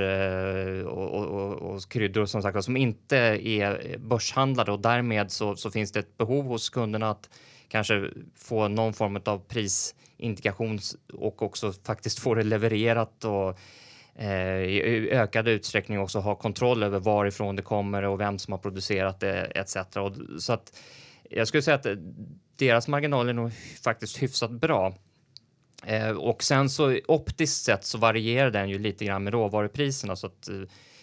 [0.78, 5.70] eh, och, och, och kryddor som sagt som inte är börshandlade och därmed så, så,
[5.70, 7.30] finns det ett behov hos kunderna att
[7.68, 10.78] kanske få någon form av prisindikation
[11.12, 13.58] och också faktiskt få det levererat och
[14.14, 18.58] eh, i ökad utsträckning också ha kontroll över varifrån det kommer och vem som har
[18.58, 19.76] producerat det etc.
[19.76, 20.78] Och, så att
[21.30, 21.86] jag skulle säga att
[22.56, 23.52] deras marginaler är nog
[23.84, 24.94] faktiskt hyfsat bra.
[25.84, 30.26] Eh, och sen så optiskt sett så varierar den ju lite grann med råvarupriserna så
[30.26, 30.54] att eh,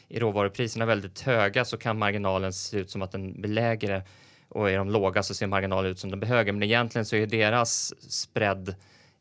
[0.09, 4.03] är råvarupriserna väldigt höga så kan marginalen se ut som att den blir lägre
[4.49, 6.51] och är de låga så ser marginalen ut som den blir högre.
[6.51, 8.75] Men egentligen så är deras spread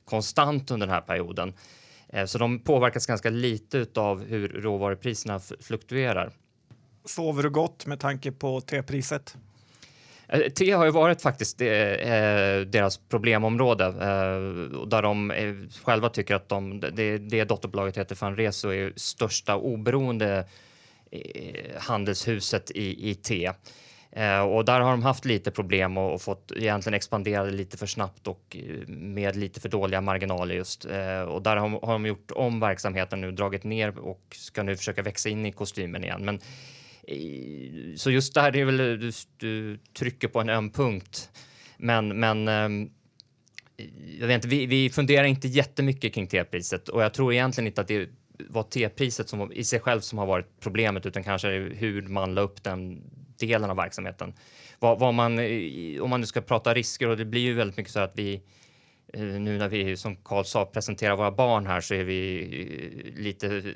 [0.05, 1.53] konstant under den här perioden.
[2.09, 6.33] Eh, så de påverkas ganska lite av hur råvarupriserna fluktuerar.
[7.05, 9.37] Sover du gott med tanke på T-priset?
[10.33, 13.85] Eh, T har ju varit faktiskt eh, eh, deras problemområde
[14.87, 15.33] där de
[15.85, 20.45] själva tycker att de, det, det dotterbolaget heter Fanreso är största oberoende
[21.79, 23.51] handelshuset i, i T.
[24.49, 28.57] och där har de haft lite problem och, fått egentligen expandera lite för snabbt och
[28.87, 30.85] med lite för dåliga marginaler just.
[31.29, 35.03] och där har, har de gjort om verksamheten nu, dragit ner och ska nu försöka
[35.03, 36.25] växa in i kostymen igen.
[36.25, 36.41] Men
[37.97, 41.31] så just där, det är väl du, du trycker på en öm punkt.
[41.77, 42.91] Men, men ehm,
[44.20, 47.81] jag vet inte, vi, vi funderar inte jättemycket kring T-priset och jag tror egentligen inte
[47.81, 48.09] att det
[48.49, 52.41] var T-priset som i sig själv som har varit problemet utan kanske hur man la
[52.41, 53.03] upp den
[53.39, 54.35] delen av verksamheten.
[54.79, 55.39] Vad, vad man,
[56.01, 58.43] om man nu ska prata risker och det blir ju väldigt mycket så att vi
[59.12, 62.43] eh, nu när vi som Karl sa presenterar våra barn här så är vi
[63.15, 63.74] eh, lite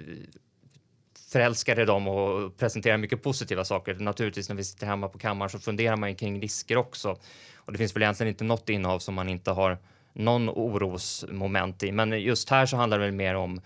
[1.29, 3.95] förälskade i dem och presenterar mycket positiva saker.
[3.95, 7.17] Naturligtvis när vi sitter hemma på kammaren så funderar man kring risker också.
[7.55, 9.79] Och det finns väl egentligen inte något innehav som man inte har
[10.13, 11.93] någon orosmoment i.
[11.93, 13.61] Men just här så handlar det väl mer om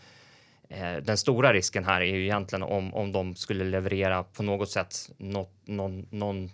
[0.68, 4.70] eh, den stora risken här är ju egentligen om, om de skulle leverera på något
[4.70, 6.50] sätt något, någon, någon eh,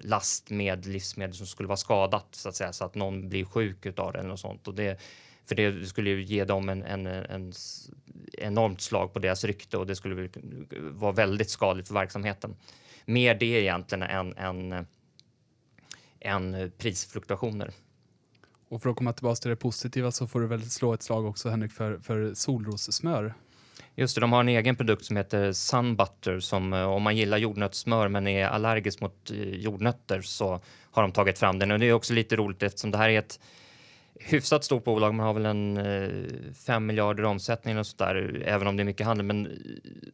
[0.00, 3.86] last med livsmedel som skulle vara skadat så att säga så att någon blir sjuk
[3.86, 5.00] utav det eller något sånt och det
[5.48, 7.52] för det skulle ju ge dem en, en, en
[8.38, 10.28] enormt slag på deras rykte och det skulle
[10.80, 12.56] vara väldigt skadligt för verksamheten.
[13.04, 14.86] Mer det egentligen än, än,
[16.20, 17.70] än prisfluktuationer.
[18.68, 21.26] Och för att komma tillbaka till det positiva så får du väl slå ett slag
[21.26, 23.34] också Henrik för, för solrossmör.
[23.94, 27.38] Just det, de har en egen produkt som heter Sunbutter som eh, om man gillar
[27.38, 30.60] jordnötssmör men är allergisk mot eh, jordnötter så
[30.90, 33.18] har de tagit fram den och det är också lite roligt eftersom det här är
[33.18, 33.40] ett
[34.18, 35.14] hyfsat stort bolag.
[35.14, 39.06] Man har väl en eh, 5 miljarder omsättning och sådär, även om det är mycket
[39.06, 39.26] handel.
[39.26, 39.52] Men eh,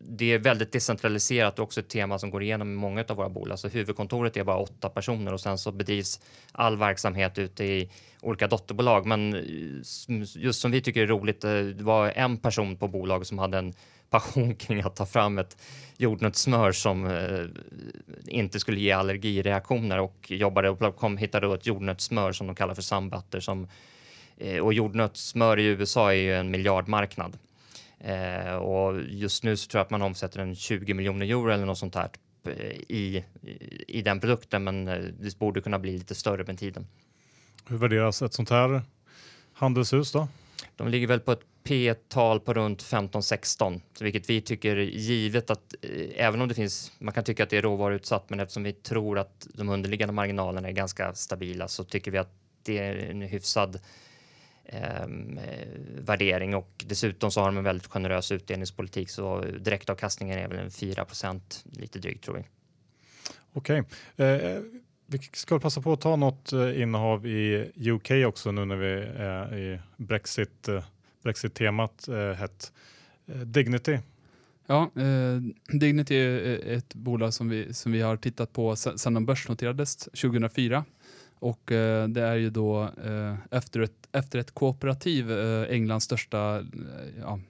[0.00, 3.28] det är väldigt decentraliserat och också ett tema som går igenom i många av våra
[3.28, 3.58] bolag.
[3.58, 6.20] Så huvudkontoret är bara åtta personer och sen så bedrivs
[6.52, 9.06] all verksamhet ute i olika dotterbolag.
[9.06, 13.38] Men eh, just som vi tycker är roligt, det var en person på bolaget som
[13.38, 13.74] hade en
[14.12, 15.56] passion kring att ta fram ett
[15.96, 17.44] jordnötssmör som eh,
[18.26, 22.74] inte skulle ge allergireaktioner och jobbade och kom, hittade då ett jordnötssmör som de kallar
[22.74, 23.68] för Sunbutter som
[24.62, 27.38] och jordnötssmör i USA är ju en miljardmarknad.
[28.04, 31.66] Eh, och just nu så tror jag att man omsätter en 20 miljoner euro eller
[31.66, 32.10] något sånt här
[32.44, 32.52] eh,
[32.88, 33.24] i,
[33.88, 34.84] i den produkten, men
[35.20, 36.86] det borde kunna bli lite större med tiden.
[37.68, 38.82] Hur värderas ett sånt här
[39.52, 40.28] handelshus då?
[40.76, 45.74] De ligger väl på ett P tal på runt 15-16, vilket vi tycker givet att
[46.14, 49.18] även om det finns, man kan tycka att det är råvaruutsatt, men eftersom vi tror
[49.18, 52.32] att de underliggande marginalerna är ganska stabila så tycker vi att
[52.62, 53.80] det är en hyfsad
[54.64, 55.06] eh,
[55.98, 60.70] värdering och dessutom så har de en väldigt generös utdelningspolitik så direktavkastningen är väl en
[60.70, 62.44] 4% lite drygt tror vi.
[63.52, 63.84] Okej,
[64.16, 64.26] okay.
[64.26, 64.60] eh,
[65.06, 68.92] vi ska passa på att ta något eh, innehav i UK också nu när vi
[69.16, 70.84] är i Brexit, eh,
[71.22, 72.72] Brexit-temat eh, hett.
[73.26, 73.98] Eh, Dignity.
[74.66, 75.40] Ja, eh,
[75.78, 80.84] Dignity är ett bolag som vi, som vi har tittat på sedan de börsnoterades 2004.
[81.42, 86.58] Och eh, det är ju då eh, efter, ett, efter ett kooperativ, eh, Englands största
[86.58, 86.64] eh,
[87.20, 87.40] ja,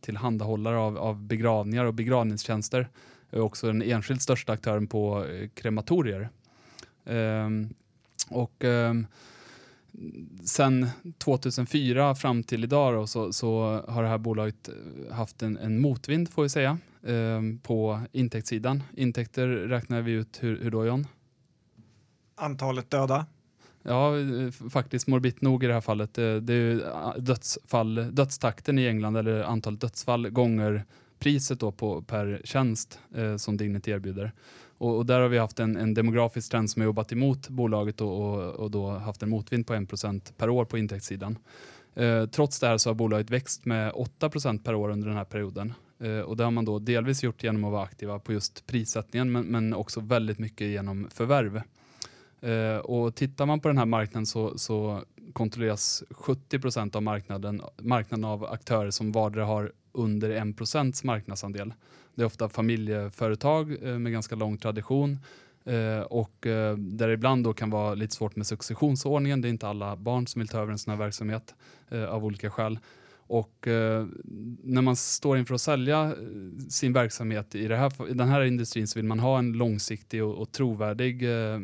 [0.00, 2.88] tillhandahållare av, av begravningar och begravningstjänster,
[3.30, 6.28] är också den enskilt största aktören på eh, krematorier.
[7.04, 7.74] Ehm,
[8.30, 9.06] och ehm,
[10.44, 10.86] sen
[11.18, 15.80] 2004 fram till idag då, så, så, har det här bolaget eh, haft en, en
[15.80, 18.82] motvind får vi säga ehm, på intäktssidan.
[18.96, 21.06] Intäkter räknar vi ut hur, hur då John?
[22.34, 23.26] Antalet döda.
[23.88, 24.12] Ja,
[24.70, 26.18] faktiskt morbid nog i det här fallet.
[26.18, 30.84] Eh, det, är är eh, dödsfall, dödstakten i England eller antalet dödsfall gånger
[31.18, 34.32] priset då på, per tjänst eh, som Dignity erbjuder.
[34.78, 38.00] Och, och, där har vi haft en, en, demografisk trend som har jobbat emot bolaget
[38.00, 41.38] och, och, och då haft en motvind på 1% per år på intäktssidan.
[41.94, 45.24] Eh, trots det här så har bolaget växt med 8% per år under den här
[45.24, 45.74] perioden.
[46.00, 49.32] Eh, och det har man då delvis gjort genom att vara aktiva på just prissättningen
[49.32, 51.62] men, men också väldigt mycket genom förvärv.
[52.40, 55.02] Eh, och tittar man på den här marknaden så, så
[55.32, 61.74] kontrolleras 70 procent av marknaden, marknaden av aktörer som vardera har under 1 procents marknadsandel.
[62.14, 65.18] Det är ofta familjeföretag eh, med ganska lång tradition
[65.64, 69.40] eh, och eh, där det ibland då kan vara lite svårt med successionsordningen.
[69.40, 71.54] Det är inte alla barn som vill ta över en sån här verksamhet
[71.88, 72.78] eh, av olika skäl.
[73.28, 74.06] Och eh,
[74.62, 76.12] när man står inför att sälja eh,
[76.68, 80.34] sin verksamhet i, här, i, den här industrin så vill man ha en långsiktig och,
[80.34, 81.60] och trovärdig eh,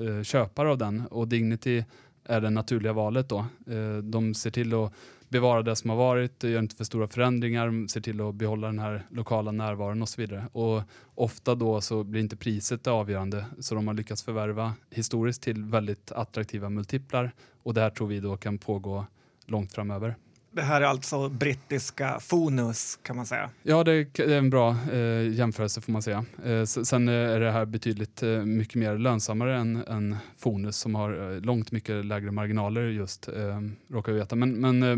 [0.00, 1.84] eh, köpare av den och Dignity
[2.24, 3.38] är det naturliga valet då.
[3.66, 4.92] Eh, de ser till att
[5.28, 8.78] bevara det som har varit, gör inte för stora förändringar, ser till att behålla den
[8.78, 10.48] här lokala närvaron och så vidare.
[10.52, 10.82] Och
[11.14, 15.64] ofta då så blir inte priset det avgörande, så de har lyckats förvärva historiskt till
[15.64, 17.32] väldigt attraktiva multiplar
[17.62, 19.06] och det här tror vi då kan pågå
[19.46, 20.16] långt framöver.
[20.56, 23.50] Det här är alltså brittiska Fonus kan man säga.
[23.62, 26.24] Ja, det är en bra eh, jämförelse får man säga.
[26.44, 30.94] Eh, sen eh, är det här betydligt eh, mycket mer lönsammare än, än Fonus som
[30.94, 33.60] har eh, långt mycket lägre marginaler just, eh,
[33.90, 34.36] råkar vi veta.
[34.36, 34.96] Men, men eh,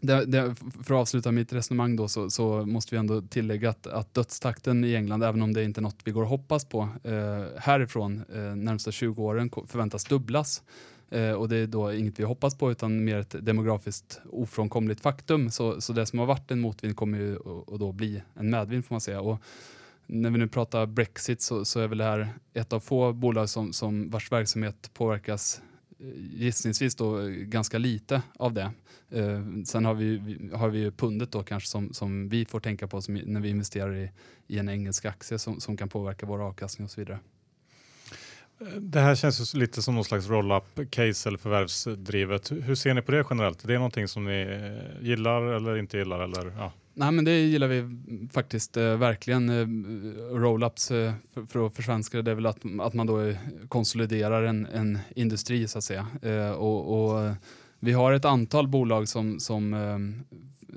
[0.00, 3.86] det, det, för att avsluta mitt resonemang då så, så, måste vi ändå tillägga att,
[3.86, 6.88] att dödstakten i England, även om det inte är något vi går och hoppas på
[7.04, 10.62] eh, härifrån eh, närmsta 20 åren förväntas dubblas.
[11.12, 15.50] Eh, och det är då inget vi hoppas på utan mer ett demografiskt ofrånkomligt faktum.
[15.50, 17.36] Så, så det som har varit en motvind kommer ju
[17.66, 19.20] att då bli en medvind får man säga.
[19.20, 19.38] Och
[20.06, 23.48] när vi nu pratar Brexit så, så är väl det här ett av få bolag
[23.48, 25.62] som, som vars verksamhet påverkas
[26.00, 28.70] eh, gissningsvis då ganska lite av det.
[29.10, 32.86] Eh, sen har vi, har vi ju pundet då kanske som, som vi får tänka
[32.86, 34.10] på som, när vi investerar i,
[34.46, 37.18] i en engelsk aktie som, som kan påverka vår avkastning och så vidare.
[38.78, 42.52] Det här känns lite som någon slags roll-up case eller förvärvsdrivet.
[42.52, 43.64] Hur ser ni på det generellt?
[43.64, 46.20] Är det någonting som ni eh, gillar eller inte gillar?
[46.20, 46.72] Eller, ja?
[46.94, 47.98] Nej men det gillar vi
[48.32, 49.48] faktiskt eh, verkligen.
[49.48, 49.66] Eh,
[50.36, 53.36] Rollups eh, för, för att försvenska det, är väl att, att man då eh,
[53.68, 56.06] konsoliderar en, en industri så att säga.
[56.22, 57.34] Eh, och, och,
[57.84, 59.98] vi har ett antal bolag som, som, eh,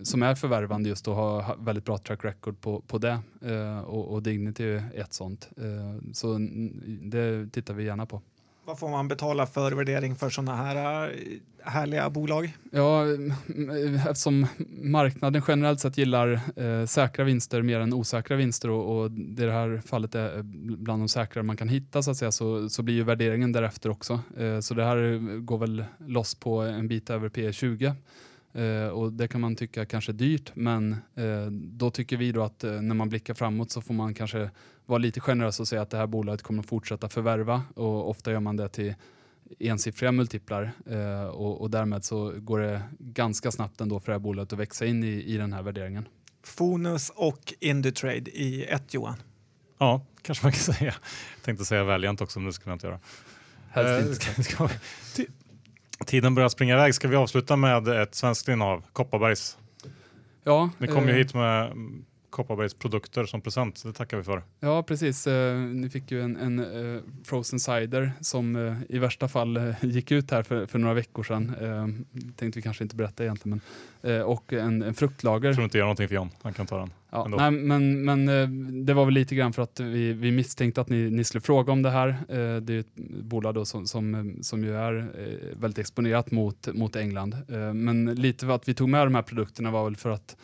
[0.03, 3.19] som är förvärvande just och har ha- väldigt bra track record på, på det.
[3.41, 5.49] Eh, och, och Dignity är ett sånt.
[5.57, 6.37] Eh, så
[7.01, 8.21] det tittar vi gärna på.
[8.65, 12.57] Vad får man betala för värdering för sådana här eh, härliga bolag?
[12.71, 14.47] Ja, mm, eftersom
[14.81, 19.81] marknaden generellt sett gillar eh, säkra vinster mer än osäkra vinster och, och det här
[19.85, 20.41] fallet är
[20.77, 23.89] bland de säkrare man kan hitta så att säga så, så blir ju värderingen därefter
[23.89, 24.19] också.
[24.37, 27.95] Eh, så det här går väl loss på en bit över P 20
[28.55, 32.43] eh, och det kan man tycka kanske är dyrt men eh, då tycker vi då
[32.43, 34.49] att eh, när man blickar framåt så får man kanske
[34.85, 38.31] vara lite generös och säga att det här bolaget kommer att fortsätta förvärva och ofta
[38.31, 38.95] gör man det till
[39.59, 44.19] ensiffriga multiplar eh, och, och därmed så går det ganska snabbt ändå för det här
[44.19, 46.07] bolaget att växa in i, i den här värderingen.
[46.43, 49.15] Fonus och Indutrade i ett Johan.
[49.77, 50.93] Ja, kanske man kan säga.
[51.35, 52.99] Jag tänkte säga Valiant också, men det skulle jag inte göra.
[53.69, 55.31] Helst Eh, inte.
[56.05, 56.95] tiden börjar springa iväg.
[56.95, 59.57] Ska vi avsluta med ett svenskt innehav, Kopparbergs?
[60.43, 61.71] Ja, Ni kom ju eh, hit med
[62.35, 64.43] Kopparbergs produkter som present, det tackar vi för.
[64.59, 65.27] Ja, precis.
[65.27, 70.11] Eh, ni fick ju en, en eh, frozen cider som eh, i värsta fall gick
[70.11, 71.55] ut här för, för några veckor sedan.
[72.35, 73.61] Tänkte vi kanske inte berätta egentligen.
[74.01, 75.49] Men, och en, en fruktlager.
[75.49, 76.89] Jag tror inte det gör någonting för John, han kan ta den.
[77.09, 80.89] Ja, nej, men men det var väl lite grann för att vi, vi misstänkte att
[80.89, 82.15] ni, ni skulle fråga om det här.
[82.59, 85.11] Det är ett bolag som, som, som ju är
[85.59, 87.37] väldigt exponerat mot, mot England.
[87.73, 90.35] Men lite för att vi tog med de här produkterna var väl för att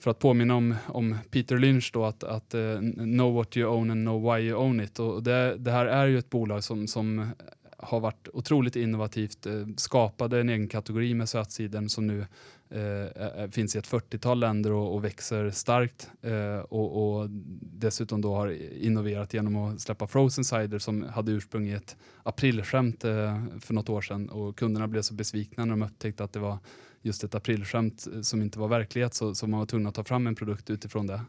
[0.00, 3.90] för att påminna om, om Peter Lynch då att, att uh, know what you own
[3.90, 4.98] and know why you own it.
[4.98, 7.32] Och det, det här är ju ett bolag som, som
[7.78, 12.26] har varit otroligt innovativt, eh, skapade en egen kategori med sötsidern som nu
[12.70, 17.26] eh, finns i ett 40-tal länder och, och växer starkt eh, och, och
[17.60, 23.04] dessutom då har innoverat genom att släppa Frozen Cider som hade ursprung i ett aprilskämt
[23.04, 26.40] eh, för något år sedan och kunderna blev så besvikna när de upptäckte att det
[26.40, 26.58] var
[27.02, 30.04] just ett aprilskämt eh, som inte var verklighet så, så man var tvungen att ta
[30.04, 31.20] fram en produkt utifrån det.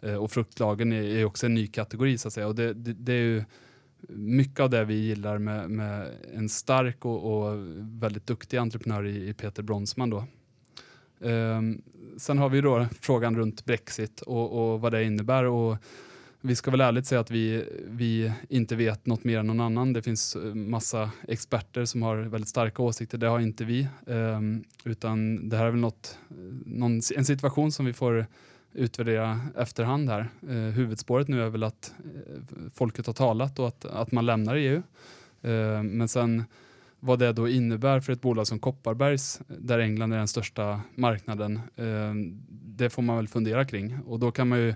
[0.00, 2.92] Eh, och fruktlagen är, är också en ny kategori så att säga och det, det,
[2.92, 3.44] det är ju
[4.08, 9.28] mycket av det vi gillar med, med en stark och, och väldigt duktig entreprenör i,
[9.28, 10.24] i Peter Bronsman då.
[11.20, 11.82] Ehm,
[12.16, 15.44] sen har vi då frågan runt Brexit och, och vad det innebär.
[15.44, 15.76] Och
[16.46, 19.92] vi ska väl ärligt säga att vi, vi inte vet något mer än någon annan.
[19.92, 23.18] Det finns eh, massa experter som har väldigt starka åsikter.
[23.18, 23.88] Det har inte vi.
[24.06, 26.18] Ehm, utan det här är väl något,
[26.66, 28.26] någon, en situation som vi får
[28.72, 30.28] utvärdera efterhand här.
[30.48, 32.40] Eh, huvudspåret nu är väl att eh,
[32.74, 34.82] folket har talat och att, att man lämnar EU.
[35.42, 36.44] Ehm, men sen
[37.00, 41.60] vad det då innebär för ett bolag som Kopparbergs, där England är den största marknaden,
[41.76, 43.98] ehm, det får man väl fundera kring.
[44.06, 44.74] Och då kan man ju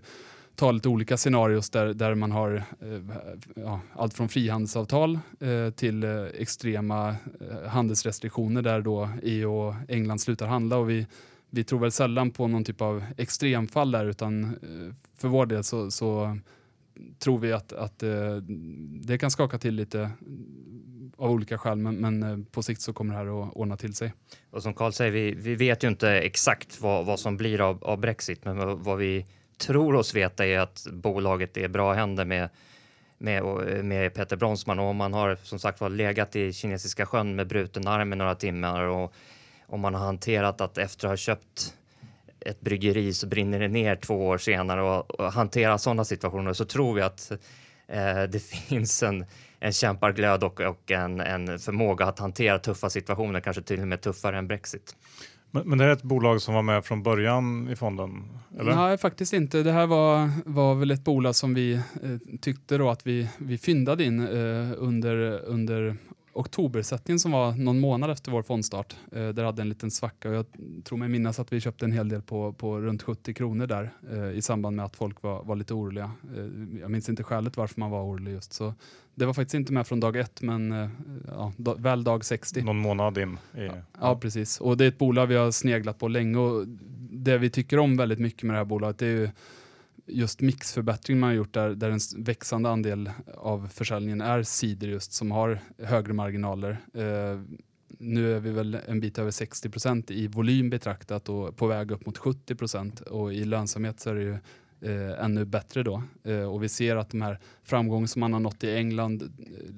[0.59, 3.16] ta lite olika scenarios där, där man har eh,
[3.56, 10.18] ja, allt från frihandelsavtal eh, till eh, extrema eh, handelsrestriktioner där då EU och England
[10.18, 10.76] slutar handla.
[10.76, 11.06] Och vi,
[11.51, 15.64] vi tror väl sällan på någon typ av extremfall där utan eh, för vår del
[15.64, 16.39] så, så
[17.18, 18.36] tror vi att, att eh,
[19.02, 20.10] det kan skaka till lite
[21.16, 23.94] av olika skäl men, men eh, på sikt så kommer det här att ordna till
[23.94, 24.12] sig.
[24.51, 27.85] Och som Carl säger, vi, vi vet ju inte exakt vad, vad som blir av,
[27.85, 29.26] av Brexit, men vad, vad vi
[29.59, 32.48] tror oss veta är att bolaget är i bra händer med,
[33.18, 33.44] med,
[33.85, 37.47] med Peter Bronsman och om man har som sagt var legat i kinesiska sjön med
[37.47, 39.12] bruten arm i några timmar och
[39.66, 41.74] om man har hanterat att efter att ha köpt
[42.40, 46.64] ett bryggeri så brinner det ner två år senare och, och hantera sådana situationer så
[46.64, 47.30] tror vi att
[47.86, 49.26] eh, det finns en,
[49.60, 54.01] en kämparglöd och, och en, en förmåga att hantera tuffa situationer, kanske till och med
[54.01, 54.97] tuffare än Brexit.
[55.50, 58.24] Men, men det är ett bolag som var med från början i fonden?
[58.58, 58.74] Eller?
[58.74, 59.62] Nej, faktiskt inte.
[59.62, 63.58] Det här var, var väl ett bolag som vi eh, tyckte då att vi, vi
[63.58, 65.96] fyndade in eh, under, under
[66.39, 68.97] oktobersättningen som var någon månad efter vår fondstart.
[69.12, 70.47] Eh, där hade en liten svacka och jag
[70.85, 73.93] tror mig minnas att vi köpte en hel del på, på runt 70 kronor där
[74.12, 76.10] eh, i samband med att folk var, var lite oroliga.
[76.36, 78.74] Eh, jag minns inte skälet varför man var orolig just så.
[79.15, 80.89] Det var faktiskt inte med från dag ett men eh,
[81.28, 82.62] ja, da, väl dag 60.
[82.62, 83.39] Någon månad in?
[83.55, 83.70] I,
[84.01, 84.60] Ja, precis.
[84.60, 86.66] Och det är ett bolag vi har sneglat på länge och
[87.10, 89.31] det vi tycker om väldigt mycket med det här bolaget är ju
[90.09, 95.12] just mixförbättring man har gjort där, där en växande andel av försäljningen är cider just
[95.12, 96.78] som har högre marginaler.
[96.94, 97.40] Eh,
[97.98, 101.90] nu är vi väl en bit över 60 procent i volym betraktat och på väg
[101.90, 104.36] upp mot 70 procent och i lönsamhet så är det ju
[104.80, 106.02] eh, ännu bättre då.
[106.24, 109.28] Eh, och vi ser att de här framgång som man har nått i England eh,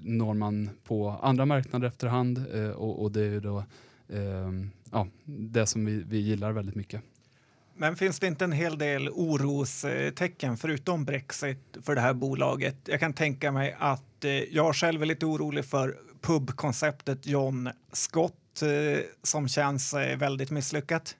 [0.02, 3.64] når man på andra marknader efterhand eh, och, och det är ju då
[4.08, 4.50] eh,
[4.92, 7.02] ja, det som vi, vi gillar väldigt mycket.
[7.80, 12.76] Men finns det inte en hel del orostecken förutom Brexit för det här bolaget?
[12.84, 18.62] Jag kan tänka mig att eh, jag själv är lite orolig för pubkonceptet John Scott
[18.62, 21.16] eh, som känns eh, väldigt misslyckat.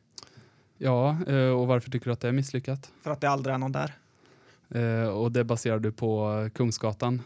[0.78, 1.10] Ja,
[1.56, 2.92] och varför tycker du att det är misslyckat?
[3.02, 3.94] För att det aldrig är någon där.
[5.12, 7.22] Och det baserar du på Kungsgatan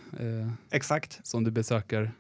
[0.70, 1.20] Exakt.
[1.23, 2.12] som du besöker.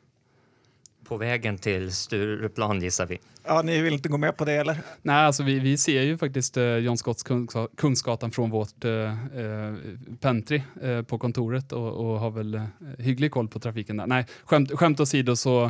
[1.04, 3.18] På vägen till Stureplan gissar vi.
[3.44, 4.78] Ja, ni vill inte gå med på det eller?
[5.02, 8.92] Nej, alltså vi, vi ser ju faktiskt eh, John Scotts Kungs, Kungsgatan från vårt eh,
[8.92, 9.74] eh,
[10.20, 12.62] pentry eh, på kontoret och, och har väl eh,
[12.98, 14.06] hygglig koll på trafiken där.
[14.06, 15.64] Nej, skämt, skämt åsido så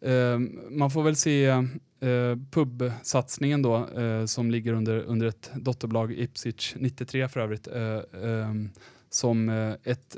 [0.00, 0.38] eh,
[0.70, 1.64] man får väl se eh,
[2.50, 7.68] pubsatsningen då eh, som ligger under, under ett dotterbolag Ipswich 93 för övrigt
[9.10, 10.16] som eh, ett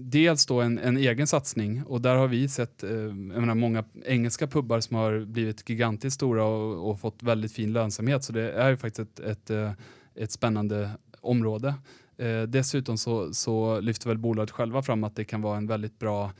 [0.00, 3.84] dels då en, en egen satsning och där har vi sett eh, jag menar, många
[4.04, 8.52] engelska pubbar som har blivit gigantiskt stora och, och fått väldigt fin lönsamhet så det
[8.52, 9.72] är ju faktiskt ett, ett, eh,
[10.14, 10.90] ett spännande
[11.20, 11.74] område.
[12.18, 15.98] Eh, dessutom så, så lyfter väl bolaget själva fram att det kan vara en väldigt
[15.98, 16.32] bra,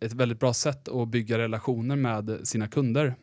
[0.00, 3.14] ett väldigt bra sätt att bygga relationer med sina kunder.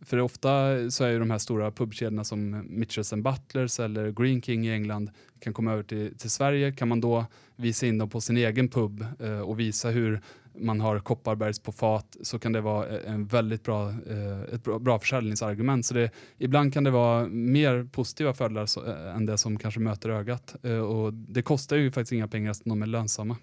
[0.00, 0.50] För ofta
[0.90, 5.10] så är ju de här stora pubkedjorna som Mitchells Butlers eller Green King i England
[5.40, 6.72] kan komma över till, till Sverige.
[6.72, 7.26] Kan man då
[7.60, 10.20] visa in dem på sin egen pub eh, och visa hur
[10.54, 14.64] man har Kopparbergs på fat så kan det vara eh, en väldigt bra, eh, ett
[14.64, 15.86] bra, bra försäljningsargument.
[15.86, 19.80] Så det, ibland kan det vara mer positiva fördelar så, eh, än det som kanske
[19.80, 20.54] möter ögat.
[20.62, 23.36] Eh, och det kostar ju faktiskt inga pengar att de är lönsamma.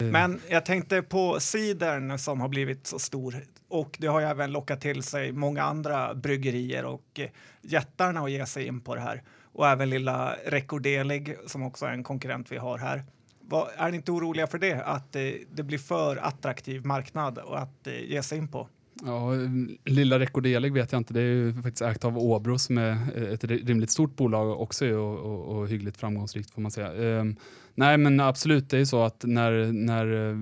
[0.00, 3.34] Eh, Men jag tänkte på cidern som har blivit så stor
[3.68, 7.28] och det har ju även lockat till sig många andra bryggerier och eh,
[7.62, 9.22] jättarna att ge sig in på det här.
[9.52, 13.04] Och även lilla Recordelig som också är en konkurrent vi har här.
[13.50, 14.82] Vad, är ni inte oroliga för det?
[14.84, 15.22] Att eh,
[15.52, 18.68] det blir för attraktiv marknad att eh, ge sig in på?
[19.04, 19.30] Ja,
[19.84, 21.14] lilla Recordelig vet jag inte.
[21.14, 24.86] Det är ju faktiskt ägt av Åbro som är eh, ett rimligt stort bolag också
[24.86, 27.20] och, och, och hyggligt framgångsrikt får man säga.
[27.20, 27.36] Ehm,
[27.74, 30.36] nej men absolut, det är ju så att när, när eh,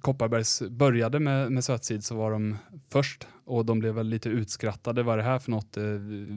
[0.00, 2.56] Kopparbergs började med, med sötsid så var de
[2.90, 5.02] först och de blev väl lite utskrattade.
[5.02, 5.76] Vad är det här för något?
[5.76, 5.84] Eh,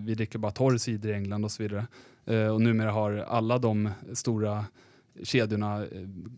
[0.06, 1.88] vi dricker bara torr cider i England och så vidare.
[2.26, 4.66] Eh, och numera har alla de stora
[5.24, 5.88] kedjorna eh,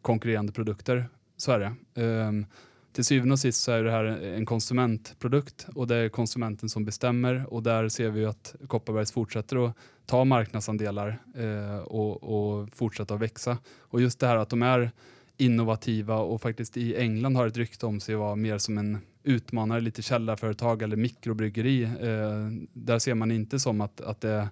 [0.02, 1.10] konkurrerande produkter.
[1.38, 2.02] Så är det.
[2.04, 2.46] Um,
[2.94, 6.86] till syvende och sist så är det här en konsumentprodukt och det är konsumenten som
[6.86, 9.76] bestämmer och där ser vi att Kopparbergs fortsätter att
[10.06, 13.58] ta marknadsandelar eh, och, och fortsätta att växa.
[13.80, 14.92] Och just det här att de är
[15.38, 18.98] innovativa och faktiskt i England har ett rykte om sig att vara mer som en
[19.24, 21.84] utmanare, lite källarföretag eller mikrobryggeri.
[21.84, 24.48] Eh, där ser man inte som att, att det är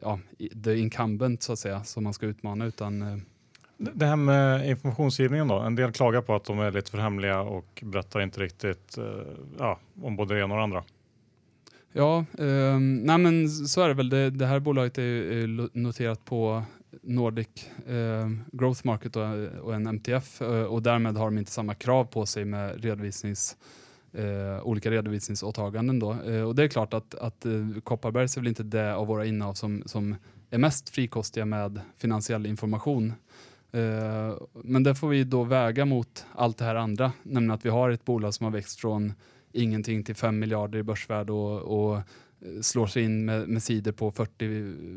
[0.00, 0.18] ja,
[0.64, 3.18] the incumbent så att säga som man ska utmana utan eh,
[3.76, 5.58] Det här med informationsgivningen då.
[5.58, 9.04] En del klagar på att de är lite för hemliga och berättar inte riktigt eh,
[9.58, 10.84] ja, om både det ena och det andra.
[11.92, 14.08] Ja, eh, nej men så är det väl.
[14.08, 16.62] Det, det här bolaget är, är noterat på
[17.02, 17.48] Nordic
[17.86, 19.22] eh, Growth Market och,
[19.62, 23.56] och en MTF eh, och därmed har de inte samma krav på sig med redovisnings,
[24.12, 25.98] eh, olika redovisningsåtaganden.
[25.98, 26.12] Då.
[26.12, 27.52] Eh, och det är klart att, att eh,
[27.84, 30.16] Kopparbergs är väl inte det av våra innehav som, som
[30.50, 33.12] är mest frikostiga med finansiell information.
[33.72, 37.70] Eh, men det får vi då väga mot allt det här andra, nämligen att vi
[37.70, 39.12] har ett bolag som har växt från
[39.52, 42.02] ingenting till 5 miljarder i börsvärde och, och eh,
[42.60, 44.44] slår sig in med, med sidor på 40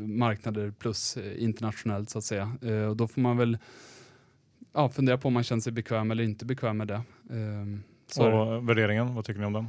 [0.07, 2.57] marknader plus eh, internationellt så att säga.
[2.61, 3.57] Eh, och då får man väl
[4.73, 7.01] ja, fundera på om man känner sig bekväm eller inte bekväm med det.
[7.29, 8.31] Eh, så.
[8.31, 9.67] Och värderingen, vad tycker ni om den?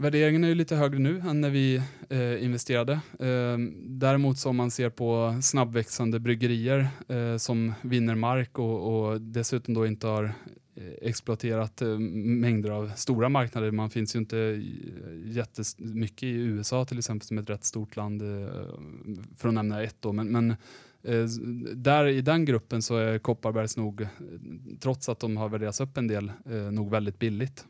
[0.00, 2.92] Värderingen är ju lite högre nu än när vi eh, investerade.
[3.18, 9.20] Eh, däremot så om man ser på snabbväxande bryggerier eh, som vinner mark och, och
[9.20, 10.24] dessutom då inte har
[10.74, 13.70] eh, exploaterat eh, mängder av stora marknader.
[13.70, 14.62] Man finns ju inte
[15.24, 18.48] jättemycket i USA till exempel som ett rätt stort land eh,
[19.36, 20.12] för att nämna ett då.
[20.12, 20.56] Men, men
[21.02, 21.24] Eh,
[21.74, 24.08] där i den gruppen så är Kopparbergs nog, eh,
[24.80, 27.66] trots att de har värderats upp en del, eh, nog väldigt billigt.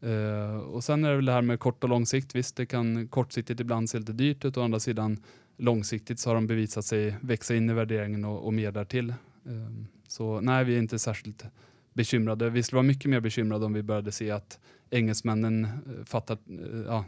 [0.00, 2.34] Eh, och sen är det väl det här med kort och lång sikt.
[2.34, 4.56] Visst, det kan kortsiktigt ibland se lite dyrt ut.
[4.56, 5.16] Å andra sidan
[5.56, 9.10] långsiktigt så har de bevisat sig växa in i värderingen och, och mer därtill.
[9.46, 11.44] Eh, så nej, vi är inte särskilt
[11.92, 12.50] bekymrade.
[12.50, 14.60] Vi skulle vara mycket mer bekymrade om vi började se att
[14.90, 17.04] engelsmännen eh, fattar, eh, ja,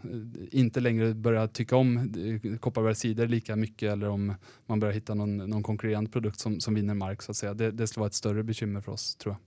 [0.51, 4.35] inte längre börjar tycka om eh, Kopparbergs sidor lika mycket eller om
[4.67, 7.23] man börjar hitta någon, någon konkurrerande produkt som, som vinner mark.
[7.23, 7.55] Så att säga.
[7.55, 9.41] Det, det skulle vara ett större bekymmer för oss tror jag.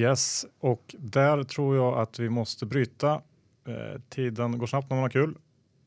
[0.00, 3.22] Yes, och där tror jag att vi måste bryta.
[3.66, 5.34] Eh, tiden går snabbt när man har kul.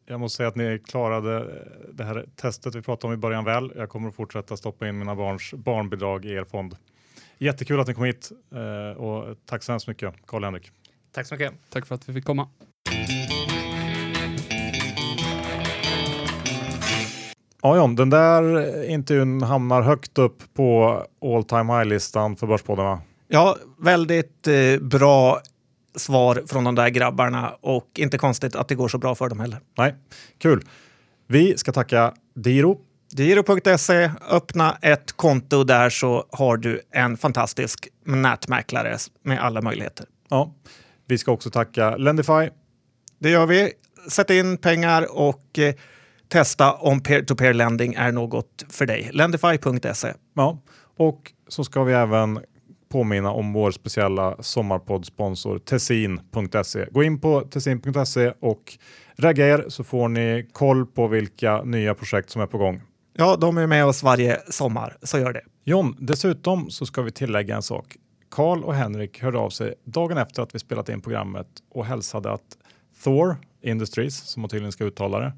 [0.06, 3.73] Jag måste säga att ni klarade det här testet vi pratade om i början väl.
[3.76, 6.76] Jag kommer att fortsätta stoppa in mina barns barnbidrag i er fond.
[7.41, 10.72] Jättekul att ni kom hit eh, och tack så hemskt mycket Karl-Henrik.
[11.11, 11.53] Tack så mycket.
[11.70, 12.49] Tack för att vi fick komma.
[17.61, 22.98] Ja, John, den där intervjun hamnar högt upp på all time high-listan för Börspodden.
[23.28, 25.41] Ja, väldigt eh, bra
[25.95, 29.40] svar från de där grabbarna och inte konstigt att det går så bra för dem
[29.40, 29.60] heller.
[29.78, 29.95] Nej,
[30.38, 30.64] kul.
[31.28, 32.80] Vi ska tacka Diro.
[33.11, 40.06] Diro.se, öppna ett konto där så har du en fantastisk nätmäklare med alla möjligheter.
[40.30, 40.53] Ja,
[41.07, 42.49] vi ska också tacka Lendify.
[43.19, 43.72] Det gör vi.
[44.10, 45.73] Sätt in pengar och eh,
[46.27, 49.10] testa om peer-to-peer lending är något för dig.
[49.14, 50.14] Lendify.se.
[50.34, 50.61] Ja,
[50.98, 52.40] och så ska vi även
[52.91, 56.86] påminna om vår speciella sommarpoddsponsor Tessin.se.
[56.91, 58.77] Gå in på Tessin.se och
[59.18, 62.81] ragga er så får ni koll på vilka nya projekt som är på gång.
[63.20, 65.41] Ja, de är med oss varje sommar, så gör det.
[65.64, 67.98] John, dessutom så ska vi tillägga en sak.
[68.30, 72.32] Karl och Henrik hörde av sig dagen efter att vi spelat in programmet och hälsade
[72.32, 72.58] att
[73.04, 75.34] Thor Industries, som man tydligen ska uttala det,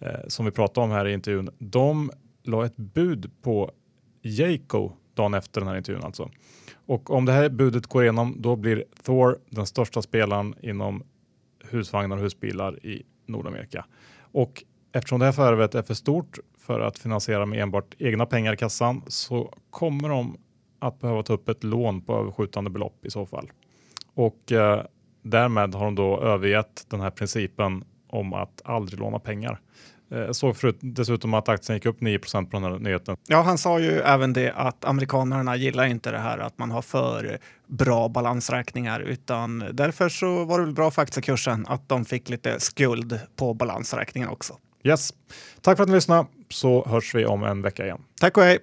[0.00, 2.10] eh, som vi pratade om här i intervjun, de
[2.42, 3.70] la ett bud på
[4.22, 6.30] Jayco dagen efter den här intervjun alltså.
[6.86, 11.02] Och om det här budet går igenom, då blir Thor den största spelaren inom
[11.70, 13.86] husvagnar och husbilar i Nordamerika.
[14.18, 14.64] Och
[14.96, 18.56] eftersom det här förvärvet är för stort för att finansiera med enbart egna pengar i
[18.56, 20.36] kassan så kommer de
[20.78, 23.50] att behöva ta upp ett lån på överskjutande belopp i så fall.
[24.14, 24.82] Och eh,
[25.22, 29.60] därmed har de då övergett den här principen om att aldrig låna pengar.
[30.08, 33.16] Jag såg förut dessutom att aktien gick upp 9% på den här nyheten.
[33.26, 36.82] Ja, han sa ju även det att amerikanerna gillar inte det här att man har
[36.82, 42.28] för bra balansräkningar utan därför så var det väl bra för aktiekursen att de fick
[42.28, 44.56] lite skuld på balansräkningen också.
[44.86, 45.14] Yes,
[45.60, 48.00] tack för att ni lyssnade så hörs vi om en vecka igen.
[48.20, 48.58] Tack och hej!